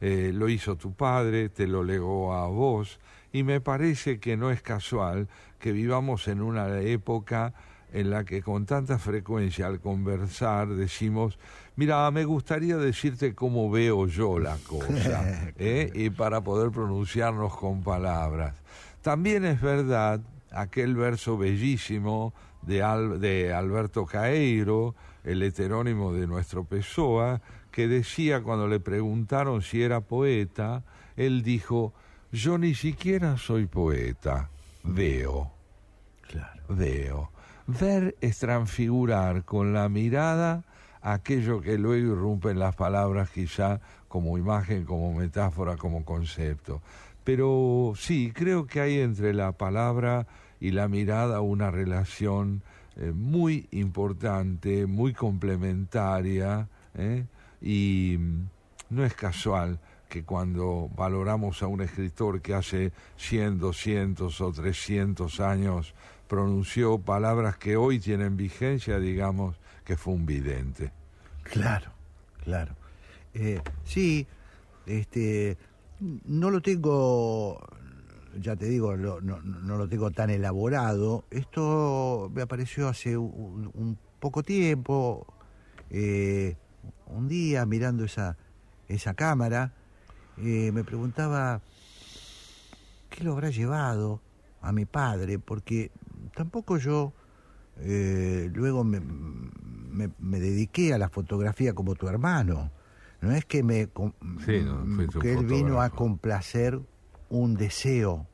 [0.00, 2.98] Eh, lo hizo tu padre, te lo legó a vos,
[3.32, 7.54] y me parece que no es casual que vivamos en una época
[7.92, 11.38] en la que con tanta frecuencia al conversar decimos,
[11.76, 15.90] mira, me gustaría decirte cómo veo yo la cosa, ¿eh?
[15.94, 18.54] y para poder pronunciarnos con palabras.
[19.02, 20.20] También es verdad
[20.52, 28.42] aquel verso bellísimo de, Al- de Alberto Caeiro, el heterónimo de nuestro Pessoa, que decía
[28.42, 30.84] cuando le preguntaron si era poeta,
[31.16, 31.92] él dijo,
[32.30, 34.50] yo ni siquiera soy poeta,
[34.84, 35.50] veo.
[36.68, 37.30] Veo.
[37.66, 40.64] Ver es transfigurar con la mirada
[41.00, 46.80] aquello que luego irrumpe en las palabras quizá como imagen, como metáfora, como concepto.
[47.24, 50.26] Pero sí, creo que hay entre la palabra
[50.62, 52.62] y la mirada una relación
[52.94, 57.26] eh, muy importante, muy complementaria, ¿eh?
[57.60, 58.46] y mm,
[58.90, 65.40] no es casual que cuando valoramos a un escritor que hace 100, 200 o 300
[65.40, 65.94] años
[66.28, 70.92] pronunció palabras que hoy tienen vigencia, digamos que fue un vidente.
[71.42, 71.90] Claro,
[72.44, 72.76] claro.
[73.34, 74.28] Eh, sí,
[74.86, 75.56] este,
[75.98, 77.60] no lo tengo,
[78.40, 81.24] ya te digo, lo- no, no lo tengo tan elaborado.
[81.30, 85.26] Esto me apareció hace un, un poco tiempo,
[85.90, 86.56] eh,
[87.06, 88.36] un día mirando esa,
[88.88, 89.72] esa cámara,
[90.38, 91.60] eh, me preguntaba
[93.10, 94.20] qué lo habrá llevado
[94.60, 95.90] a mi padre, porque
[96.34, 97.12] tampoco yo
[97.78, 102.70] eh, luego me, me- me dediqué a la fotografía como tu hermano.
[103.20, 103.88] No es que me
[104.44, 104.84] Sí, no,
[105.20, 106.80] que él vino a complacer
[107.32, 108.26] un deseo.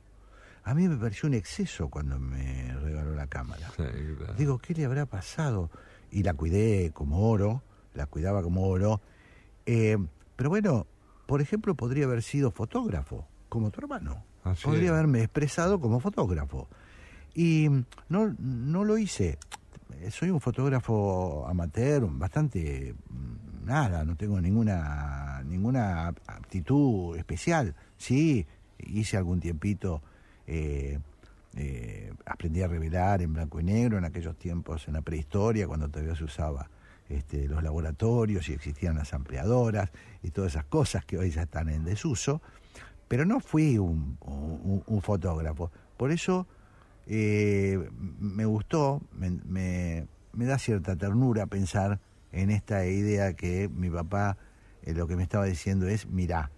[0.65, 3.71] A mí me pareció un exceso cuando me regaló la cámara.
[4.37, 5.71] Digo, ¿qué le habrá pasado?
[6.11, 7.63] Y la cuidé como oro,
[7.95, 9.01] la cuidaba como oro.
[9.67, 9.97] Eh,
[10.35, 10.87] pero bueno,
[11.27, 14.25] por ejemplo, podría haber sido fotógrafo, como tu hermano.
[14.43, 14.91] Así podría es.
[14.91, 16.69] haberme expresado como fotógrafo.
[17.35, 17.69] Y
[18.09, 19.39] no, no lo hice.
[20.11, 27.75] Soy un fotógrafo amateur, bastante mm, nada, no tengo ninguna ninguna aptitud especial.
[27.97, 28.47] Sí,
[28.79, 30.03] hice algún tiempito,
[30.47, 30.99] eh,
[31.57, 35.89] eh, aprendí a revelar en blanco y negro en aquellos tiempos, en la prehistoria, cuando
[35.89, 36.69] todavía se usaba
[37.09, 39.91] este, los laboratorios y existían las ampliadoras
[40.23, 42.43] y todas esas cosas que hoy ya están en desuso,
[43.09, 44.19] pero no fui un,
[45.03, 45.71] fotógrafo.
[45.97, 46.47] Por eso
[47.07, 47.89] eh,
[48.21, 50.07] me gustó, me, me-
[50.47, 51.99] da cierta ternura pensar
[52.31, 54.37] en esta idea que mi papá
[54.85, 56.51] lo que me estaba diciendo es, mirá,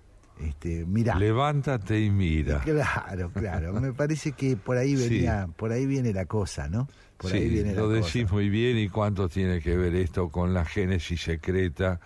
[0.43, 1.17] este, mirá.
[1.19, 2.61] Levántate y mira.
[2.61, 3.73] Claro, claro.
[3.81, 6.89] Me parece que por ahí venía, por ahí viene la cosa, ¿no?
[7.17, 8.35] Por sí, ahí viene lo la decís cosa.
[8.35, 12.01] muy bien y cuánto tiene que ver esto con la génesis secreta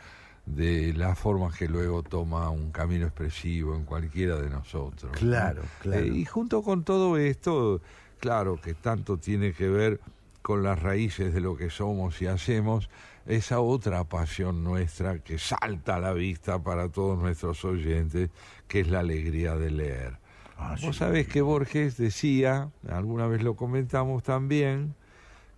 [0.47, 5.13] de la forma que luego toma un camino expresivo en cualquiera de nosotros.
[5.13, 5.19] ¿no?
[5.19, 6.05] Claro, claro.
[6.05, 7.81] Eh, y junto con todo esto,
[8.21, 10.01] claro que tanto tiene que ver
[10.43, 12.91] con las raíces de lo que somos y hacemos,
[13.27, 18.31] esa otra pasión nuestra que salta a la vista para todos nuestros oyentes,
[18.69, 20.17] que es la alegría de leer.
[20.59, 24.95] Ah, Vos sabés que Borges decía, alguna vez lo comentamos también,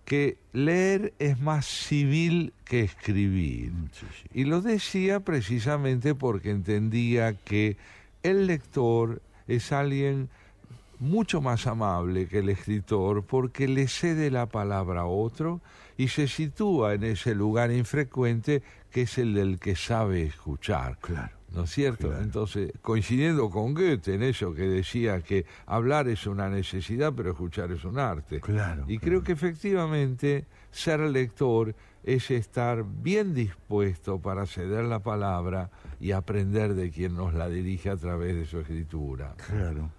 [0.05, 3.71] que leer es más civil que escribir.
[3.71, 3.89] Mm,
[4.33, 7.75] Y lo decía precisamente porque entendía que
[8.23, 10.29] el lector es alguien
[10.99, 15.61] mucho más amable que el escritor porque le cede la palabra a otro
[15.97, 18.61] y se sitúa en ese lugar infrecuente
[18.91, 20.97] que es el del que sabe escuchar.
[20.99, 21.35] Claro.
[21.53, 22.15] ¿No es cierto?
[22.19, 27.71] Entonces, coincidiendo con Goethe en eso que decía que hablar es una necesidad, pero escuchar
[27.71, 28.41] es un arte.
[28.41, 28.83] Claro.
[28.87, 36.11] Y creo que efectivamente ser lector es estar bien dispuesto para ceder la palabra y
[36.11, 39.33] aprender de quien nos la dirige a través de su escritura.
[39.47, 39.89] Claro.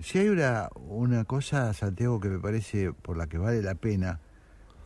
[0.00, 4.20] Si hay una, una cosa, Santiago, que me parece por la que vale la pena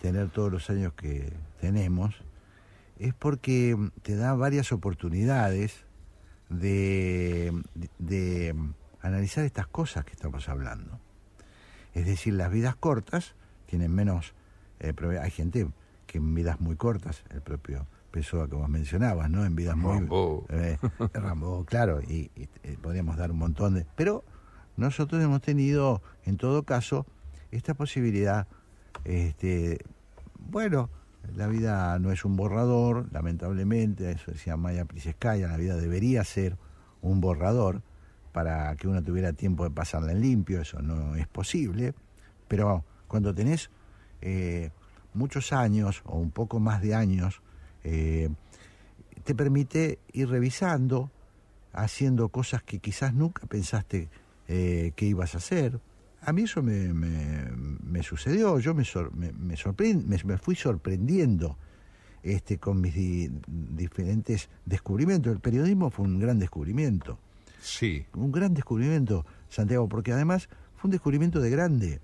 [0.01, 2.15] tener todos los años que tenemos,
[2.99, 5.85] es porque te da varias oportunidades
[6.49, 8.55] de, de, de
[9.01, 10.99] analizar estas cosas que estamos hablando.
[11.95, 13.35] Es decir, las vidas cortas
[13.67, 14.35] tienen menos...
[14.81, 15.69] eh, hay gente
[16.07, 19.45] que en vidas muy cortas, el propio Pessoa que vos mencionabas, ¿no?
[19.45, 19.93] En vidas muy...
[19.93, 20.47] Rambo.
[20.49, 20.79] Eh,
[21.13, 23.87] Rambo, claro, y, y, eh, podríamos dar un montón de...
[23.97, 24.25] Pero
[24.77, 27.07] nosotros hemos tenido, en todo caso,
[27.51, 28.47] esta posibilidad,
[29.05, 29.79] este,
[30.39, 30.91] bueno,
[31.37, 36.57] la vida no es un borrador, lamentablemente, eso decía Maya Pliskaya, la vida debería ser
[37.03, 37.83] un borrador
[38.33, 41.95] para que uno tuviera tiempo de pasarla en limpio, eso no es posible,
[42.47, 43.71] pero cuando tenés
[44.21, 44.71] eh,
[45.15, 47.43] muchos años o un poco más de años,
[47.85, 48.31] eh,
[49.25, 51.11] te permite ir revisando,
[51.73, 54.09] haciendo cosas que quizás nunca pensaste
[54.47, 55.81] eh, que ibas a hacer.
[56.23, 57.51] A mí eso me, me,
[57.83, 61.57] me sucedió, yo me, sor- me, me, sorprend- me, me fui sorprendiendo
[62.23, 65.33] este, con mis di- diferentes descubrimientos.
[65.33, 67.19] El periodismo fue un gran descubrimiento.
[67.61, 68.05] Sí.
[68.15, 72.01] Un gran descubrimiento, Santiago, porque además fue un descubrimiento de grande.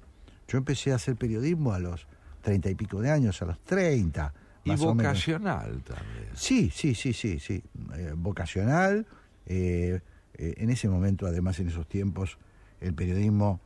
[0.49, 2.07] Yo empecé a hacer periodismo a los
[2.43, 4.33] treinta y pico de años, a los treinta.
[4.65, 6.29] Y vocacional también.
[6.35, 7.63] Sí, sí, sí, sí, sí.
[7.97, 9.07] Eh, vocacional.
[9.47, 10.01] eh,
[10.37, 12.39] eh, en ese momento, además, en esos tiempos,
[12.81, 13.61] el periodismo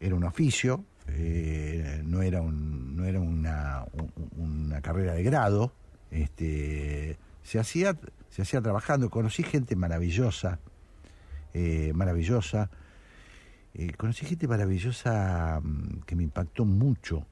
[0.00, 5.72] era un oficio, eh, no era, no era una, un- una carrera de grado.
[6.10, 7.96] Este, se, hacía,
[8.30, 9.10] se hacía trabajando.
[9.10, 10.58] Conocí gente maravillosa,
[11.54, 12.70] eh, maravillosa.
[13.74, 17.26] Eh, conocí gente maravillosa mm, que me impactó mucho.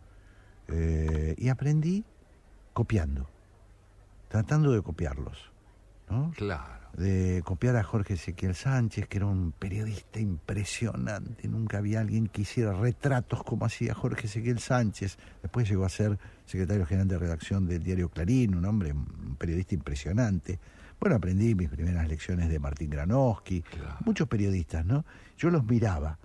[1.39, 2.05] y aprendí
[2.73, 3.29] copiando,
[4.29, 5.53] tratando de copiarlos.
[6.11, 6.33] ¿no?
[6.37, 6.76] Claro.
[6.97, 11.47] De copiar a Jorge Ezequiel Sánchez, que era un periodista impresionante.
[11.47, 15.19] Nunca había alguien que hiciera retratos como hacía Jorge Ezequiel Sánchez.
[15.43, 19.75] Después llegó a ser secretario general de redacción del diario Clarín, un hombre, un periodista
[19.75, 20.59] impresionante.
[20.99, 23.63] Bueno, aprendí mis primeras lecciones de Martín Granowski,
[24.05, 25.05] muchos periodistas, ¿no?
[25.37, 26.19] Yo los miraba,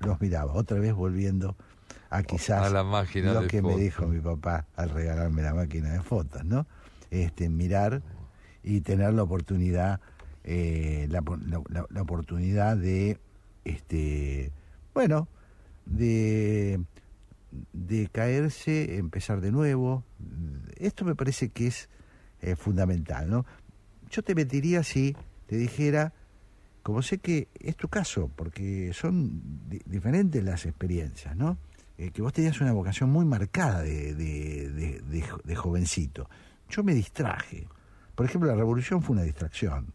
[0.00, 1.56] los miraba, otra vez volviendo
[2.08, 5.54] a quizás A la máquina lo de que me dijo mi papá al regalarme la
[5.54, 6.66] máquina de fotos, ¿no?
[7.10, 8.02] Este, mirar
[8.62, 10.00] y tener la oportunidad,
[10.44, 11.22] eh, la,
[11.90, 13.18] la- oportunidad de,
[13.64, 14.50] este,
[14.94, 15.28] bueno,
[15.86, 16.80] de,
[17.72, 20.04] de caerse, empezar de nuevo.
[20.76, 21.88] Esto me parece que es
[22.40, 23.44] eh, fundamental, ¿no?
[24.10, 25.16] Yo te mentiría si
[25.46, 26.12] te dijera,
[26.82, 31.56] como sé que es tu caso, porque son di- diferentes las experiencias, ¿no?
[31.98, 34.70] Eh, que vos tenías una vocación muy marcada de, de-
[35.02, 36.28] de- de jovencito.
[36.68, 37.66] Yo me distraje.
[38.22, 39.92] Por ejemplo, la revolución fue una distracción.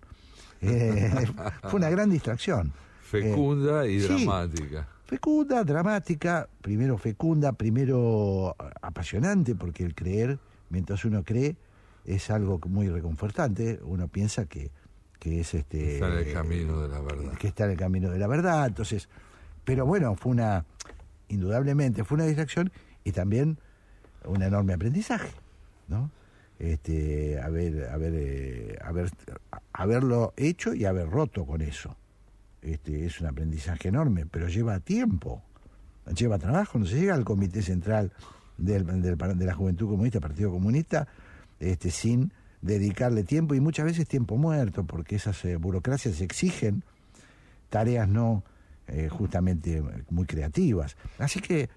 [0.59, 1.25] Eh,
[1.61, 2.73] fue una gran distracción.
[3.01, 4.85] Fecunda Eh, y sí, dramática.
[5.05, 10.39] Fecunda, dramática, primero fecunda, primero apasionante, porque el creer,
[10.69, 11.55] mientras uno cree,
[12.03, 13.79] es algo muy reconfortante.
[13.81, 14.71] Uno piensa que,
[15.21, 15.93] que es este.
[15.93, 17.31] Está en el camino de la verdad.
[17.37, 18.67] Que está en el camino de la verdad.
[18.67, 19.07] Entonces,
[19.63, 20.65] pero bueno, fue una,
[21.29, 22.73] indudablemente, fue una distracción
[23.05, 23.57] y también
[24.25, 25.31] un enorme aprendizaje,
[25.87, 26.11] ¿no?
[26.59, 29.11] Este, haber, haber, eh, haber,
[29.73, 31.95] haberlo hecho y haber roto con eso.
[32.61, 35.43] Este, es un aprendizaje enorme, pero lleva tiempo,
[36.15, 36.79] lleva trabajo.
[36.79, 38.11] No se llega al Comité Central
[38.57, 41.07] del, del- de la Juventud Comunista, Partido Comunista,
[41.59, 46.83] este, sin dedicarle tiempo y muchas veces tiempo muerto, porque esas eh, burocracias exigen
[47.69, 48.43] tareas no
[48.87, 50.97] eh, justamente muy creativas.
[51.19, 51.69] Así que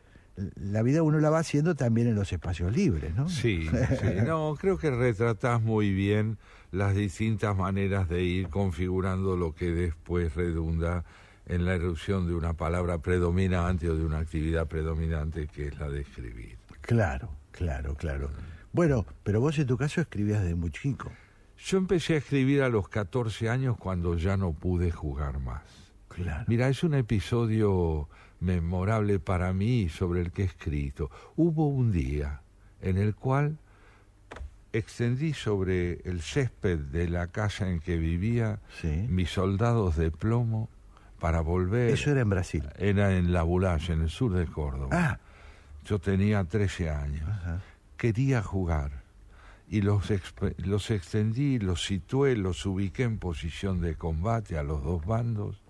[0.56, 3.28] la vida uno la va haciendo también en los espacios libres, ¿no?
[3.28, 4.06] Sí, sí.
[4.26, 6.38] no, creo que retratás muy bien
[6.72, 11.04] las distintas maneras de ir configurando lo que después redunda
[11.46, 15.88] en la erupción de una palabra predominante o de una actividad predominante que es la
[15.88, 16.58] de escribir.
[16.80, 18.30] Claro, claro, claro.
[18.72, 21.10] Bueno, pero vos en tu caso escribías de muy chico.
[21.58, 25.62] Yo empecé a escribir a los 14 años cuando ya no pude jugar más.
[26.08, 26.44] Claro.
[26.46, 28.08] Mira, es un episodio
[28.40, 31.10] memorable para mí sobre el que he escrito.
[31.36, 32.42] Hubo un día
[32.80, 33.58] en el cual
[34.72, 38.60] extendí sobre el césped de la casa en que vivía
[39.08, 40.68] mis soldados de plomo
[41.18, 41.90] para volver.
[41.90, 42.64] Eso era en Brasil.
[42.78, 44.88] Era en La Bulache, en el sur de Córdoba.
[44.92, 45.18] Ah.
[45.84, 47.28] Yo tenía 13 años.
[47.96, 49.02] Quería jugar.
[49.68, 50.12] Y los,
[50.58, 55.62] los extendí, los situé, los ubiqué en posición de combate a los dos bandos.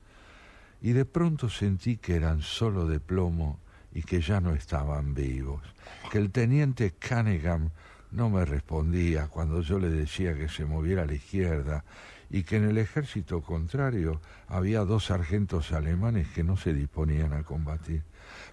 [0.82, 3.58] Y de pronto sentí que eran solo de plomo
[3.92, 5.62] y que ya no estaban vivos.
[6.10, 7.70] Que el teniente Cunningham
[8.10, 11.84] no me respondía cuando yo le decía que se moviera a la izquierda
[12.30, 17.42] y que en el ejército contrario había dos sargentos alemanes que no se disponían a
[17.42, 18.02] combatir.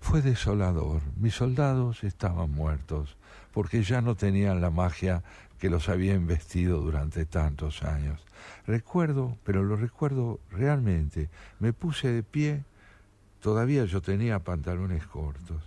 [0.01, 1.01] Fue desolador.
[1.15, 3.17] Mis soldados estaban muertos
[3.53, 5.23] porque ya no tenían la magia
[5.59, 8.26] que los había investido durante tantos años.
[8.65, 12.63] Recuerdo, pero lo recuerdo realmente, me puse de pie,
[13.41, 15.63] todavía yo tenía pantalones cortos,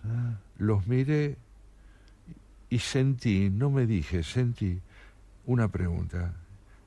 [0.59, 1.37] los miré
[2.69, 4.81] y sentí, no me dije, sentí
[5.47, 6.35] una pregunta.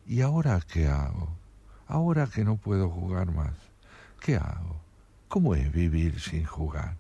[0.08, 1.30] ¿Y ahora qué hago?
[1.88, 3.54] Ahora que no puedo jugar más,
[4.22, 4.78] ¿qué hago?
[5.28, 6.96] ¿Cómo es vivir sin jugar?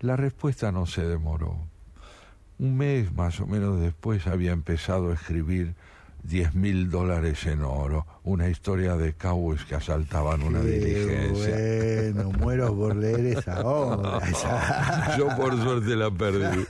[0.00, 1.58] La respuesta no se demoró.
[2.58, 5.74] Un mes más o menos después había empezado a escribir
[6.22, 12.12] diez mil dólares en oro, una historia de cowboys que asaltaban una diligencia.
[12.12, 14.20] Bueno, muero por leer esa obra.
[15.18, 16.64] Yo por suerte la perdí.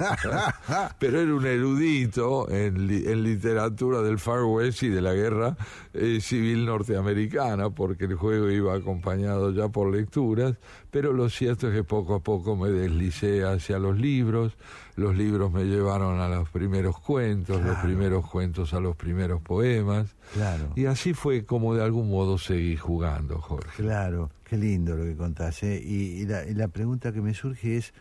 [0.98, 5.56] Pero era un erudito en, en literatura del Far West y de la guerra
[5.92, 10.56] eh, civil norteamericana, porque el juego iba acompañado ya por lecturas,
[10.90, 14.52] pero lo cierto es que poco a poco me deslicé hacia los libros,
[15.00, 20.14] los libros me llevaron a los primeros cuentos, los primeros cuentos a los primeros poemas.
[20.34, 20.72] Claro.
[20.76, 23.82] Y así fue como de algún modo seguí jugando, Jorge.
[23.82, 25.62] Claro, qué lindo lo que contás.
[25.62, 25.80] ¿eh?
[25.82, 27.94] Y, la, pregunta que me surge es,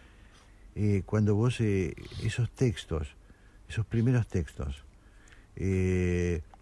[0.76, 3.16] eh, cuando vos eh, esos textos,
[3.70, 4.84] esos primeros textos,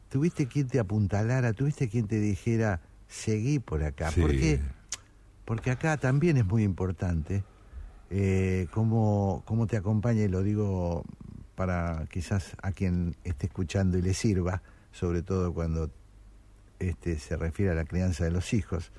[0.09, 4.11] ¿tuviste quien te apuntalara, tuviste quien te dijera, seguí por acá?
[4.11, 4.21] Sí.
[4.21, 4.59] ¿Por qué?
[5.45, 7.43] Porque acá también es muy importante
[8.09, 11.03] eh, cómo, cómo te acompaña, y lo digo
[11.55, 14.61] para quizás a quien esté escuchando y le sirva,
[14.91, 15.89] sobre todo cuando
[16.79, 18.91] este, se refiere a la crianza de los hijos,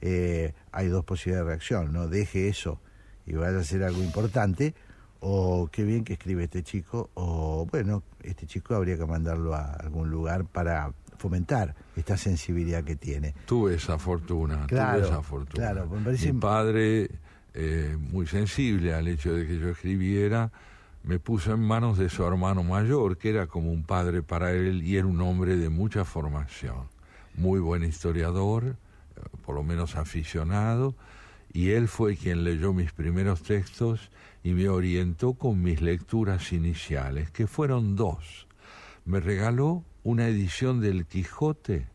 [0.00, 2.08] eh, hay dos posibilidades de reacción, ¿no?
[2.08, 2.80] Deje eso
[3.26, 4.74] y vaya a hacer algo importante,
[5.20, 9.72] o qué bien que escribe este chico, o bueno, este chico habría que mandarlo a
[9.72, 13.34] algún lugar para fomentar esta sensibilidad que tiene.
[13.46, 15.72] Tuve esa fortuna, tuve esa fortuna.
[15.72, 16.32] Claro, me parece...
[16.34, 17.10] Mi padre
[17.54, 20.50] eh, muy sensible al hecho de que yo escribiera,
[21.04, 24.82] me puso en manos de su hermano mayor, que era como un padre para él
[24.82, 26.88] y era un hombre de mucha formación,
[27.34, 30.94] muy buen historiador, eh, por lo menos aficionado,
[31.52, 34.10] y él fue quien leyó mis primeros textos
[34.42, 38.48] y me orientó con mis lecturas iniciales, que fueron dos.
[39.04, 41.86] Me regaló una edición del Quijote,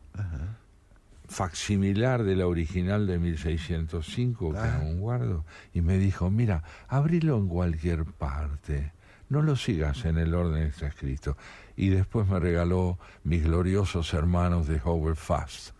[1.30, 7.38] facsimilar de la original de 1605, que era un guardo, y me dijo, mira, abrilo
[7.38, 8.92] en cualquier parte,
[9.28, 11.36] no lo sigas en el orden que está escrito.
[11.76, 15.70] Y después me regaló mis gloriosos hermanos de Howard Fast,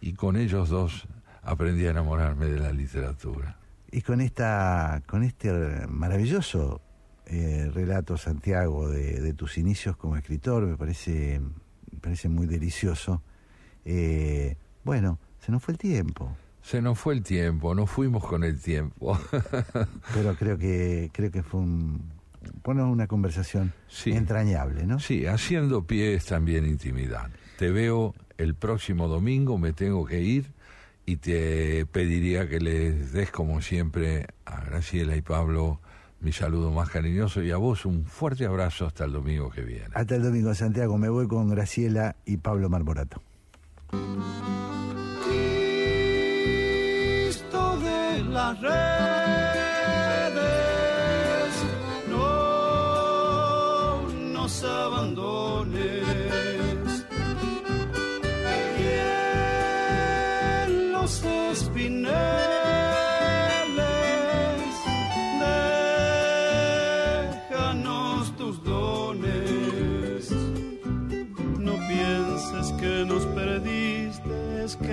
[0.00, 1.06] y con ellos dos
[1.42, 3.58] aprendí a enamorarme de la literatura.
[3.92, 6.82] Y con, esta, con este maravilloso
[7.26, 11.40] eh, relato, Santiago, de, de, tus inicios como escritor, me parece,
[11.92, 13.22] me parece muy delicioso.
[13.84, 14.56] Eh,
[14.86, 16.34] bueno, se nos fue el tiempo.
[16.62, 19.18] Se nos fue el tiempo, nos fuimos con el tiempo.
[20.14, 22.00] Pero creo que creo que fue un,
[22.62, 23.72] bueno, una conversación
[24.04, 25.00] entrañable, ¿no?
[25.00, 27.30] Sí, haciendo pie es también intimidad.
[27.58, 30.52] Te veo el próximo domingo, me tengo que ir
[31.04, 35.80] y te pediría que les des como siempre a Graciela y Pablo
[36.20, 39.88] mi saludo más cariñoso y a vos un fuerte abrazo hasta el domingo que viene.
[39.94, 40.96] Hasta el domingo, Santiago.
[40.96, 43.20] Me voy con Graciela y Pablo Marmorato.
[43.88, 44.02] Cristo
[47.78, 48.74] de las redes,
[52.08, 54.02] no
[54.32, 55.95] nos abandone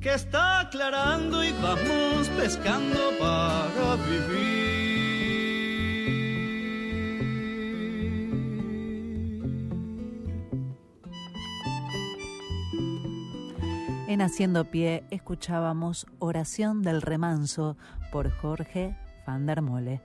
[0.00, 4.60] que está aclarando y vamos pescando para vivir.
[14.08, 17.76] En Haciendo Pie escuchábamos Oración del Remanso
[18.10, 18.96] por Jorge
[19.26, 20.00] van der Mole.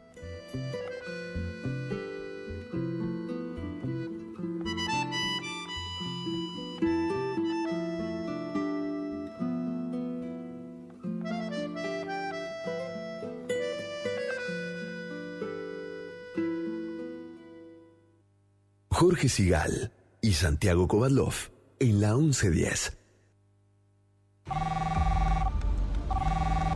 [18.97, 19.91] Jorge Sigal
[20.21, 21.33] y Santiago Kovadlov
[21.79, 22.97] en la 1110.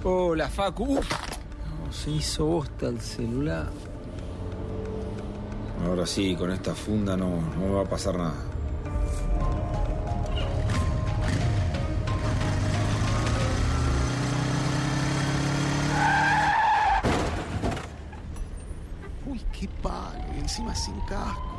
[0.04, 0.98] Hola, Facu.
[0.98, 3.70] Uf, no, se hizo bosta el celular.
[5.86, 8.36] Ahora sí, con esta funda no, no me va a pasar nada.
[19.26, 20.20] Uy, qué palo.
[20.36, 21.59] y Encima sin casco.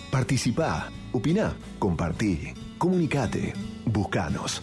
[0.11, 3.53] participá, opina, compartí, comunicate,
[3.85, 4.61] buscanos.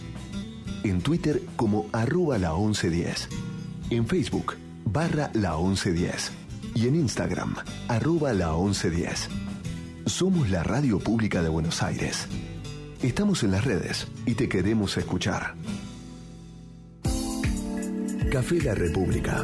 [0.83, 3.27] En Twitter como arroba la 1110.
[3.89, 4.55] En Facebook
[4.85, 6.31] barra la 1110.
[6.75, 7.55] Y en Instagram
[7.87, 9.27] arroba la 1110.
[10.05, 12.27] Somos la radio pública de Buenos Aires.
[13.01, 15.55] Estamos en las redes y te queremos escuchar.
[18.31, 19.43] Café La República.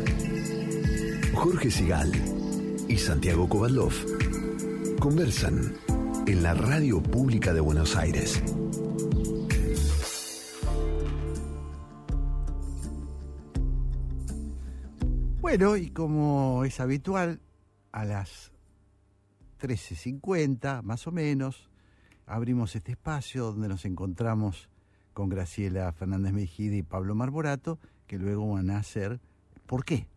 [1.34, 2.12] Jorge Sigal
[2.88, 3.94] y Santiago Kovadlov
[5.00, 5.74] conversan
[6.28, 8.42] en la radio pública de Buenos Aires.
[15.42, 17.40] Bueno, y como es habitual,
[17.92, 18.52] a las
[19.62, 21.70] 13.50 más o menos,
[22.26, 24.70] abrimos este espacio donde nos encontramos
[25.14, 29.20] con Graciela Fernández Mejida y Pablo Marborato, que luego van a hacer
[29.66, 30.08] ¿Por qué?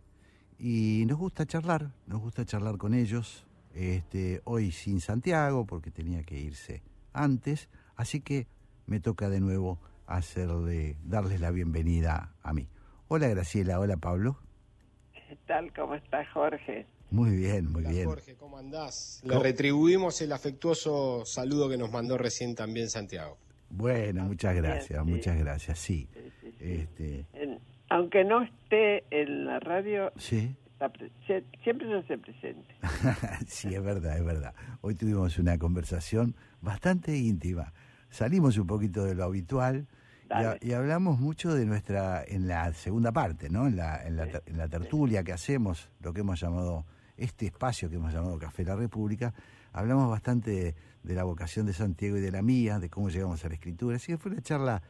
[0.58, 3.46] Y nos gusta charlar, nos gusta charlar con ellos,
[3.78, 6.82] Este, hoy sin Santiago, porque tenía que irse
[7.12, 8.48] antes, así que
[8.86, 9.78] me toca de nuevo
[10.08, 12.66] hacerle, darles la bienvenida a mí.
[13.06, 14.40] Hola Graciela, hola Pablo.
[15.12, 15.72] ¿Qué tal?
[15.74, 16.86] ¿Cómo estás, Jorge?
[17.12, 18.04] Muy bien, muy Hola, bien.
[18.06, 19.22] Jorge, ¿cómo andás?
[19.24, 23.38] Le retribuimos el afectuoso saludo que nos mandó recién también Santiago.
[23.70, 25.10] Bueno, muchas gracias, sí.
[25.10, 26.08] muchas gracias, sí.
[26.58, 27.60] Este, En-
[27.90, 30.10] aunque no esté en la radio,
[31.64, 32.74] siempre se hace presente.
[33.46, 34.54] sí, es verdad, es verdad.
[34.80, 37.72] Hoy tuvimos una conversación bastante íntima.
[38.10, 39.86] Salimos un poquito de lo habitual
[40.30, 43.66] y, ha- y hablamos mucho de nuestra, en la segunda parte, ¿no?
[43.66, 46.84] En la, en la, en la tertulia que hacemos, lo que hemos llamado,
[47.16, 49.34] este espacio que hemos llamado Café La República,
[49.72, 53.44] hablamos bastante de, de la vocación de Santiago y de la mía, de cómo llegamos
[53.44, 53.96] a la escritura.
[53.96, 54.82] Así que fue una charla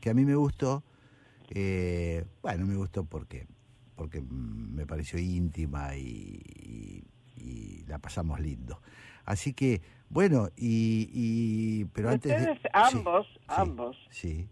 [0.00, 0.82] que a mí me gustó.
[1.50, 3.46] Eh, bueno, me gustó porque
[3.96, 7.04] porque me pareció íntima y, y-
[7.38, 8.80] y la pasamos lindo.
[9.24, 12.52] Así que, bueno, y, y- pero antes de...
[12.52, 14.48] Ustedes ambos, ambos, Sí,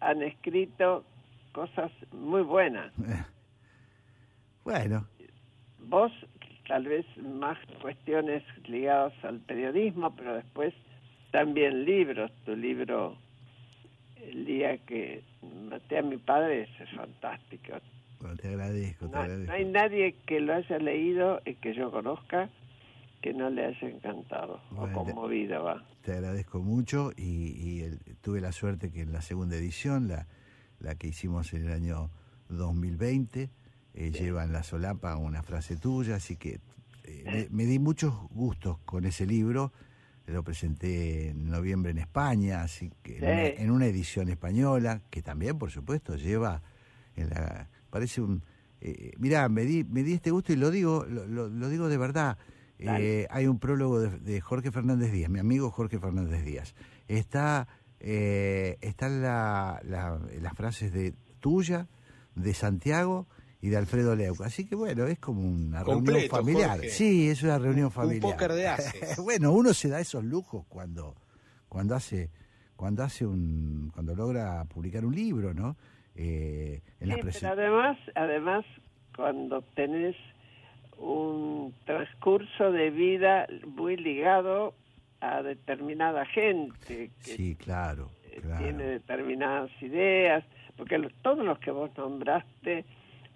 [0.00, 1.04] han escrito
[1.52, 2.92] cosas muy buenas.
[4.64, 5.06] bueno,
[5.86, 6.12] Vos,
[6.66, 10.72] tal vez más cuestiones ligadas al periodismo, pero después
[11.30, 12.30] también libros.
[12.46, 13.18] Tu libro,
[14.16, 15.22] El día que
[15.68, 17.74] maté a mi padre, es fantástico.
[18.36, 19.52] Te agradezco, te No, agradezco.
[19.52, 22.48] no hay nadie que lo haya leído y que yo conozca
[23.22, 25.86] que no le haya encantado Bueno, o conmovido, va.
[26.02, 30.26] Te agradezco mucho y, y el- tuve la suerte que en la segunda edición, la,
[30.80, 32.10] la que hicimos en el año
[32.50, 33.50] 2020,
[33.94, 36.60] eh, lleva en la solapa una frase tuya, así que
[37.04, 39.72] eh, me, me di muchos gustos con ese libro.
[40.26, 45.20] Lo presenté en noviembre en España, así que en, una, en una edición española, que
[45.22, 46.62] también, por supuesto, lleva
[47.16, 47.68] en la...
[47.94, 48.42] Parece un...
[48.80, 51.88] Eh, mirá, me di, me di este gusto y lo digo, lo, lo- lo digo
[51.88, 52.36] de verdad.
[52.80, 56.74] Eh, hay un prólogo de, de Jorge Fernández Díaz, mi amigo Jorge Fernández Díaz.
[57.06, 57.68] Está,
[58.00, 61.86] eh, están la, la- las frases de tuya,
[62.34, 63.28] de Santiago
[63.60, 64.42] y de Alfredo Leuco.
[64.42, 66.70] Así que bueno, es como una reunión familiar.
[66.70, 66.90] Jorge.
[66.90, 68.32] Sí, es una reunión familiar.
[68.32, 69.16] póker de haces.
[69.22, 71.14] bueno, uno se da esos lujos cuando,
[71.68, 72.28] cuando hace,
[72.74, 75.76] cuando hace un, cuando logra publicar un libro, ¿no?
[76.16, 78.64] Eh, en las Sí, pero además, además,
[79.16, 80.16] cuando tenés
[80.98, 84.74] un transcurso de vida muy ligado
[85.20, 88.10] a determinada gente que Sí, claro,
[88.42, 88.62] claro.
[88.64, 90.44] tiene determinadas ideas,
[90.76, 92.84] porque todos los que vos nombraste,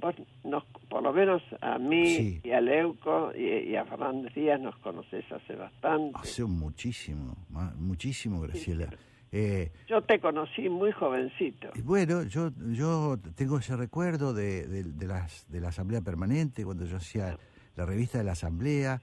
[0.00, 0.14] vos
[0.44, 2.40] nos, por lo menos a mí Sí.
[2.44, 6.16] y a Leuco y, y a Fernández Díaz nos conocés hace bastante.
[6.18, 7.36] Hace muchísimo,
[7.76, 8.88] muchísimo, Graciela.
[9.30, 11.68] Eh, Yo te conocí muy jovencito.
[11.74, 16.64] y bueno, yo yo tengo ese recuerdo de, de, de las, de la Asamblea Permanente,
[16.64, 17.38] cuando yo hacía
[17.76, 19.00] la revista de la Asamblea,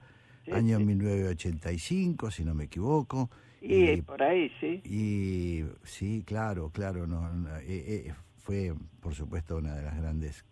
[0.52, 3.30] año 1985, si no me equivoco.
[3.60, 4.80] Y, por ahí, sí.
[4.84, 7.64] Y sí, claro, claro, no, no, eh,
[8.06, 10.44] eh, fue por supuesto una de las grandes,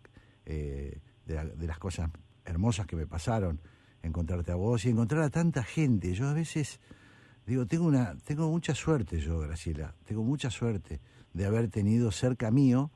[0.45, 2.09] eh, de, la- de las cosas
[2.45, 3.59] hermosas que me pasaron,
[4.03, 6.13] encontrarte a vos y encontrar a tanta gente.
[6.13, 6.79] Yo a veces
[7.45, 10.99] digo, tengo una, tengo mucha suerte yo, Graciela, tengo mucha suerte
[11.33, 12.91] de haber tenido cerca mío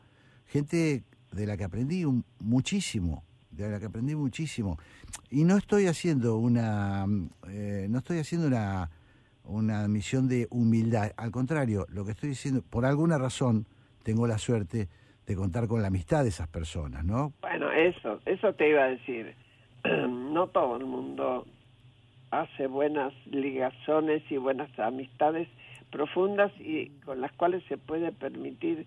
[0.48, 4.78] gente de la que aprendí un- muchísimo, de la que aprendí muchísimo.
[5.30, 7.06] Y no estoy haciendo una,
[7.48, 8.90] eh, no estoy haciendo una,
[9.44, 11.12] una misión de humildad.
[11.18, 13.66] Al contrario, lo que estoy diciendo, por alguna razón,
[14.04, 14.88] tengo la suerte
[15.28, 17.34] de contar con la amistad de esas personas, ¿no?
[17.42, 19.36] Bueno, eso, eso te iba a decir.
[20.10, 21.46] No todo el mundo
[22.32, 25.48] hace buenas ligazones y buenas amistades
[25.92, 28.86] profundas y con las cuales se puede permitir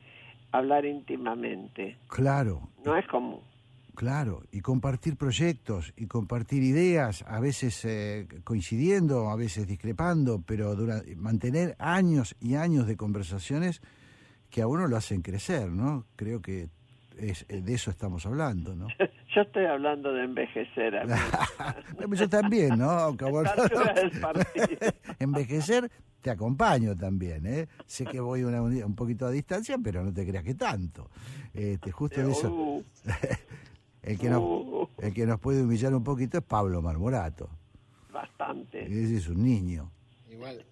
[0.53, 1.97] hablar íntimamente.
[2.09, 3.41] Claro, No es común.
[3.95, 10.75] Claro, y compartir proyectos y compartir ideas, a veces eh, coincidiendo, a veces discrepando, pero
[10.75, 13.83] dura- mantener años y años de conversaciones
[14.49, 16.05] que a uno lo hacen crecer, ¿no?
[16.17, 16.69] Creo que
[17.19, 18.87] es, eh, de eso estamos hablando, ¿no?
[19.35, 20.97] Yo estoy hablando de envejecer.
[20.97, 21.17] amigo.
[22.15, 22.91] Yo también, ¿no?
[22.91, 23.47] Aunque vos
[24.23, 24.35] A.
[25.19, 25.91] Envejecer,
[26.21, 27.69] te acompaño también, ¿eh?
[27.87, 31.09] Sé que voy una- un poquito a distancia, pero no te creas que tanto.
[31.55, 32.53] Este, justo de eso.
[32.53, 32.85] Uh,
[34.03, 34.43] El que, nos,
[34.99, 37.49] el que nos puede humillar un poquito es Pablo Marmorato.
[38.13, 38.83] bastante.
[38.85, 39.93] Ese es un niño.
[40.29, 40.65] Igual,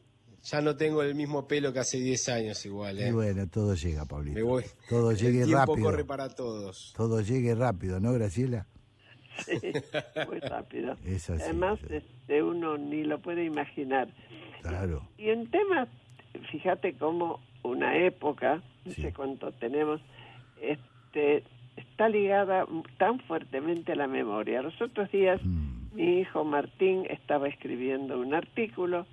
[0.43, 3.13] ya no tengo el mismo pelo que hace 10 años igual, Y ¿eh?
[3.13, 4.35] bueno, todo llega, Pablito.
[4.37, 4.65] Me voy.
[4.89, 5.85] Todo el llegue tiempo rápido.
[5.91, 6.93] corre para todos.
[6.97, 8.67] Todo llegue rápido, ¿no, Graciela?
[9.45, 9.59] Sí,
[10.29, 10.97] muy rápido.
[11.05, 14.09] Es así, Además, este, uno ni lo puede imaginar.
[14.63, 15.09] Claro.
[15.19, 15.89] Y en temas,
[16.51, 20.01] fíjate cómo una época, no sé cuánto tenemos,
[20.61, 21.43] este,
[21.77, 22.67] está ligada
[22.99, 24.63] tan fuertemente a la memoria.
[24.63, 25.95] Los otros días Mm.
[25.95, 29.07] mi hijo Martín estaba escribiendo un artículo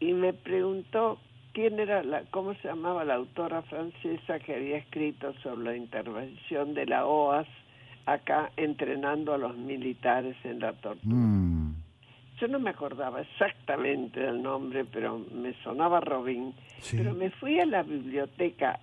[0.00, 1.18] y me preguntó
[1.52, 6.74] quién era la, cómo se llamaba la autora francesa que había escrito sobre la intervención
[6.74, 7.48] de la OAS
[8.06, 11.14] acá entrenando a los militares en la tortura.
[11.14, 11.74] Mm.
[12.40, 16.54] Yo no me acordaba exactamente del nombre, pero me sonaba Robin.
[16.92, 18.78] Pero me fui a la biblioteca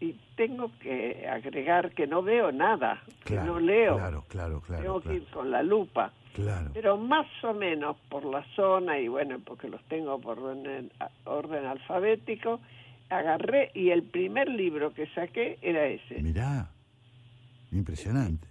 [0.00, 3.96] y tengo que agregar que no veo nada, que no leo.
[3.96, 4.82] Claro, claro, claro.
[4.82, 5.18] Tengo claro.
[5.18, 6.12] que ir con la lupa.
[6.34, 6.70] Claro.
[6.74, 10.90] Pero más o menos por la zona, y bueno, porque los tengo por orden,
[11.24, 12.60] orden alfabético,
[13.08, 16.20] agarré y el primer libro que saqué era ese.
[16.20, 16.68] Mirá,
[17.70, 18.46] impresionante.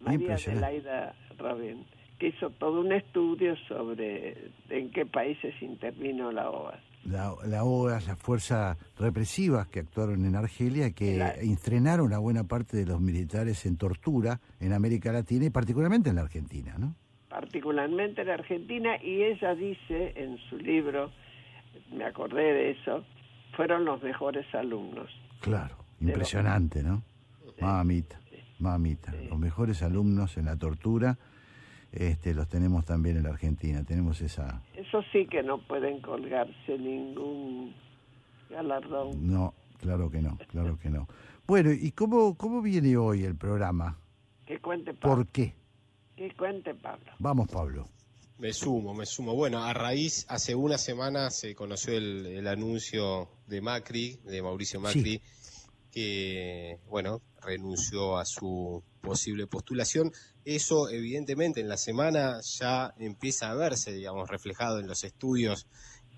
[0.00, 0.66] María impresionante.
[0.66, 1.84] Adelaida Robin,
[2.18, 6.85] que hizo todo un estudio sobre en qué países intervino la OAS.
[7.06, 12.76] La, la OAS, las fuerzas represivas que actuaron en Argelia, que entrenaron a buena parte
[12.76, 16.94] de los militares en tortura en América Latina y particularmente en la Argentina, ¿no?
[17.28, 21.10] particularmente en Argentina, y ella dice en su libro,
[21.92, 23.04] me acordé de eso,
[23.54, 25.10] fueron los mejores alumnos.
[25.40, 27.02] Claro, impresionante, ¿no?
[27.60, 28.18] Mamita,
[28.58, 29.12] mamita.
[29.28, 31.18] Los mejores alumnos en la tortura
[31.92, 33.84] este, los tenemos también en la Argentina.
[33.84, 34.62] Tenemos esa...
[34.88, 37.74] Eso sí que no pueden colgarse ningún
[38.50, 39.26] galardón.
[39.26, 41.08] No, claro que no, claro que no.
[41.46, 43.98] Bueno, ¿y cómo, cómo viene hoy el programa?
[44.46, 45.16] Que cuente Pablo.
[45.16, 45.54] ¿Por qué?
[46.16, 47.12] Que cuente Pablo.
[47.18, 47.88] Vamos, Pablo.
[48.38, 49.34] Me sumo, me sumo.
[49.34, 54.78] Bueno, a raíz, hace una semana se conoció el, el anuncio de Macri, de Mauricio
[54.78, 55.20] Macri,
[55.90, 60.12] que, bueno, renunció a su posible postulación.
[60.44, 65.66] Eso, evidentemente, en la semana ya empieza a verse, digamos, reflejado en los estudios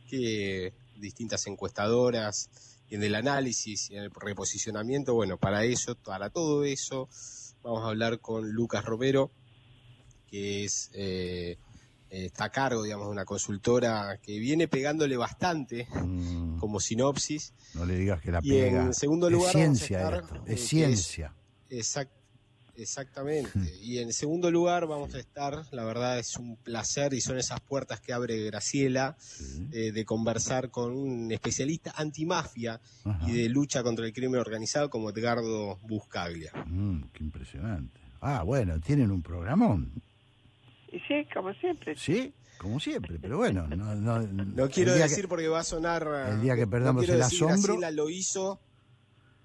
[0.09, 2.51] que distintas encuestadoras
[2.89, 5.15] y en el análisis y en el reposicionamiento.
[5.15, 7.09] Bueno, para eso, para todo eso,
[7.63, 9.31] vamos a hablar con Lucas Romero,
[10.27, 11.59] que es eh,
[12.11, 15.87] está a cargo, digamos, de una consultora que viene pegándole bastante
[16.59, 17.53] como sinopsis.
[17.75, 18.83] No le digas que la Y pega.
[18.87, 21.35] en segundo lugar es vamos a ciencia estar, esto, eh, es es- ciencia.
[21.71, 22.11] Exact-
[22.83, 23.51] exactamente.
[23.83, 27.61] Y en segundo lugar vamos a estar, la verdad es un placer y son esas
[27.61, 29.17] puertas que abre Graciela
[29.73, 32.81] eh, de conversar con un especialista antimafia
[33.27, 36.53] y de lucha contra el crimen organizado como Edgardo Buscaglia.
[36.67, 38.01] Mm, qué impresionante.
[38.21, 39.93] Ah, bueno, tienen un programón.
[40.91, 41.95] Y sí, como siempre.
[41.97, 43.69] Sí, como siempre, pero bueno.
[43.69, 46.09] No, no, No quiero que- decir porque va a sonar.
[46.33, 48.61] el día que perdamos el decir asombro- Graciela lo hizo.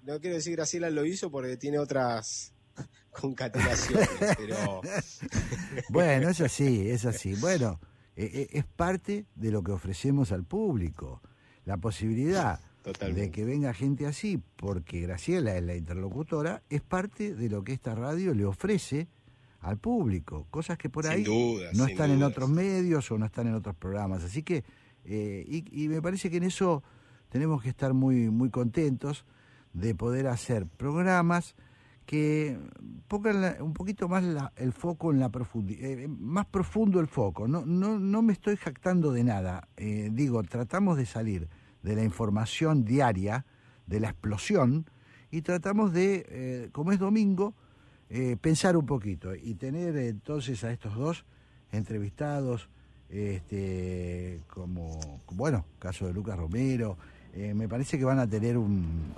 [0.02, 2.52] No quiero decir Graciela lo hizo porque tiene otras
[3.10, 4.80] concatenaciones, pero.
[5.88, 7.34] Bueno, es así, es así.
[7.34, 7.80] Bueno,
[8.16, 11.20] eh, eh, es parte de lo que ofrecemos al público.
[11.64, 17.48] La posibilidad de que venga gente así, porque Graciela es la interlocutora, es parte de
[17.48, 19.08] lo que esta radio le ofrece
[19.60, 20.46] al público.
[20.50, 23.54] Cosas que por Sin ahí duda, no están en otros medios o no están en
[23.54, 24.22] otros programas.
[24.22, 24.64] Así que,
[25.04, 26.82] eh, y, y me parece que en eso
[27.30, 29.24] tenemos que estar muy, muy contentos
[29.72, 31.56] de poder hacer programas
[32.06, 32.58] que
[33.08, 37.48] pongan un poquito más la- el foco en la profundidad, más profundo el foco.
[37.48, 39.68] No, no, no me estoy jactando de nada.
[39.76, 41.48] Eh, digo, tratamos de salir
[41.82, 43.44] de la información diaria,
[43.86, 44.86] de la explosión,
[45.30, 47.54] y tratamos de, eh, como es domingo,
[48.10, 51.24] eh, pensar un poquito y tener entonces a estos dos
[51.72, 52.68] entrevistados,
[53.08, 55.00] este, como,
[55.32, 56.96] bueno, caso de Lucas Romero,
[57.32, 59.14] eh, me parece que van a tener un-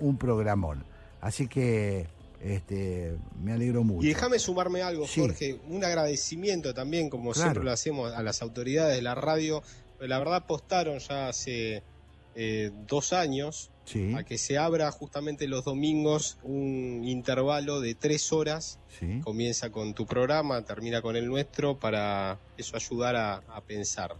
[0.00, 0.84] un programón.
[1.20, 2.06] Así que
[2.54, 4.04] este, me alegro mucho.
[4.06, 5.20] Y déjame sumarme algo, Sí.
[5.20, 5.58] Jorge.
[5.68, 7.50] Un agradecimiento también, como Claro.
[7.50, 9.62] siempre lo hacemos, a las autoridades de la radio.
[10.00, 11.82] La verdad, apostaron ya hace
[12.38, 14.12] eh, dos años Sí.
[14.14, 18.78] a que se abra justamente los domingos un intervalo de tres horas.
[19.00, 19.20] Sí.
[19.24, 24.16] Comienza con tu programa, termina con el nuestro, para eso ayudar a, a pensar.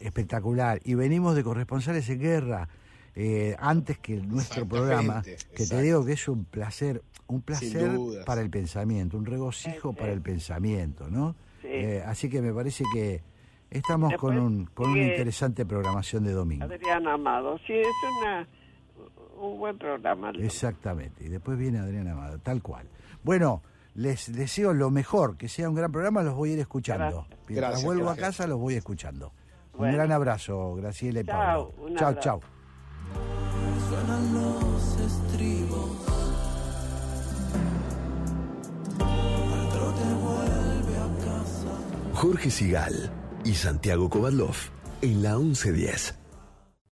[0.00, 0.80] espectacular.
[0.84, 2.68] Y venimos de corresponsales en guerra,
[3.14, 5.22] eh, antes que nuestro programa,
[5.54, 7.90] que te digo que es un placer, un placer
[8.26, 11.34] para el pensamiento, un regocijo para el pensamiento, ¿no?
[11.62, 13.22] Eh, así que me parece que
[13.70, 16.64] estamos con, un, con una interesante programación de domingo.
[16.64, 17.58] Adrián Amado.
[17.66, 17.86] Sí, es
[18.20, 18.48] una,
[19.40, 20.30] un buen programa.
[20.38, 21.24] Exactamente.
[21.24, 22.86] Y después viene Adrián Amado, tal cual.
[23.22, 23.62] Bueno,
[23.94, 27.04] les deseo lo mejor, que sea un gran programa, los voy a ir escuchando.
[27.04, 27.38] Gracias.
[27.48, 29.32] Mientras Gracias, vuelvo a casa, los voy escuchando.
[29.74, 31.72] Un gran abrazo, Graciela y Pablo.
[31.96, 32.40] Chao, chao.
[42.20, 43.10] Jorge Sigal
[43.46, 44.54] y Santiago Kovadlov
[45.00, 46.19] en la 1110.